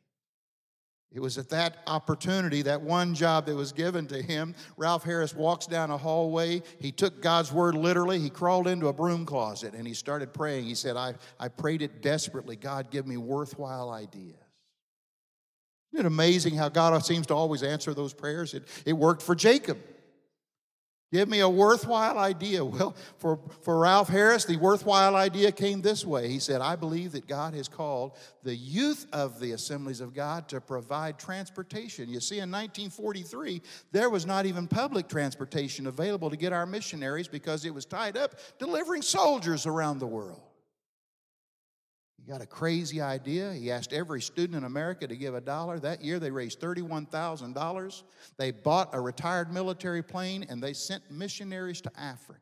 It 1.11 1.19
was 1.19 1.37
at 1.37 1.49
that 1.49 1.77
opportunity, 1.85 2.63
that 2.63 2.81
one 2.81 3.13
job 3.13 3.45
that 3.45 3.55
was 3.55 3.71
given 3.71 4.07
to 4.07 4.19
him. 4.19 4.55
Ralph 4.77 5.03
Harris 5.03 5.35
walks 5.35 5.67
down 5.67 5.91
a 5.91 5.97
hallway. 5.97 6.63
He 6.79 6.91
took 6.91 7.21
God's 7.21 7.53
word 7.53 7.75
literally. 7.75 8.17
He 8.17 8.31
crawled 8.31 8.67
into 8.67 8.87
a 8.87 8.93
broom 8.93 9.27
closet 9.27 9.75
and 9.75 9.85
he 9.85 9.93
started 9.93 10.33
praying. 10.33 10.65
He 10.65 10.73
said, 10.73 10.97
I, 10.97 11.13
I 11.39 11.49
prayed 11.49 11.83
it 11.83 12.01
desperately. 12.01 12.55
God, 12.55 12.89
give 12.89 13.05
me 13.05 13.17
worthwhile 13.17 13.91
ideas. 13.91 14.40
Isn't 15.93 16.05
it 16.05 16.07
amazing 16.07 16.55
how 16.55 16.69
God 16.69 17.05
seems 17.05 17.27
to 17.27 17.35
always 17.35 17.63
answer 17.63 17.93
those 17.93 18.13
prayers? 18.13 18.53
It, 18.53 18.67
it 18.85 18.93
worked 18.93 19.21
for 19.21 19.35
Jacob. 19.35 19.77
Give 21.11 21.27
me 21.27 21.41
a 21.41 21.49
worthwhile 21.49 22.17
idea. 22.17 22.63
Well, 22.71 22.95
for, 23.17 23.39
for 23.63 23.79
Ralph 23.79 24.07
Harris, 24.07 24.45
the 24.45 24.55
worthwhile 24.55 25.15
idea 25.15 25.51
came 25.51 25.81
this 25.81 26.05
way. 26.05 26.29
He 26.29 26.39
said, 26.39 26.61
I 26.61 26.77
believe 26.77 27.11
that 27.11 27.27
God 27.27 27.53
has 27.53 27.67
called 27.67 28.17
the 28.43 28.55
youth 28.55 29.05
of 29.11 29.39
the 29.41 29.51
assemblies 29.51 29.99
of 29.99 30.13
God 30.13 30.47
to 30.49 30.61
provide 30.61 31.19
transportation. 31.19 32.07
You 32.07 32.21
see, 32.21 32.35
in 32.35 32.49
1943, 32.49 33.61
there 33.91 34.09
was 34.09 34.25
not 34.25 34.45
even 34.45 34.67
public 34.67 35.09
transportation 35.09 35.87
available 35.87 36.29
to 36.29 36.37
get 36.37 36.53
our 36.53 36.65
missionaries 36.65 37.27
because 37.27 37.65
it 37.65 37.73
was 37.73 37.85
tied 37.85 38.15
up 38.15 38.35
delivering 38.57 39.01
soldiers 39.01 39.65
around 39.65 39.99
the 39.99 40.07
world. 40.07 40.41
He 42.23 42.31
got 42.31 42.41
a 42.41 42.45
crazy 42.45 43.01
idea. 43.01 43.51
He 43.53 43.71
asked 43.71 43.93
every 43.93 44.21
student 44.21 44.55
in 44.55 44.63
America 44.63 45.07
to 45.07 45.15
give 45.15 45.33
a 45.33 45.41
dollar. 45.41 45.79
That 45.79 46.03
year, 46.03 46.19
they 46.19 46.29
raised 46.29 46.59
$31,000. 46.59 48.03
They 48.37 48.51
bought 48.51 48.89
a 48.93 49.01
retired 49.01 49.51
military 49.51 50.03
plane 50.03 50.45
and 50.47 50.61
they 50.61 50.73
sent 50.73 51.09
missionaries 51.09 51.81
to 51.81 51.91
Africa. 51.99 52.39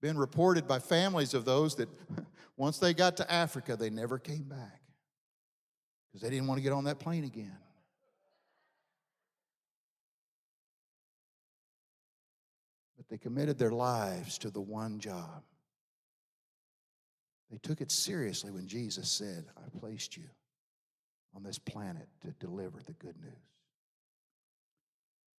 Been 0.00 0.16
reported 0.16 0.66
by 0.66 0.78
families 0.78 1.34
of 1.34 1.44
those 1.44 1.74
that 1.76 1.88
once 2.56 2.78
they 2.78 2.94
got 2.94 3.18
to 3.18 3.30
Africa, 3.30 3.76
they 3.76 3.90
never 3.90 4.18
came 4.18 4.44
back 4.44 4.80
because 6.06 6.22
they 6.22 6.30
didn't 6.30 6.46
want 6.46 6.58
to 6.58 6.62
get 6.62 6.72
on 6.72 6.84
that 6.84 6.98
plane 6.98 7.24
again. 7.24 7.58
But 12.96 13.08
they 13.10 13.18
committed 13.18 13.58
their 13.58 13.72
lives 13.72 14.38
to 14.38 14.50
the 14.50 14.60
one 14.60 15.00
job. 15.00 15.42
They 17.50 17.58
took 17.58 17.80
it 17.80 17.90
seriously 17.90 18.50
when 18.50 18.66
Jesus 18.66 19.10
said, 19.10 19.46
I 19.56 19.78
placed 19.78 20.16
you 20.16 20.24
on 21.34 21.42
this 21.42 21.58
planet 21.58 22.08
to 22.22 22.32
deliver 22.32 22.80
the 22.84 22.92
good 22.94 23.16
news. 23.20 23.32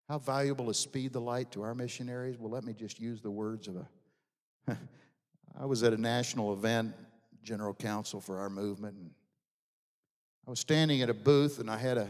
How 0.09 0.19
valuable 0.19 0.71
is 0.71 0.79
Speed 0.79 1.13
the 1.13 1.21
Light 1.21 1.51
to 1.53 1.63
our 1.63 1.75
missionaries? 1.75 2.39
Well, 2.39 2.51
let 2.51 2.65
me 2.65 2.73
just 2.73 2.99
use 2.99 3.21
the 3.21 3.31
words 3.31 3.69
of 3.69 3.77
a. 3.77 4.79
I 5.61 5.67
was 5.67 5.83
at 5.83 5.93
a 5.93 6.01
national 6.01 6.55
event, 6.55 6.95
General 7.43 7.75
Council 7.75 8.21
for 8.21 8.39
our 8.39 8.49
movement, 8.49 8.97
and 8.97 9.11
I 10.47 10.51
was 10.51 10.61
standing 10.61 11.03
at 11.03 11.11
a 11.11 11.15
booth 11.15 11.59
and 11.59 11.71
I 11.71 11.77
had 11.77 11.99
a 11.99 12.09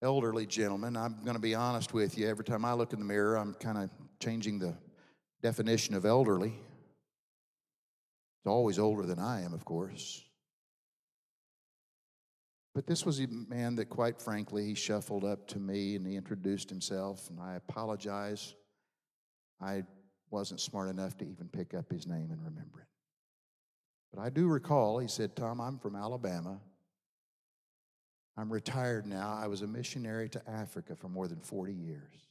elderly 0.00 0.46
gentleman. 0.46 0.96
I'm 0.96 1.18
going 1.24 1.34
to 1.34 1.42
be 1.42 1.54
honest 1.54 1.92
with 1.92 2.16
you. 2.16 2.28
Every 2.28 2.44
time 2.44 2.64
I 2.64 2.72
look 2.72 2.92
in 2.92 2.98
the 2.98 3.04
mirror, 3.04 3.36
I'm 3.36 3.54
kind 3.54 3.78
of 3.78 3.90
changing 4.18 4.58
the 4.58 4.74
definition 5.42 5.94
of 5.94 6.06
elderly. 6.06 6.54
It's 8.44 8.50
always 8.50 8.78
older 8.78 9.06
than 9.06 9.18
I 9.18 9.40
am, 9.40 9.54
of 9.54 9.64
course. 9.64 10.22
But 12.74 12.86
this 12.86 13.06
was 13.06 13.18
a 13.18 13.26
man 13.26 13.76
that, 13.76 13.86
quite 13.86 14.20
frankly, 14.20 14.66
he 14.66 14.74
shuffled 14.74 15.24
up 15.24 15.48
to 15.48 15.58
me 15.58 15.96
and 15.96 16.06
he 16.06 16.14
introduced 16.14 16.68
himself, 16.68 17.30
and 17.30 17.40
I 17.40 17.54
apologize. 17.54 18.54
I 19.62 19.84
wasn't 20.30 20.60
smart 20.60 20.90
enough 20.90 21.16
to 21.18 21.24
even 21.24 21.48
pick 21.48 21.72
up 21.72 21.90
his 21.90 22.06
name 22.06 22.32
and 22.32 22.44
remember 22.44 22.80
it. 22.82 22.88
But 24.12 24.20
I 24.20 24.28
do 24.28 24.46
recall, 24.46 24.98
he 24.98 25.08
said, 25.08 25.34
Tom, 25.34 25.58
I'm 25.58 25.78
from 25.78 25.96
Alabama. 25.96 26.60
I'm 28.36 28.52
retired 28.52 29.06
now. 29.06 29.38
I 29.40 29.46
was 29.46 29.62
a 29.62 29.66
missionary 29.66 30.28
to 30.28 30.50
Africa 30.50 30.94
for 30.94 31.08
more 31.08 31.28
than 31.28 31.40
40 31.40 31.72
years. 31.72 32.28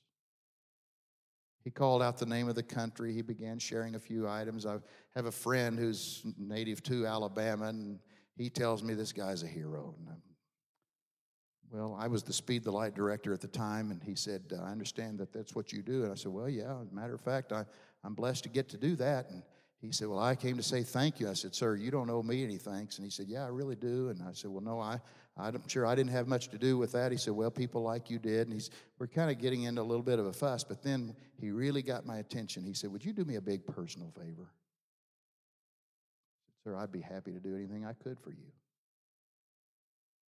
He 1.64 1.72
called 1.72 2.01
out 2.01 2.18
the 2.18 2.26
name 2.26 2.49
of 2.49 2.55
the 2.55 2.64
country. 2.64 3.14
He 3.14 3.22
began 3.22 3.57
sharing 3.57 3.95
a 3.95 3.99
few 3.99 4.28
items. 4.28 4.66
I 4.66 4.80
have 5.16 5.26
a 5.26 5.32
friend 5.32 5.80
who's 5.80 6.22
native 6.38 6.84
to 6.84 7.05
Alabama, 7.05 7.68
and 7.68 7.99
he 8.36 8.49
tells 8.49 8.84
me 8.84 8.93
this 8.93 9.14
guy's 9.14 9.43
a 9.43 9.47
hero. 9.47 9.95
And 9.97 10.18
well, 11.74 11.97
I 11.99 12.07
was 12.07 12.22
the 12.22 12.34
Speed 12.34 12.64
the 12.64 12.72
Light 12.72 12.93
director 12.93 13.34
at 13.34 13.41
the 13.41 13.47
time, 13.47 13.89
and 13.89 14.03
he 14.03 14.14
said, 14.14 14.53
I 14.64 14.72
understand 14.72 15.18
that 15.18 15.34
that's 15.34 15.55
what 15.55 15.74
you 15.74 15.82
do. 15.82 16.03
And 16.03 16.11
I 16.11 16.16
said, 16.16 16.32
Well, 16.32 16.47
yeah, 16.47 16.80
as 16.82 16.91
a 16.91 16.93
matter 16.93 17.16
of 17.16 17.22
fact, 17.22 17.51
I, 17.51 17.66
I'm 18.03 18.14
blessed 18.14 18.43
to 18.43 18.49
get 18.49 18.70
to 18.70 18.78
do 18.78 18.95
that. 18.97 19.32
And 19.32 19.41
he 19.82 19.91
said, 19.91 20.07
Well, 20.07 20.20
I 20.20 20.36
came 20.36 20.55
to 20.57 20.64
say 20.64 20.84
thank 20.84 21.20
you. 21.20 21.28
I 21.28 21.34
said, 21.34 21.55
Sir, 21.55 21.76
you 21.76 21.89
don't 21.89 22.11
owe 22.11 22.22
me 22.22 22.43
any 22.43 22.57
thanks. 22.57 22.97
And 22.97 23.05
he 23.05 23.09
said, 23.09 23.26
Yeah, 23.28 23.43
I 23.43 23.47
really 23.47 23.76
do. 23.76 24.09
And 24.09 24.22
I 24.22 24.34
said, 24.34 24.51
Well, 24.51 24.64
no, 24.64 24.80
I, 24.80 24.99
I'm 25.36 25.68
sure 25.68 25.86
I 25.86 25.96
didn't 25.96 26.12
have 26.12 26.28
much 26.28 26.50
to 26.50 26.60
do 26.60 26.78
with 26.78 26.92
that. 26.92 27.12
He 27.12 27.18
said, 27.18 27.34
Well, 27.34 27.50
people 27.50 27.82
like 27.82 28.10
you 28.10 28.20
did. 28.20 28.48
And 28.48 28.54
he's, 28.54 28.70
we're 29.00 29.08
kind 29.08 29.32
of 29.32 29.40
getting 29.40 29.64
into 29.64 29.82
a 29.82 29.84
little 29.84 30.04
bit 30.04 30.20
of 30.20 30.28
a 30.28 30.34
fuss. 30.34 30.64
But 30.64 30.84
then 30.84 31.16
he 31.40 31.50
really 31.50 31.82
got 31.82 32.06
my 32.06 32.18
attention. 32.18 32.64
He 32.64 32.74
said, 32.74 32.92
Would 32.92 33.04
you 33.04 33.14
do 33.14 33.26
me 33.26 33.36
a 33.36 33.42
big 33.42 33.66
personal 33.66 34.12
favor? 34.12 34.52
I 36.38 36.46
said, 36.46 36.54
Sir, 36.64 36.76
I'd 36.78 36.92
be 36.92 37.02
happy 37.02 37.32
to 37.32 37.40
do 37.40 37.56
anything 37.56 37.84
I 37.84 37.94
could 37.94 38.20
for 38.20 38.30
you. 38.30 38.46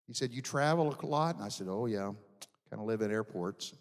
He 0.07 0.13
said, 0.13 0.31
You 0.31 0.41
travel 0.41 0.95
a 0.97 1.05
lot? 1.05 1.35
And 1.35 1.43
I 1.43 1.49
said, 1.49 1.67
Oh, 1.69 1.85
yeah, 1.85 2.11
kind 2.69 2.81
of 2.81 2.85
live 2.85 3.01
at 3.01 3.11
airports. 3.11 3.73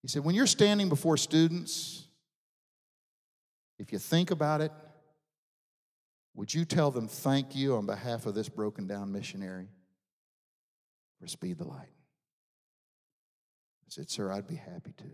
He 0.00 0.08
said, 0.08 0.24
When 0.24 0.34
you're 0.34 0.46
standing 0.46 0.88
before 0.88 1.18
students, 1.18 2.06
if 3.78 3.92
you 3.92 3.98
think 3.98 4.30
about 4.30 4.62
it, 4.62 4.72
would 6.36 6.52
you 6.52 6.64
tell 6.64 6.90
them 6.90 7.08
thank 7.08 7.56
you 7.56 7.74
on 7.76 7.86
behalf 7.86 8.26
of 8.26 8.34
this 8.34 8.48
broken 8.48 8.86
down 8.86 9.10
missionary 9.10 9.68
for 11.18 11.26
Speed 11.26 11.58
the 11.58 11.66
Light? 11.66 11.88
I 13.86 13.88
said, 13.88 14.10
Sir, 14.10 14.30
I'd 14.30 14.46
be 14.46 14.56
happy 14.56 14.92
to. 14.98 15.04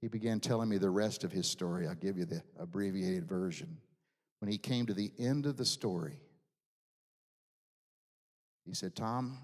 He 0.00 0.08
began 0.08 0.40
telling 0.40 0.68
me 0.68 0.78
the 0.78 0.90
rest 0.90 1.22
of 1.22 1.30
his 1.30 1.48
story. 1.48 1.86
I'll 1.86 1.94
give 1.94 2.18
you 2.18 2.24
the 2.24 2.42
abbreviated 2.58 3.28
version. 3.28 3.78
When 4.40 4.50
he 4.50 4.58
came 4.58 4.86
to 4.86 4.94
the 4.94 5.12
end 5.16 5.46
of 5.46 5.56
the 5.56 5.64
story, 5.64 6.18
he 8.64 8.74
said, 8.74 8.96
Tom, 8.96 9.38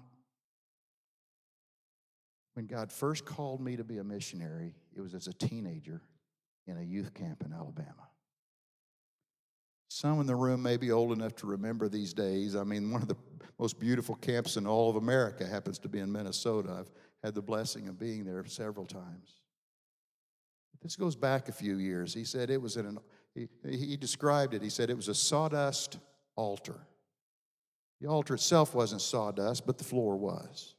when 2.55 2.65
God 2.65 2.91
first 2.91 3.23
called 3.23 3.61
me 3.61 3.77
to 3.77 3.85
be 3.85 3.99
a 3.99 4.03
missionary, 4.03 4.75
it 4.93 4.99
was 4.99 5.13
as 5.13 5.27
a 5.27 5.33
teenager 5.33 6.01
in 6.67 6.77
a 6.77 6.83
youth 6.83 7.13
camp 7.13 7.43
in 7.45 7.53
Alabama. 7.53 8.08
Some 9.99 10.21
in 10.21 10.27
the 10.27 10.35
room 10.37 10.63
may 10.63 10.77
be 10.77 10.93
old 10.93 11.11
enough 11.11 11.35
to 11.35 11.45
remember 11.45 11.89
these 11.89 12.13
days. 12.13 12.55
I 12.55 12.63
mean, 12.63 12.89
one 12.89 13.01
of 13.01 13.09
the 13.09 13.17
most 13.59 13.81
beautiful 13.81 14.15
camps 14.15 14.55
in 14.55 14.65
all 14.65 14.89
of 14.89 14.95
America 14.95 15.45
happens 15.45 15.77
to 15.79 15.89
be 15.89 15.99
in 15.99 16.09
Minnesota. 16.09 16.73
I've 16.79 16.91
had 17.21 17.35
the 17.35 17.41
blessing 17.41 17.89
of 17.89 17.99
being 17.99 18.23
there 18.23 18.45
several 18.45 18.85
times. 18.85 19.41
This 20.81 20.95
goes 20.95 21.17
back 21.17 21.49
a 21.49 21.51
few 21.51 21.79
years. 21.79 22.13
He 22.13 22.23
said 22.23 22.49
it 22.49 22.61
was 22.61 22.77
in 22.77 22.85
an, 22.85 22.99
he, 23.35 23.49
he 23.69 23.97
described 23.97 24.53
it, 24.53 24.61
he 24.61 24.69
said 24.69 24.89
it 24.89 24.95
was 24.95 25.09
a 25.09 25.13
sawdust 25.13 25.97
altar. 26.37 26.79
The 27.99 28.07
altar 28.07 28.35
itself 28.35 28.73
wasn't 28.73 29.01
sawdust, 29.01 29.67
but 29.67 29.77
the 29.77 29.83
floor 29.83 30.15
was. 30.15 30.75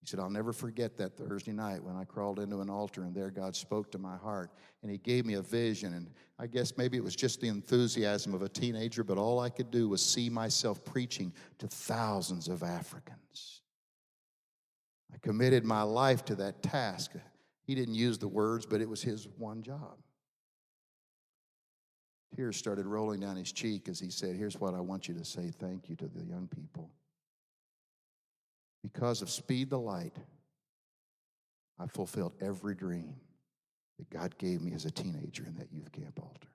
He 0.00 0.06
said, 0.06 0.20
I'll 0.20 0.30
never 0.30 0.52
forget 0.52 0.96
that 0.98 1.16
Thursday 1.16 1.52
night 1.52 1.82
when 1.82 1.96
I 1.96 2.04
crawled 2.04 2.38
into 2.38 2.60
an 2.60 2.70
altar 2.70 3.02
and 3.02 3.14
there 3.14 3.30
God 3.30 3.56
spoke 3.56 3.90
to 3.92 3.98
my 3.98 4.16
heart 4.16 4.50
and 4.82 4.90
He 4.90 4.98
gave 4.98 5.26
me 5.26 5.34
a 5.34 5.42
vision. 5.42 5.94
And 5.94 6.08
I 6.38 6.46
guess 6.46 6.76
maybe 6.76 6.96
it 6.96 7.04
was 7.04 7.16
just 7.16 7.40
the 7.40 7.48
enthusiasm 7.48 8.32
of 8.32 8.42
a 8.42 8.48
teenager, 8.48 9.02
but 9.02 9.18
all 9.18 9.40
I 9.40 9.50
could 9.50 9.70
do 9.70 9.88
was 9.88 10.04
see 10.04 10.30
myself 10.30 10.84
preaching 10.84 11.32
to 11.58 11.66
thousands 11.66 12.48
of 12.48 12.62
Africans. 12.62 13.62
I 15.12 15.18
committed 15.18 15.64
my 15.64 15.82
life 15.82 16.24
to 16.26 16.34
that 16.36 16.62
task. 16.62 17.12
He 17.64 17.74
didn't 17.74 17.94
use 17.94 18.18
the 18.18 18.28
words, 18.28 18.66
but 18.66 18.80
it 18.80 18.88
was 18.88 19.02
His 19.02 19.26
one 19.36 19.62
job. 19.62 19.98
Tears 22.36 22.56
started 22.56 22.86
rolling 22.86 23.20
down 23.20 23.36
his 23.36 23.52
cheek 23.52 23.88
as 23.88 23.98
he 23.98 24.10
said, 24.10 24.36
Here's 24.36 24.60
what 24.60 24.74
I 24.74 24.80
want 24.80 25.08
you 25.08 25.14
to 25.14 25.24
say 25.24 25.50
thank 25.58 25.88
you 25.88 25.96
to 25.96 26.06
the 26.06 26.24
young 26.24 26.46
people. 26.48 26.90
Because 28.82 29.22
of 29.22 29.30
Speed 29.30 29.70
the 29.70 29.78
Light, 29.78 30.16
I 31.78 31.86
fulfilled 31.86 32.34
every 32.40 32.74
dream 32.74 33.14
that 33.98 34.10
God 34.10 34.36
gave 34.38 34.62
me 34.62 34.72
as 34.72 34.84
a 34.84 34.90
teenager 34.90 35.44
in 35.46 35.56
that 35.56 35.72
youth 35.72 35.90
camp 35.92 36.20
altar. 36.20 36.48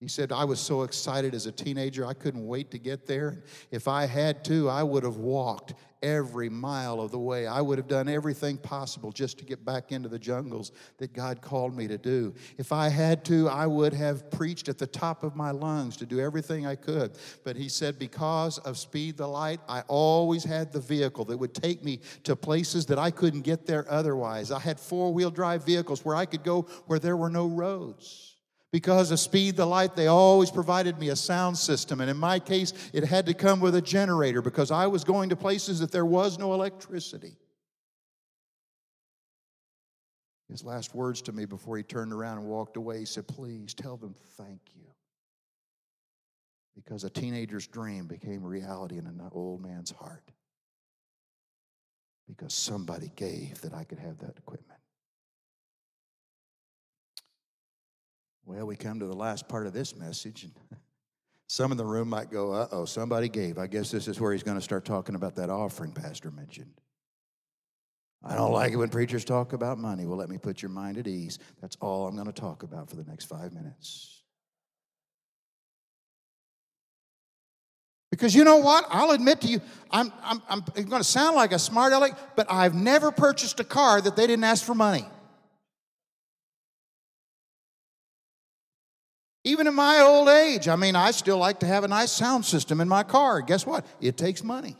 He 0.00 0.08
said, 0.08 0.32
I 0.32 0.44
was 0.44 0.58
so 0.58 0.82
excited 0.82 1.34
as 1.34 1.44
a 1.44 1.52
teenager, 1.52 2.06
I 2.06 2.14
couldn't 2.14 2.46
wait 2.46 2.70
to 2.70 2.78
get 2.78 3.06
there. 3.06 3.42
If 3.70 3.86
I 3.86 4.06
had 4.06 4.42
to, 4.46 4.70
I 4.70 4.82
would 4.82 5.04
have 5.04 5.18
walked 5.18 5.74
every 6.02 6.48
mile 6.48 7.02
of 7.02 7.10
the 7.10 7.18
way. 7.18 7.46
I 7.46 7.60
would 7.60 7.76
have 7.76 7.86
done 7.86 8.08
everything 8.08 8.56
possible 8.56 9.12
just 9.12 9.36
to 9.38 9.44
get 9.44 9.62
back 9.62 9.92
into 9.92 10.08
the 10.08 10.18
jungles 10.18 10.72
that 10.96 11.12
God 11.12 11.42
called 11.42 11.76
me 11.76 11.86
to 11.88 11.98
do. 11.98 12.32
If 12.56 12.72
I 12.72 12.88
had 12.88 13.26
to, 13.26 13.50
I 13.50 13.66
would 13.66 13.92
have 13.92 14.30
preached 14.30 14.70
at 14.70 14.78
the 14.78 14.86
top 14.86 15.22
of 15.22 15.36
my 15.36 15.50
lungs 15.50 15.98
to 15.98 16.06
do 16.06 16.18
everything 16.18 16.66
I 16.66 16.76
could. 16.76 17.18
But 17.44 17.56
he 17.56 17.68
said, 17.68 17.98
because 17.98 18.56
of 18.58 18.78
Speed 18.78 19.18
the 19.18 19.26
Light, 19.26 19.60
I 19.68 19.82
always 19.82 20.44
had 20.44 20.72
the 20.72 20.80
vehicle 20.80 21.26
that 21.26 21.36
would 21.36 21.52
take 21.52 21.84
me 21.84 22.00
to 22.24 22.34
places 22.34 22.86
that 22.86 22.98
I 22.98 23.10
couldn't 23.10 23.42
get 23.42 23.66
there 23.66 23.84
otherwise. 23.90 24.50
I 24.50 24.60
had 24.60 24.80
four 24.80 25.12
wheel 25.12 25.30
drive 25.30 25.66
vehicles 25.66 26.06
where 26.06 26.16
I 26.16 26.24
could 26.24 26.42
go 26.42 26.62
where 26.86 26.98
there 26.98 27.18
were 27.18 27.28
no 27.28 27.46
roads. 27.46 28.29
Because 28.72 29.10
of 29.10 29.18
Speed 29.18 29.56
the 29.56 29.66
Light, 29.66 29.96
they 29.96 30.06
always 30.06 30.50
provided 30.50 30.98
me 30.98 31.08
a 31.08 31.16
sound 31.16 31.58
system. 31.58 32.00
And 32.00 32.08
in 32.08 32.16
my 32.16 32.38
case, 32.38 32.72
it 32.92 33.04
had 33.04 33.26
to 33.26 33.34
come 33.34 33.60
with 33.60 33.74
a 33.74 33.82
generator 33.82 34.42
because 34.42 34.70
I 34.70 34.86
was 34.86 35.02
going 35.02 35.30
to 35.30 35.36
places 35.36 35.80
that 35.80 35.90
there 35.90 36.04
was 36.04 36.38
no 36.38 36.54
electricity. 36.54 37.36
His 40.48 40.64
last 40.64 40.94
words 40.94 41.22
to 41.22 41.32
me 41.32 41.44
before 41.46 41.76
he 41.76 41.82
turned 41.82 42.12
around 42.12 42.38
and 42.38 42.46
walked 42.46 42.76
away, 42.76 43.00
he 43.00 43.04
said, 43.04 43.26
Please 43.26 43.74
tell 43.74 43.96
them 43.96 44.14
thank 44.36 44.60
you. 44.76 44.86
Because 46.76 47.04
a 47.04 47.10
teenager's 47.10 47.66
dream 47.66 48.06
became 48.06 48.42
reality 48.42 48.98
in 48.98 49.06
an 49.06 49.20
old 49.32 49.62
man's 49.62 49.90
heart. 49.90 50.30
Because 52.28 52.54
somebody 52.54 53.10
gave 53.16 53.60
that 53.62 53.74
I 53.74 53.82
could 53.82 53.98
have 53.98 54.18
that 54.18 54.38
equipment. 54.38 54.69
Well, 58.50 58.66
we 58.66 58.74
come 58.74 58.98
to 58.98 59.06
the 59.06 59.14
last 59.14 59.46
part 59.46 59.68
of 59.68 59.72
this 59.72 59.94
message, 59.94 60.42
and 60.42 60.52
some 61.48 61.70
in 61.70 61.78
the 61.78 61.84
room 61.84 62.08
might 62.08 62.32
go, 62.32 62.52
uh 62.52 62.66
oh, 62.72 62.84
somebody 62.84 63.28
gave. 63.28 63.58
I 63.58 63.68
guess 63.68 63.92
this 63.92 64.08
is 64.08 64.18
where 64.18 64.32
he's 64.32 64.42
going 64.42 64.56
to 64.58 64.62
start 64.62 64.84
talking 64.84 65.14
about 65.14 65.36
that 65.36 65.50
offering 65.50 65.92
Pastor 65.92 66.32
mentioned. 66.32 66.72
I 68.24 68.34
don't 68.34 68.50
like 68.50 68.72
it 68.72 68.76
when 68.76 68.88
preachers 68.88 69.24
talk 69.24 69.52
about 69.52 69.78
money. 69.78 70.04
Well, 70.04 70.18
let 70.18 70.28
me 70.28 70.36
put 70.36 70.62
your 70.62 70.68
mind 70.68 70.98
at 70.98 71.06
ease. 71.06 71.38
That's 71.60 71.76
all 71.80 72.08
I'm 72.08 72.16
going 72.16 72.26
to 72.26 72.32
talk 72.32 72.64
about 72.64 72.90
for 72.90 72.96
the 72.96 73.04
next 73.04 73.26
five 73.26 73.52
minutes. 73.52 74.24
Because 78.10 78.34
you 78.34 78.42
know 78.42 78.56
what? 78.56 78.84
I'll 78.90 79.12
admit 79.12 79.42
to 79.42 79.46
you, 79.46 79.60
I'm, 79.92 80.12
I'm, 80.24 80.42
I'm 80.48 80.62
going 80.74 81.00
to 81.00 81.04
sound 81.04 81.36
like 81.36 81.52
a 81.52 81.58
smart 81.60 81.92
aleck, 81.92 82.18
but 82.34 82.50
I've 82.50 82.74
never 82.74 83.12
purchased 83.12 83.60
a 83.60 83.64
car 83.64 84.00
that 84.00 84.16
they 84.16 84.26
didn't 84.26 84.42
ask 84.42 84.64
for 84.64 84.74
money. 84.74 85.06
Even 89.50 89.66
in 89.66 89.74
my 89.74 89.98
old 89.98 90.28
age, 90.28 90.68
I 90.68 90.76
mean, 90.76 90.94
I 90.94 91.10
still 91.10 91.38
like 91.38 91.58
to 91.60 91.66
have 91.66 91.82
a 91.82 91.88
nice 91.88 92.12
sound 92.12 92.44
system 92.44 92.80
in 92.80 92.86
my 92.86 93.02
car. 93.02 93.40
Guess 93.40 93.66
what? 93.66 93.84
It 94.00 94.16
takes 94.16 94.44
money. 94.44 94.76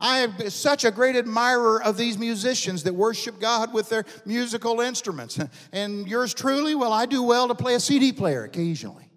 I 0.00 0.18
am 0.18 0.50
such 0.50 0.84
a 0.84 0.90
great 0.90 1.14
admirer 1.14 1.80
of 1.80 1.96
these 1.96 2.18
musicians 2.18 2.82
that 2.82 2.96
worship 2.96 3.38
God 3.38 3.72
with 3.72 3.88
their 3.88 4.04
musical 4.24 4.80
instruments. 4.80 5.38
And 5.72 6.08
yours 6.08 6.34
truly, 6.34 6.74
well, 6.74 6.92
I 6.92 7.06
do 7.06 7.22
well 7.22 7.46
to 7.46 7.54
play 7.54 7.76
a 7.76 7.80
CD 7.80 8.12
player 8.12 8.42
occasionally, 8.42 9.08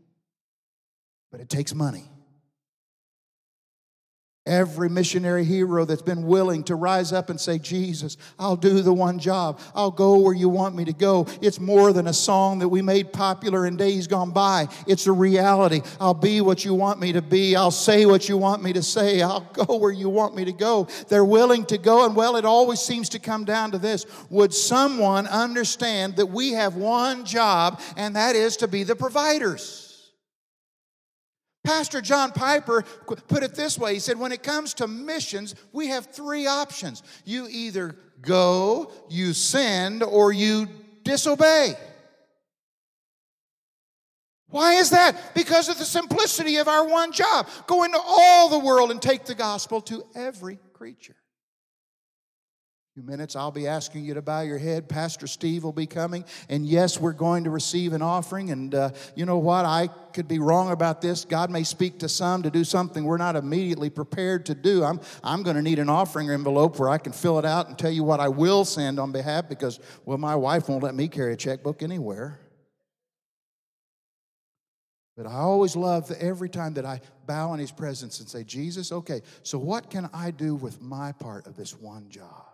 but 1.32 1.42
it 1.42 1.50
takes 1.50 1.74
money. 1.74 2.08
Every 4.48 4.90
missionary 4.90 5.44
hero 5.44 5.86
that's 5.86 6.04
been 6.04 6.28
willing 6.28 6.64
to 6.66 6.76
rise 6.76 7.12
up 7.12 7.32
and 7.32 7.42
say, 7.42 7.58
Jesus, 7.58 8.16
I'll 8.38 8.56
do 8.56 8.82
the 8.84 8.94
one 8.94 9.18
job. 9.18 9.60
I'll 9.74 9.90
go 9.90 10.20
where 10.20 10.36
you 10.36 10.50
want 10.50 10.76
me 10.76 10.86
to 10.86 10.94
go. 10.94 11.26
It's 11.42 11.60
more 11.60 11.92
than 11.92 12.06
a 12.06 12.14
song 12.14 12.60
that 12.60 12.70
we 12.70 12.84
made 12.84 13.12
popular 13.12 13.66
in 13.66 13.76
days 13.76 14.06
gone 14.06 14.30
by. 14.30 14.68
It's 14.86 15.08
a 15.08 15.12
reality. 15.12 15.82
I'll 16.00 16.14
be 16.14 16.42
what 16.42 16.64
you 16.64 16.76
want 16.76 17.00
me 17.00 17.14
to 17.14 17.24
be. 17.24 17.56
I'll 17.56 17.72
say 17.72 18.06
what 18.06 18.30
you 18.30 18.38
want 18.38 18.62
me 18.62 18.72
to 18.74 18.84
say. 18.84 19.24
I'll 19.24 19.40
go 19.66 19.78
where 19.78 19.92
you 19.92 20.10
want 20.10 20.36
me 20.36 20.46
to 20.46 20.54
go. 20.54 20.88
They're 21.08 21.26
willing 21.26 21.66
to 21.66 21.80
go. 21.80 22.06
And 22.06 22.16
well, 22.16 22.36
it 22.36 22.46
always 22.46 22.80
seems 22.80 23.10
to 23.10 23.20
come 23.20 23.46
down 23.46 23.72
to 23.72 23.80
this 23.80 24.06
Would 24.30 24.54
someone 24.54 25.26
understand 25.26 26.18
that 26.18 26.28
we 26.28 26.52
have 26.52 26.76
one 26.76 27.26
job, 27.26 27.82
and 27.98 28.16
that 28.16 28.36
is 28.36 28.58
to 28.58 28.68
be 28.68 28.84
the 28.84 28.96
providers? 28.96 29.85
Pastor 31.66 32.00
John 32.00 32.32
Piper 32.32 32.84
put 33.28 33.44
it 33.44 33.56
this 33.56 33.78
way 33.78 33.96
He 33.96 34.00
said, 34.00 34.18
When 34.18 34.32
it 34.32 34.44
comes 34.44 34.74
to 34.76 34.88
missions, 34.88 35.56
we 35.74 35.88
have 35.88 36.06
three 36.08 36.48
options. 36.48 37.04
You 37.26 37.48
either 37.50 37.96
go, 38.22 38.92
you 39.10 39.34
send, 39.34 40.04
or 40.04 40.32
you 40.32 40.68
disobey. 41.04 41.76
Why 44.50 44.76
is 44.76 44.92
that? 44.92 45.34
Because 45.34 45.68
of 45.68 45.78
the 45.78 45.86
simplicity 45.86 46.58
of 46.58 46.68
our 46.68 46.88
one 46.88 47.12
job 47.12 47.48
go 47.68 47.84
into 47.84 48.00
all 48.00 48.48
the 48.48 48.60
world 48.60 48.92
and 48.92 49.02
take 49.02 49.26
the 49.26 49.36
gospel 49.36 49.82
to 49.82 50.06
every 50.16 50.60
creature 50.74 51.18
few 52.96 53.04
minutes, 53.04 53.36
I'll 53.36 53.52
be 53.52 53.68
asking 53.68 54.06
you 54.06 54.14
to 54.14 54.22
bow 54.22 54.40
your 54.40 54.58
head. 54.58 54.88
Pastor 54.88 55.28
Steve 55.28 55.66
will 55.66 55.74
be 55.74 55.86
coming. 55.86 56.24
And 56.48 56.66
yes, 56.66 56.98
we're 56.98 57.12
going 57.12 57.44
to 57.44 57.50
receive 57.50 57.92
an 57.92 58.02
offering. 58.02 58.52
And 58.52 58.74
uh, 58.74 58.92
you 59.16 59.26
know 59.26 59.38
what? 59.38 59.66
I 59.66 59.90
could 60.14 60.30
be 60.30 60.40
wrong 60.40 60.72
about 60.72 61.02
this. 61.02 61.26
God 61.26 61.50
may 61.50 61.66
speak 61.66 62.00
to 62.00 62.08
some 62.08 62.44
to 62.44 62.50
do 62.50 62.64
something 62.64 63.04
we're 63.04 63.18
not 63.18 63.36
immediately 63.36 63.90
prepared 63.90 64.46
to 64.46 64.56
do. 64.56 64.86
I'm, 64.86 65.02
I'm 65.26 65.44
going 65.44 65.58
to 65.58 65.62
need 65.62 65.78
an 65.78 65.90
offering 65.90 66.30
envelope 66.30 66.80
where 66.80 66.88
I 66.88 66.98
can 66.98 67.12
fill 67.12 67.38
it 67.38 67.44
out 67.44 67.68
and 67.68 67.78
tell 67.78 67.92
you 67.92 68.06
what 68.06 68.22
I 68.22 68.30
will 68.30 68.64
send 68.64 68.98
on 68.98 69.12
behalf 69.12 69.50
because, 69.50 69.82
well, 70.06 70.18
my 70.18 70.38
wife 70.38 70.70
won't 70.70 70.82
let 70.82 70.96
me 70.96 71.10
carry 71.10 71.34
a 71.34 71.36
checkbook 71.36 71.84
anywhere. 71.84 72.40
But 75.18 75.28
I 75.28 75.40
always 75.40 75.76
love 75.76 76.10
every 76.12 76.48
time 76.48 76.76
that 76.76 76.86
I 76.86 77.02
bow 77.28 77.54
in 77.56 77.60
his 77.60 77.74
presence 77.74 78.22
and 78.22 78.30
say, 78.30 78.46
Jesus, 78.46 78.94
okay, 78.94 79.20
so 79.44 79.58
what 79.58 79.90
can 79.90 80.10
I 80.14 80.32
do 80.32 80.56
with 80.56 80.82
my 80.82 81.12
part 81.12 81.46
of 81.46 81.58
this 81.58 81.74
one 81.78 82.10
job? 82.10 82.45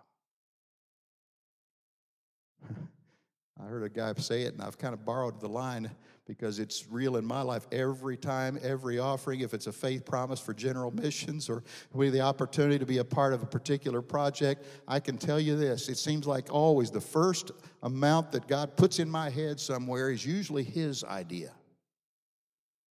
I 3.62 3.66
heard 3.66 3.84
a 3.84 3.88
guy 3.88 4.12
say 4.14 4.42
it, 4.42 4.54
and 4.54 4.62
I've 4.62 4.78
kind 4.78 4.92
of 4.92 5.04
borrowed 5.04 5.40
the 5.40 5.48
line 5.48 5.90
because 6.26 6.58
it's 6.58 6.88
real 6.88 7.16
in 7.16 7.24
my 7.24 7.42
life. 7.42 7.66
Every 7.70 8.16
time, 8.16 8.58
every 8.62 8.98
offering, 8.98 9.40
if 9.40 9.54
it's 9.54 9.66
a 9.66 9.72
faith 9.72 10.04
promise 10.04 10.40
for 10.40 10.54
general 10.54 10.90
missions 10.90 11.48
or 11.48 11.62
we 11.92 12.10
the 12.10 12.22
opportunity 12.22 12.78
to 12.78 12.86
be 12.86 12.98
a 12.98 13.04
part 13.04 13.32
of 13.32 13.42
a 13.42 13.46
particular 13.46 14.02
project, 14.02 14.64
I 14.88 14.98
can 14.98 15.16
tell 15.16 15.38
you 15.38 15.56
this. 15.56 15.88
It 15.88 15.98
seems 15.98 16.26
like 16.26 16.52
always 16.52 16.90
the 16.90 17.00
first 17.00 17.52
amount 17.82 18.32
that 18.32 18.48
God 18.48 18.76
puts 18.76 18.98
in 18.98 19.10
my 19.10 19.30
head 19.30 19.60
somewhere 19.60 20.10
is 20.10 20.24
usually 20.24 20.64
His 20.64 21.04
idea. 21.04 21.52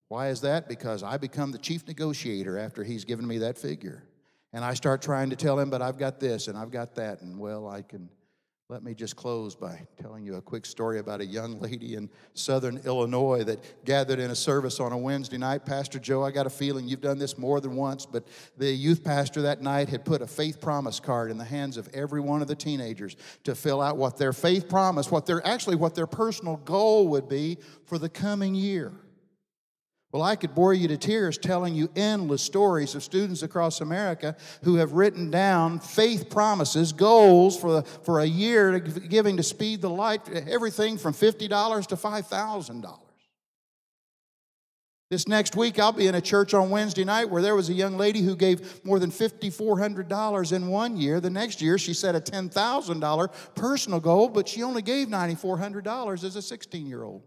Why 0.07 0.27
is 0.29 0.41
that? 0.41 0.69
Because 0.69 1.03
I 1.03 1.17
become 1.17 1.51
the 1.51 1.57
chief 1.57 1.87
negotiator 1.87 2.57
after 2.57 2.83
He's 2.83 3.03
given 3.03 3.27
me 3.27 3.39
that 3.39 3.57
figure. 3.57 4.03
And 4.53 4.63
I 4.63 4.73
start 4.73 5.01
trying 5.01 5.29
to 5.31 5.35
tell 5.35 5.57
Him, 5.59 5.69
but 5.69 5.81
I've 5.81 5.97
got 5.97 6.19
this 6.19 6.47
and 6.47 6.57
I've 6.57 6.71
got 6.71 6.95
that, 6.95 7.21
and 7.21 7.39
well, 7.39 7.67
I 7.67 7.81
can 7.81 8.09
let 8.71 8.83
me 8.83 8.93
just 8.93 9.17
close 9.17 9.53
by 9.53 9.85
telling 10.01 10.23
you 10.23 10.35
a 10.35 10.41
quick 10.41 10.65
story 10.65 10.99
about 10.99 11.19
a 11.19 11.25
young 11.25 11.59
lady 11.59 11.95
in 11.95 12.09
southern 12.35 12.77
Illinois 12.85 13.43
that 13.43 13.83
gathered 13.83 14.17
in 14.17 14.31
a 14.31 14.35
service 14.35 14.79
on 14.79 14.93
a 14.93 14.97
Wednesday 14.97 15.37
night. 15.37 15.65
Pastor 15.65 15.99
Joe, 15.99 16.23
I 16.23 16.31
got 16.31 16.47
a 16.47 16.49
feeling 16.49 16.87
you've 16.87 17.01
done 17.01 17.19
this 17.19 17.37
more 17.37 17.59
than 17.59 17.75
once, 17.75 18.05
but 18.05 18.25
the 18.57 18.71
youth 18.71 19.03
pastor 19.03 19.41
that 19.41 19.61
night 19.61 19.89
had 19.89 20.05
put 20.05 20.21
a 20.21 20.27
faith 20.27 20.61
promise 20.61 21.01
card 21.01 21.31
in 21.31 21.37
the 21.37 21.43
hands 21.43 21.75
of 21.75 21.89
every 21.93 22.21
one 22.21 22.41
of 22.41 22.47
the 22.47 22.55
teenagers 22.55 23.17
to 23.43 23.55
fill 23.55 23.81
out 23.81 23.97
what 23.97 24.15
their 24.15 24.31
faith 24.31 24.69
promise, 24.69 25.11
what 25.11 25.25
their 25.25 25.45
actually 25.45 25.75
what 25.75 25.93
their 25.93 26.07
personal 26.07 26.55
goal 26.55 27.09
would 27.09 27.27
be 27.27 27.57
for 27.83 27.97
the 27.97 28.07
coming 28.07 28.55
year. 28.55 28.93
Well, 30.11 30.23
I 30.23 30.35
could 30.35 30.53
bore 30.53 30.73
you 30.73 30.89
to 30.89 30.97
tears 30.97 31.37
telling 31.37 31.73
you 31.73 31.89
endless 31.95 32.41
stories 32.41 32.95
of 32.95 33.03
students 33.03 33.43
across 33.43 33.79
America 33.79 34.35
who 34.63 34.75
have 34.75 34.91
written 34.91 35.31
down 35.31 35.79
faith 35.79 36.29
promises, 36.29 36.91
goals 36.91 37.57
for, 37.57 37.83
for 37.83 38.19
a 38.19 38.25
year 38.25 38.79
giving 38.79 39.37
to 39.37 39.43
Speed 39.43 39.81
the 39.81 39.89
Light, 39.89 40.27
everything 40.29 40.97
from 40.97 41.13
$50 41.13 41.87
to 41.87 41.95
$5,000. 41.95 42.99
This 45.09 45.27
next 45.27 45.57
week, 45.57 45.77
I'll 45.77 45.91
be 45.91 46.07
in 46.07 46.15
a 46.15 46.21
church 46.21 46.53
on 46.53 46.69
Wednesday 46.69 47.03
night 47.03 47.29
where 47.29 47.41
there 47.41 47.55
was 47.55 47.69
a 47.69 47.73
young 47.73 47.97
lady 47.97 48.21
who 48.21 48.33
gave 48.33 48.83
more 48.85 48.97
than 48.97 49.11
$5,400 49.11 50.53
in 50.53 50.67
one 50.67 50.95
year. 50.95 51.19
The 51.19 51.29
next 51.29 51.61
year, 51.61 51.77
she 51.77 51.93
set 51.93 52.15
a 52.15 52.21
$10,000 52.21 53.55
personal 53.55 53.99
goal, 53.99 54.29
but 54.29 54.47
she 54.47 54.63
only 54.63 54.81
gave 54.81 55.09
$9,400 55.09 56.23
as 56.23 56.35
a 56.37 56.41
16 56.41 56.87
year 56.87 57.03
old. 57.03 57.23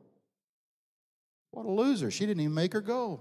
What 1.54 1.66
a 1.66 1.70
loser. 1.70 2.10
She 2.10 2.26
didn't 2.26 2.40
even 2.40 2.52
make 2.52 2.72
her 2.72 2.80
go. 2.80 3.20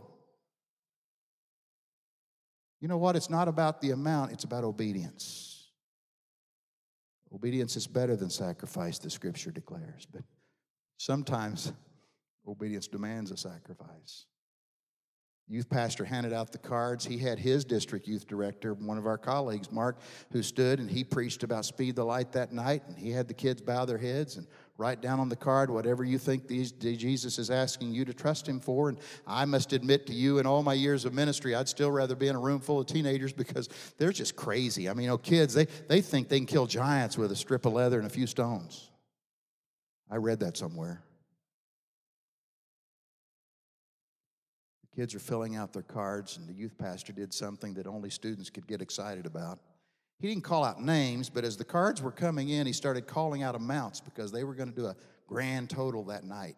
You 2.81 2.87
know 2.87 2.97
what? 2.97 3.15
It's 3.15 3.29
not 3.29 3.47
about 3.47 3.79
the 3.79 3.91
amount, 3.91 4.31
it's 4.31 4.43
about 4.43 4.63
obedience. 4.63 5.69
Obedience 7.31 7.75
is 7.75 7.85
better 7.85 8.15
than 8.15 8.31
sacrifice, 8.31 8.97
the 8.97 9.11
scripture 9.11 9.51
declares. 9.51 10.07
But 10.11 10.23
sometimes 10.97 11.73
obedience 12.47 12.87
demands 12.87 13.29
a 13.29 13.37
sacrifice. 13.37 14.25
Youth 15.47 15.69
pastor 15.69 16.03
handed 16.03 16.33
out 16.33 16.51
the 16.51 16.57
cards. 16.57 17.05
He 17.05 17.19
had 17.19 17.37
his 17.37 17.65
district 17.65 18.07
youth 18.07 18.27
director, 18.27 18.73
one 18.73 18.97
of 18.97 19.05
our 19.05 19.17
colleagues, 19.17 19.71
Mark, 19.71 19.99
who 20.31 20.41
stood 20.41 20.79
and 20.79 20.89
he 20.89 21.03
preached 21.03 21.43
about 21.43 21.65
Speed 21.65 21.95
the 21.95 22.03
Light 22.03 22.31
that 22.31 22.51
night. 22.51 22.81
And 22.87 22.97
he 22.97 23.11
had 23.11 23.27
the 23.27 23.33
kids 23.33 23.61
bow 23.61 23.85
their 23.85 23.97
heads 23.97 24.37
and 24.37 24.47
Write 24.77 25.01
down 25.01 25.19
on 25.19 25.29
the 25.29 25.35
card 25.35 25.69
whatever 25.69 26.03
you 26.03 26.17
think 26.17 26.47
these, 26.47 26.71
Jesus 26.71 27.37
is 27.37 27.51
asking 27.51 27.91
you 27.91 28.05
to 28.05 28.13
trust 28.13 28.47
Him 28.47 28.59
for. 28.59 28.89
And 28.89 28.97
I 29.27 29.45
must 29.45 29.71
admit 29.71 30.07
to 30.07 30.13
you, 30.13 30.39
in 30.39 30.47
all 30.47 30.63
my 30.63 30.73
years 30.73 31.05
of 31.05 31.13
ministry, 31.13 31.53
I'd 31.53 31.69
still 31.69 31.91
rather 31.91 32.15
be 32.15 32.27
in 32.27 32.35
a 32.35 32.39
room 32.39 32.59
full 32.59 32.79
of 32.79 32.87
teenagers 32.87 33.33
because 33.33 33.69
they're 33.99 34.11
just 34.11 34.35
crazy. 34.35 34.89
I 34.89 34.93
mean, 34.93 35.03
you 35.03 35.09
know, 35.09 35.19
kids, 35.19 35.53
they, 35.53 35.65
they 35.87 36.01
think 36.01 36.27
they 36.27 36.39
can 36.39 36.47
kill 36.47 36.65
giants 36.65 37.19
with 37.19 37.31
a 37.31 37.35
strip 37.35 37.67
of 37.67 37.73
leather 37.73 37.99
and 37.99 38.07
a 38.07 38.09
few 38.09 38.25
stones. 38.25 38.89
I 40.09 40.15
read 40.15 40.39
that 40.39 40.57
somewhere. 40.57 41.03
The 44.89 45.01
kids 45.01 45.13
are 45.13 45.19
filling 45.19 45.55
out 45.55 45.71
their 45.71 45.83
cards, 45.83 46.37
and 46.37 46.47
the 46.47 46.53
youth 46.53 46.77
pastor 46.79 47.13
did 47.13 47.31
something 47.31 47.75
that 47.75 47.85
only 47.85 48.09
students 48.09 48.49
could 48.49 48.65
get 48.65 48.81
excited 48.81 49.27
about. 49.27 49.59
He 50.23 50.29
didn't 50.29 50.45
call 50.45 50.63
out 50.63 50.81
names, 50.81 51.27
but 51.27 51.43
as 51.43 51.57
the 51.57 51.65
cards 51.65 52.01
were 52.01 52.09
coming 52.09 52.47
in, 52.47 52.65
he 52.65 52.71
started 52.71 53.07
calling 53.07 53.43
out 53.43 53.55
amounts 53.55 53.99
because 53.99 54.31
they 54.31 54.45
were 54.45 54.53
going 54.53 54.69
to 54.69 54.75
do 54.75 54.85
a 54.85 54.95
grand 55.27 55.69
total 55.69 56.01
that 56.05 56.23
night. 56.23 56.55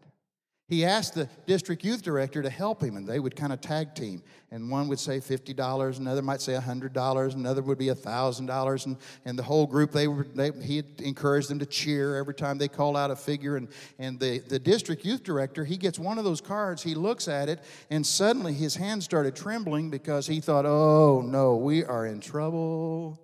He 0.67 0.85
asked 0.85 1.15
the 1.15 1.27
district 1.47 1.83
youth 1.83 2.03
director 2.03 2.43
to 2.43 2.49
help 2.51 2.79
him, 2.79 2.95
and 2.95 3.07
they 3.07 3.19
would 3.19 3.35
kind 3.35 3.51
of 3.51 3.61
tag 3.61 3.95
team. 3.95 4.21
And 4.51 4.69
one 4.69 4.87
would 4.87 4.99
say 4.99 5.17
$50, 5.17 5.97
another 5.97 6.21
might 6.21 6.41
say 6.41 6.53
$100, 6.53 7.33
another 7.33 7.63
would 7.63 7.79
be 7.79 7.87
$1,000. 7.87 8.85
And, 8.85 8.97
and 9.25 9.39
the 9.39 9.41
whole 9.41 9.65
group, 9.65 9.91
they 9.91 10.07
were, 10.07 10.27
they, 10.35 10.51
he 10.61 10.83
encouraged 10.99 11.49
them 11.49 11.57
to 11.57 11.65
cheer 11.65 12.17
every 12.17 12.35
time 12.35 12.59
they 12.59 12.67
called 12.67 12.95
out 12.95 13.09
a 13.09 13.15
figure. 13.15 13.57
And, 13.57 13.67
and 13.97 14.19
the, 14.19 14.41
the 14.47 14.59
district 14.59 15.03
youth 15.03 15.23
director, 15.23 15.65
he 15.65 15.77
gets 15.77 15.97
one 15.97 16.19
of 16.19 16.23
those 16.23 16.39
cards, 16.39 16.83
he 16.83 16.93
looks 16.93 17.27
at 17.27 17.49
it, 17.49 17.63
and 17.89 18.05
suddenly 18.05 18.53
his 18.53 18.75
hand 18.75 19.01
started 19.01 19.35
trembling 19.35 19.89
because 19.89 20.27
he 20.27 20.39
thought, 20.39 20.67
oh 20.67 21.23
no, 21.25 21.55
we 21.55 21.83
are 21.83 22.05
in 22.05 22.19
trouble. 22.19 23.19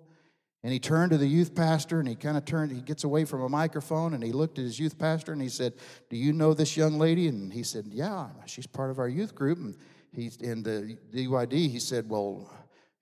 And 0.64 0.72
he 0.72 0.78
turned 0.78 1.10
to 1.10 1.18
the 1.18 1.26
youth 1.26 1.54
pastor 1.54 1.98
and 1.98 2.08
he 2.08 2.14
kind 2.14 2.36
of 2.36 2.44
turned, 2.44 2.70
he 2.70 2.80
gets 2.80 3.02
away 3.02 3.24
from 3.24 3.42
a 3.42 3.48
microphone 3.48 4.14
and 4.14 4.22
he 4.22 4.30
looked 4.30 4.58
at 4.58 4.64
his 4.64 4.78
youth 4.78 4.96
pastor 4.96 5.32
and 5.32 5.42
he 5.42 5.48
said, 5.48 5.74
Do 6.08 6.16
you 6.16 6.32
know 6.32 6.54
this 6.54 6.76
young 6.76 6.98
lady? 6.98 7.26
And 7.26 7.52
he 7.52 7.64
said, 7.64 7.86
Yeah, 7.88 8.28
she's 8.46 8.66
part 8.66 8.90
of 8.90 8.98
our 9.00 9.08
youth 9.08 9.34
group. 9.34 9.58
And 9.58 9.76
he's 10.12 10.36
in 10.36 10.62
the 10.62 10.96
DYD, 11.12 11.52
he 11.52 11.80
said, 11.80 12.08
Well, 12.08 12.48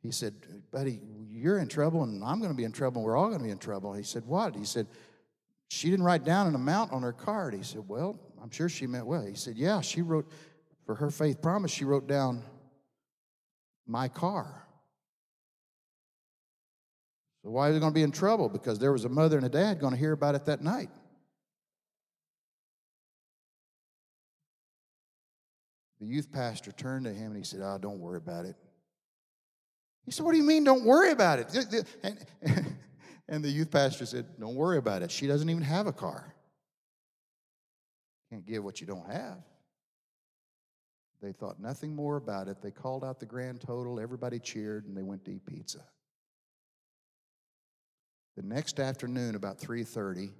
he 0.02 0.10
said, 0.10 0.34
Buddy, 0.70 1.00
you're 1.28 1.58
in 1.58 1.68
trouble 1.68 2.02
and 2.02 2.24
I'm 2.24 2.38
going 2.38 2.50
to 2.50 2.56
be 2.56 2.64
in 2.64 2.72
trouble 2.72 3.00
and 3.00 3.06
we're 3.06 3.16
all 3.16 3.28
going 3.28 3.40
to 3.40 3.44
be 3.44 3.50
in 3.50 3.58
trouble. 3.58 3.92
He 3.92 4.04
said, 4.04 4.24
What? 4.24 4.56
He 4.56 4.64
said, 4.64 4.86
She 5.68 5.90
didn't 5.90 6.06
write 6.06 6.24
down 6.24 6.46
an 6.46 6.54
amount 6.54 6.92
on 6.92 7.02
her 7.02 7.12
card. 7.12 7.52
He 7.52 7.62
said, 7.62 7.82
Well, 7.86 8.18
I'm 8.42 8.50
sure 8.50 8.70
she 8.70 8.86
meant 8.86 9.06
well. 9.06 9.26
He 9.26 9.34
said, 9.34 9.56
Yeah, 9.56 9.82
she 9.82 10.00
wrote, 10.00 10.30
for 10.86 10.94
her 10.94 11.10
faith 11.10 11.42
promise, 11.42 11.70
she 11.70 11.84
wrote 11.84 12.08
down 12.08 12.42
my 13.86 14.08
car. 14.08 14.66
So 17.42 17.50
why 17.50 17.68
is 17.68 17.74
he 17.74 17.80
going 17.80 17.92
to 17.92 17.94
be 17.94 18.02
in 18.02 18.12
trouble? 18.12 18.48
Because 18.48 18.78
there 18.78 18.92
was 18.92 19.04
a 19.04 19.08
mother 19.08 19.36
and 19.36 19.46
a 19.46 19.50
dad 19.50 19.80
going 19.80 19.92
to 19.92 19.98
hear 19.98 20.12
about 20.12 20.34
it 20.34 20.44
that 20.46 20.62
night. 20.62 20.90
The 26.00 26.06
youth 26.06 26.30
pastor 26.32 26.72
turned 26.72 27.04
to 27.04 27.12
him 27.12 27.28
and 27.28 27.36
he 27.36 27.44
said, 27.44 27.60
Oh, 27.62 27.78
don't 27.78 27.98
worry 27.98 28.18
about 28.18 28.46
it. 28.46 28.56
He 30.04 30.12
said, 30.12 30.24
What 30.24 30.32
do 30.32 30.38
you 30.38 30.44
mean, 30.44 30.64
don't 30.64 30.84
worry 30.84 31.10
about 31.10 31.38
it? 31.38 31.86
And, 32.02 32.26
and 33.28 33.44
the 33.44 33.50
youth 33.50 33.70
pastor 33.70 34.06
said, 34.06 34.26
Don't 34.38 34.54
worry 34.54 34.78
about 34.78 35.02
it. 35.02 35.10
She 35.10 35.26
doesn't 35.26 35.48
even 35.48 35.62
have 35.62 35.86
a 35.86 35.92
car. 35.92 36.34
Can't 38.30 38.46
give 38.46 38.64
what 38.64 38.80
you 38.80 38.86
don't 38.86 39.10
have. 39.10 39.38
They 41.22 41.32
thought 41.32 41.60
nothing 41.60 41.94
more 41.94 42.16
about 42.16 42.48
it. 42.48 42.62
They 42.62 42.70
called 42.70 43.04
out 43.04 43.20
the 43.20 43.26
grand 43.26 43.60
total, 43.60 44.00
everybody 44.00 44.38
cheered, 44.38 44.86
and 44.86 44.96
they 44.96 45.02
went 45.02 45.24
to 45.26 45.32
eat 45.32 45.44
pizza. 45.44 45.84
The 48.40 48.46
next 48.46 48.80
afternoon, 48.80 49.34
about 49.34 49.58
3:30, 49.58 50.32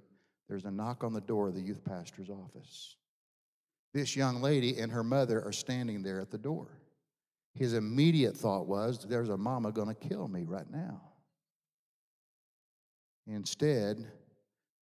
there's 0.49 0.65
a 0.65 0.71
knock 0.71 1.03
on 1.03 1.13
the 1.13 1.21
door 1.21 1.49
of 1.49 1.53
the 1.53 1.61
youth 1.61 1.83
pastor's 1.83 2.31
office. 2.31 2.95
This 3.93 4.15
young 4.15 4.41
lady 4.41 4.79
and 4.79 4.91
her 4.91 5.03
mother 5.03 5.39
are 5.45 5.51
standing 5.51 6.01
there 6.01 6.19
at 6.19 6.31
the 6.31 6.39
door. 6.39 6.79
His 7.53 7.73
immediate 7.73 8.35
thought 8.35 8.65
was, 8.65 9.05
There's 9.07 9.29
a 9.29 9.37
mama 9.37 9.71
going 9.71 9.89
to 9.89 9.93
kill 9.93 10.27
me 10.27 10.45
right 10.45 10.67
now. 10.71 10.99
Instead, 13.27 14.11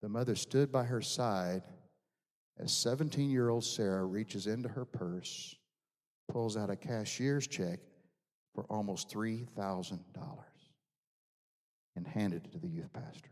the 0.00 0.08
mother 0.08 0.36
stood 0.36 0.70
by 0.70 0.84
her 0.84 1.02
side 1.02 1.64
as 2.56 2.72
17 2.72 3.30
year 3.30 3.48
old 3.48 3.64
Sarah 3.64 4.04
reaches 4.04 4.46
into 4.46 4.68
her 4.68 4.84
purse, 4.84 5.56
pulls 6.28 6.56
out 6.56 6.70
a 6.70 6.76
cashier's 6.76 7.48
check 7.48 7.80
for 8.54 8.62
almost 8.70 9.10
$3,000 9.10 9.98
and 11.98 12.06
handed 12.06 12.46
it 12.46 12.52
to 12.52 12.58
the 12.58 12.68
youth 12.68 12.92
pastor. 12.92 13.28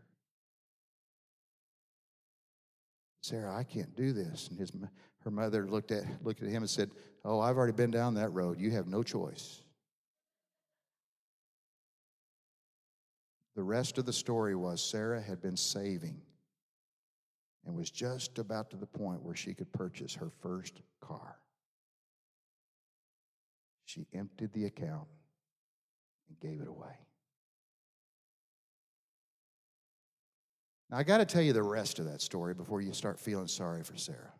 Sarah, 3.21 3.55
I 3.55 3.63
can't 3.63 3.95
do 3.95 4.11
this. 4.11 4.49
And 4.49 4.59
his, 4.59 4.71
her 5.23 5.31
mother 5.31 5.67
looked 5.67 5.91
at, 5.91 6.03
looked 6.21 6.43
at 6.43 6.49
him 6.49 6.63
and 6.63 6.69
said, 6.69 6.91
Oh, 7.25 7.39
I've 7.39 7.57
already 7.57 7.73
been 7.73 7.91
down 7.91 8.13
that 8.15 8.29
road. 8.29 8.59
You 8.59 8.71
have 8.71 8.87
no 8.87 9.03
choice. 9.03 9.61
The 13.55 13.63
rest 13.63 13.97
of 13.97 14.05
the 14.05 14.13
story 14.13 14.55
was 14.55 14.81
Sarah 14.83 15.21
had 15.21 15.41
been 15.41 15.57
saving 15.57 16.21
and 17.65 17.75
was 17.75 17.89
just 17.89 18.37
about 18.37 18.69
to 18.71 18.77
the 18.77 18.85
point 18.85 19.23
where 19.23 19.35
she 19.35 19.53
could 19.53 19.71
purchase 19.71 20.13
her 20.13 20.29
first 20.41 20.81
car. 21.01 21.37
She 23.85 24.07
emptied 24.13 24.51
the 24.53 24.65
account 24.65 25.07
and 26.29 26.39
gave 26.39 26.61
it 26.61 26.67
away. 26.67 27.06
Now, 30.89 30.97
I 30.97 31.03
got 31.03 31.17
to 31.17 31.25
tell 31.25 31.41
you 31.41 31.53
the 31.53 31.63
rest 31.63 31.99
of 31.99 32.05
that 32.05 32.21
story 32.21 32.53
before 32.53 32.81
you 32.81 32.93
start 32.93 33.19
feeling 33.19 33.47
sorry 33.47 33.83
for 33.83 33.97
Sarah. 33.97 34.33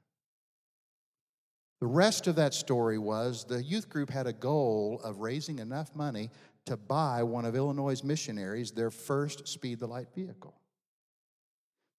The 1.80 1.88
rest 1.88 2.28
of 2.28 2.36
that 2.38 2.54
story 2.54 2.98
was 2.98 3.44
the 3.44 3.62
youth 3.62 3.90
group 3.90 4.10
had 4.10 4.26
a 4.26 4.34
goal 4.34 5.00
of 5.04 5.20
raising 5.20 5.60
enough 5.60 5.96
money 5.96 6.32
to 6.66 6.76
buy 6.76 7.22
one 7.24 7.46
of 7.46 7.56
Illinois' 7.56 8.04
missionaries 8.04 8.72
their 8.72 8.90
first 8.90 9.48
Speed 9.48 9.80
the 9.80 9.88
Light 9.88 10.08
vehicle. 10.16 10.56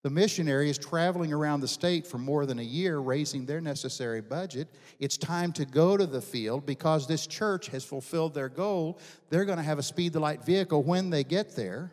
The 0.03 0.09
missionary 0.09 0.69
is 0.69 0.77
traveling 0.77 1.33
around 1.33 1.59
the 1.59 1.67
state 1.67 2.07
for 2.07 2.17
more 2.17 2.45
than 2.45 2.59
a 2.59 2.63
year, 2.63 2.99
raising 2.99 3.45
their 3.45 3.59
necessary 3.59 4.21
budget. 4.21 4.69
It's 4.99 5.17
time 5.17 5.51
to 5.53 5.65
go 5.65 5.97
to 5.97 6.05
the 6.05 6.21
field 6.21 6.65
because 6.65 7.05
this 7.05 7.27
church 7.27 7.67
has 7.67 7.83
fulfilled 7.83 8.33
their 8.33 8.47
goal. 8.47 8.99
They're 9.29 9.43
going 9.43 9.57
to 9.57 9.63
have 9.63 9.79
a 9.79 9.83
Speed 9.83 10.13
the 10.13 10.21
Light 10.21 10.43
vehicle 10.45 10.83
when 10.83 11.09
they 11.09 11.25
get 11.25 11.55
there. 11.55 11.91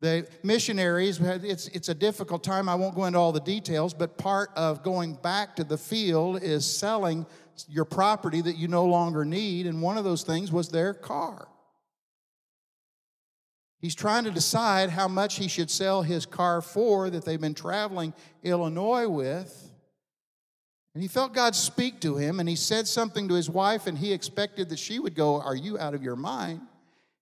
The 0.00 0.28
missionaries, 0.42 1.20
it's, 1.20 1.68
it's 1.68 1.88
a 1.88 1.94
difficult 1.94 2.44
time. 2.44 2.68
I 2.68 2.74
won't 2.74 2.94
go 2.94 3.06
into 3.06 3.18
all 3.18 3.32
the 3.32 3.40
details, 3.40 3.94
but 3.94 4.18
part 4.18 4.50
of 4.54 4.82
going 4.82 5.14
back 5.14 5.56
to 5.56 5.64
the 5.64 5.78
field 5.78 6.42
is 6.42 6.66
selling 6.66 7.24
your 7.68 7.86
property 7.86 8.42
that 8.42 8.56
you 8.56 8.68
no 8.68 8.84
longer 8.84 9.24
need. 9.24 9.66
And 9.66 9.80
one 9.80 9.96
of 9.96 10.04
those 10.04 10.22
things 10.22 10.52
was 10.52 10.68
their 10.68 10.92
car. 10.92 11.48
He's 13.78 13.94
trying 13.94 14.24
to 14.24 14.30
decide 14.30 14.90
how 14.90 15.08
much 15.08 15.36
he 15.36 15.48
should 15.48 15.70
sell 15.70 16.02
his 16.02 16.26
car 16.26 16.60
for 16.60 17.08
that 17.08 17.24
they've 17.24 17.40
been 17.40 17.54
traveling 17.54 18.14
Illinois 18.42 19.08
with. 19.08 19.70
And 20.94 21.02
he 21.02 21.08
felt 21.08 21.34
God 21.34 21.54
speak 21.54 22.00
to 22.00 22.16
him, 22.16 22.40
and 22.40 22.48
he 22.48 22.56
said 22.56 22.88
something 22.88 23.28
to 23.28 23.34
his 23.34 23.50
wife, 23.50 23.86
and 23.86 23.98
he 23.98 24.12
expected 24.12 24.70
that 24.70 24.78
she 24.78 24.98
would 24.98 25.14
go, 25.14 25.40
Are 25.40 25.54
you 25.54 25.78
out 25.78 25.92
of 25.92 26.02
your 26.02 26.16
mind? 26.16 26.62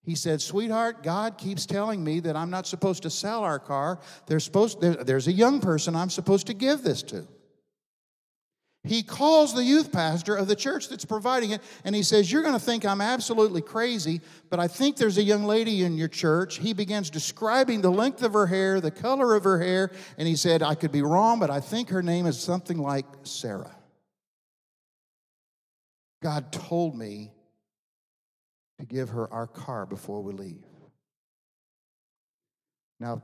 He 0.05 0.15
said, 0.15 0.43
Sweetheart, 0.43 1.03
God 1.03 1.39
keeps 1.39 1.65
telling 1.65 2.05
me 2.05 2.21
that 2.21 2.37
I'm 2.37 2.51
not 2.51 2.67
supposed 2.67 3.03
to 3.05 3.11
sell 3.11 3.43
our 3.43 3.59
car. 3.59 3.99
There's, 4.27 4.45
supposed, 4.45 4.81
there, 4.81 4.95
there's 4.95 5.29
a 5.29 5.33
young 5.33 5.61
person 5.61 5.97
I'm 5.97 6.11
supposed 6.11 6.47
to 6.49 6.55
give 6.55 6.83
this 6.83 7.03
to. 7.05 7.27
He 8.87 9.03
calls 9.03 9.55
the 9.55 9.65
youth 9.65 9.91
pastor 9.93 10.37
of 10.37 10.47
the 10.47 10.55
church 10.55 10.91
that's 10.91 11.07
providing 11.07 11.53
it, 11.53 11.63
and 11.85 11.95
he 11.97 12.03
says, 12.03 12.31
You're 12.31 12.43
going 12.43 12.53
to 12.53 12.61
think 12.61 12.85
I'm 12.85 13.01
absolutely 13.01 13.63
crazy, 13.63 14.21
but 14.51 14.61
I 14.61 14.69
think 14.69 14.99
there's 14.99 15.17
a 15.17 15.23
young 15.23 15.45
lady 15.45 15.85
in 15.85 15.97
your 15.97 16.09
church. 16.09 16.59
He 16.59 16.75
begins 16.75 17.09
describing 17.09 17.81
the 17.81 17.91
length 17.91 18.23
of 18.23 18.35
her 18.35 18.47
hair, 18.47 18.83
the 18.83 18.91
color 18.91 19.35
of 19.35 19.45
her 19.45 19.59
hair, 19.59 19.91
and 20.19 20.29
he 20.29 20.37
said, 20.37 20.63
I 20.63 20.75
could 20.75 20.93
be 20.93 21.01
wrong, 21.01 21.41
but 21.41 21.49
I 21.49 21.61
think 21.61 21.89
her 21.89 22.03
name 22.03 22.27
is 22.27 22.39
something 22.39 22.77
like 22.77 23.07
Sarah. 23.23 23.75
God 26.23 26.53
told 26.53 26.95
me 26.95 27.34
to 28.85 28.95
give 28.95 29.09
her 29.11 29.33
our 29.33 29.47
car 29.47 29.87
before 29.87 30.23
we 30.23 30.33
leave. 30.33 30.65
Now, 33.01 33.23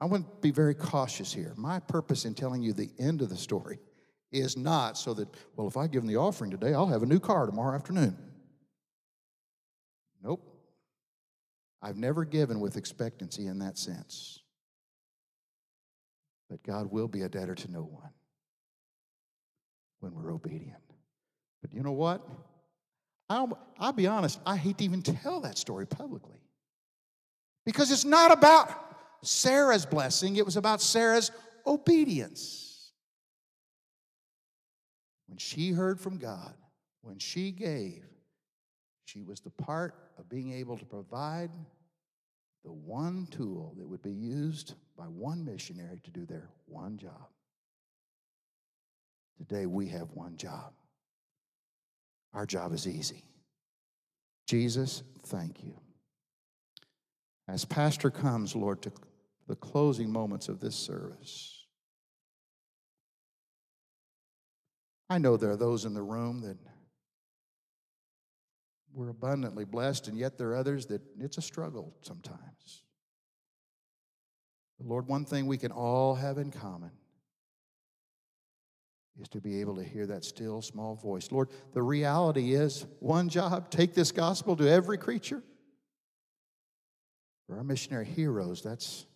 I 0.00 0.06
want 0.06 0.26
to 0.26 0.40
be 0.40 0.50
very 0.50 0.74
cautious 0.74 1.32
here. 1.32 1.54
My 1.56 1.80
purpose 1.80 2.24
in 2.24 2.34
telling 2.34 2.62
you 2.62 2.72
the 2.72 2.90
end 2.98 3.22
of 3.22 3.28
the 3.28 3.36
story 3.36 3.78
is 4.32 4.56
not 4.56 4.98
so 4.98 5.14
that, 5.14 5.28
well, 5.56 5.68
if 5.68 5.76
I 5.76 5.86
give 5.86 6.02
them 6.02 6.08
the 6.08 6.16
offering 6.16 6.50
today, 6.50 6.74
I'll 6.74 6.88
have 6.88 7.02
a 7.02 7.06
new 7.06 7.20
car 7.20 7.46
tomorrow 7.46 7.74
afternoon. 7.74 8.16
Nope. 10.22 10.42
I've 11.80 11.96
never 11.96 12.24
given 12.24 12.58
with 12.58 12.76
expectancy 12.76 13.46
in 13.46 13.58
that 13.60 13.78
sense. 13.78 14.40
But 16.50 16.62
God 16.62 16.90
will 16.90 17.08
be 17.08 17.22
a 17.22 17.28
debtor 17.28 17.54
to 17.54 17.70
no 17.70 17.82
one 17.82 18.10
when 20.00 20.14
we're 20.14 20.32
obedient. 20.32 20.82
But 21.62 21.72
you 21.72 21.82
know 21.82 21.92
what? 21.92 22.26
I'll, 23.30 23.58
I'll 23.78 23.92
be 23.92 24.06
honest, 24.06 24.38
I 24.44 24.56
hate 24.56 24.78
to 24.78 24.84
even 24.84 25.02
tell 25.02 25.40
that 25.40 25.58
story 25.58 25.86
publicly. 25.86 26.38
Because 27.64 27.90
it's 27.90 28.04
not 28.04 28.30
about 28.30 28.68
Sarah's 29.22 29.86
blessing, 29.86 30.36
it 30.36 30.44
was 30.44 30.56
about 30.56 30.82
Sarah's 30.82 31.30
obedience. 31.66 32.92
When 35.26 35.38
she 35.38 35.72
heard 35.72 35.98
from 35.98 36.18
God, 36.18 36.54
when 37.00 37.18
she 37.18 37.50
gave, 37.50 38.04
she 39.06 39.22
was 39.22 39.40
the 39.40 39.50
part 39.50 39.94
of 40.18 40.28
being 40.28 40.52
able 40.52 40.76
to 40.76 40.84
provide 40.84 41.50
the 42.64 42.72
one 42.72 43.26
tool 43.30 43.74
that 43.78 43.86
would 43.86 44.02
be 44.02 44.12
used 44.12 44.74
by 44.96 45.04
one 45.04 45.44
missionary 45.44 46.00
to 46.04 46.10
do 46.10 46.24
their 46.24 46.50
one 46.66 46.98
job. 46.98 47.28
Today 49.38 49.66
we 49.66 49.88
have 49.88 50.10
one 50.12 50.36
job 50.36 50.72
our 52.34 52.46
job 52.46 52.72
is 52.72 52.86
easy. 52.86 53.24
Jesus, 54.46 55.02
thank 55.26 55.62
you. 55.62 55.80
As 57.48 57.64
Pastor 57.64 58.10
comes, 58.10 58.56
Lord, 58.56 58.82
to 58.82 58.92
the 59.46 59.56
closing 59.56 60.10
moments 60.10 60.48
of 60.48 60.60
this 60.60 60.74
service, 60.74 61.66
I 65.08 65.18
know 65.18 65.36
there 65.36 65.50
are 65.50 65.56
those 65.56 65.84
in 65.84 65.94
the 65.94 66.02
room 66.02 66.40
that 66.40 66.56
we're 68.92 69.10
abundantly 69.10 69.64
blessed, 69.64 70.08
and 70.08 70.16
yet 70.16 70.38
there 70.38 70.50
are 70.50 70.56
others 70.56 70.86
that 70.86 71.02
it's 71.18 71.38
a 71.38 71.42
struggle 71.42 71.94
sometimes. 72.00 72.84
But 74.78 74.86
Lord, 74.86 75.06
one 75.06 75.24
thing 75.24 75.46
we 75.46 75.58
can 75.58 75.72
all 75.72 76.14
have 76.14 76.38
in 76.38 76.50
common 76.50 76.92
is 79.20 79.28
to 79.28 79.40
be 79.40 79.60
able 79.60 79.76
to 79.76 79.84
hear 79.84 80.06
that 80.06 80.24
still 80.24 80.60
small 80.60 80.96
voice. 80.96 81.30
Lord, 81.30 81.48
the 81.72 81.82
reality 81.82 82.54
is 82.54 82.84
one 82.98 83.28
job, 83.28 83.70
take 83.70 83.94
this 83.94 84.10
gospel 84.10 84.56
to 84.56 84.68
every 84.68 84.98
creature. 84.98 85.42
For 87.46 87.56
our 87.56 87.64
missionary 87.64 88.06
heroes, 88.06 88.62
that's 88.62 89.06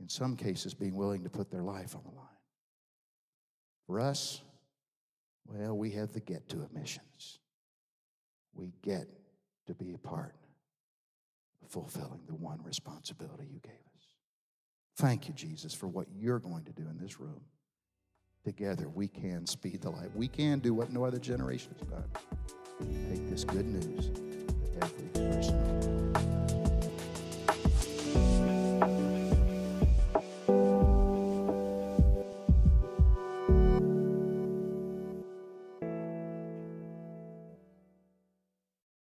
in 0.00 0.08
some 0.08 0.36
cases 0.36 0.74
being 0.74 0.96
willing 0.96 1.22
to 1.24 1.30
put 1.30 1.50
their 1.50 1.62
life 1.62 1.94
on 1.94 2.02
the 2.04 2.10
line. 2.10 2.26
For 3.86 4.00
us, 4.00 4.40
well, 5.46 5.76
we 5.76 5.90
have 5.92 6.12
the 6.12 6.20
get 6.20 6.48
to 6.48 6.66
missions. 6.72 7.38
We 8.54 8.72
get 8.82 9.06
to 9.66 9.74
be 9.74 9.92
a 9.92 9.98
part 9.98 10.34
of 11.62 11.70
fulfilling 11.70 12.22
the 12.26 12.34
one 12.34 12.60
responsibility 12.64 13.44
you 13.52 13.60
gave 13.60 13.72
us. 13.72 14.06
Thank 14.96 15.28
you, 15.28 15.34
Jesus, 15.34 15.74
for 15.74 15.86
what 15.86 16.06
you're 16.14 16.38
going 16.38 16.64
to 16.64 16.72
do 16.72 16.84
in 16.88 16.98
this 16.98 17.20
room 17.20 17.42
together 18.44 18.88
we 18.88 19.08
can 19.08 19.46
speed 19.46 19.80
the 19.82 19.90
light. 19.90 20.14
We 20.14 20.28
can 20.28 20.58
do 20.58 20.74
what 20.74 20.92
no 20.92 21.04
other 21.04 21.18
generation 21.18 21.74
has 21.78 21.88
done. 21.88 22.04
Take 23.10 23.30
this 23.30 23.44
good 23.44 23.66
news 23.66 24.10
to 24.10 24.84
every 24.84 25.08
person. 25.08 26.43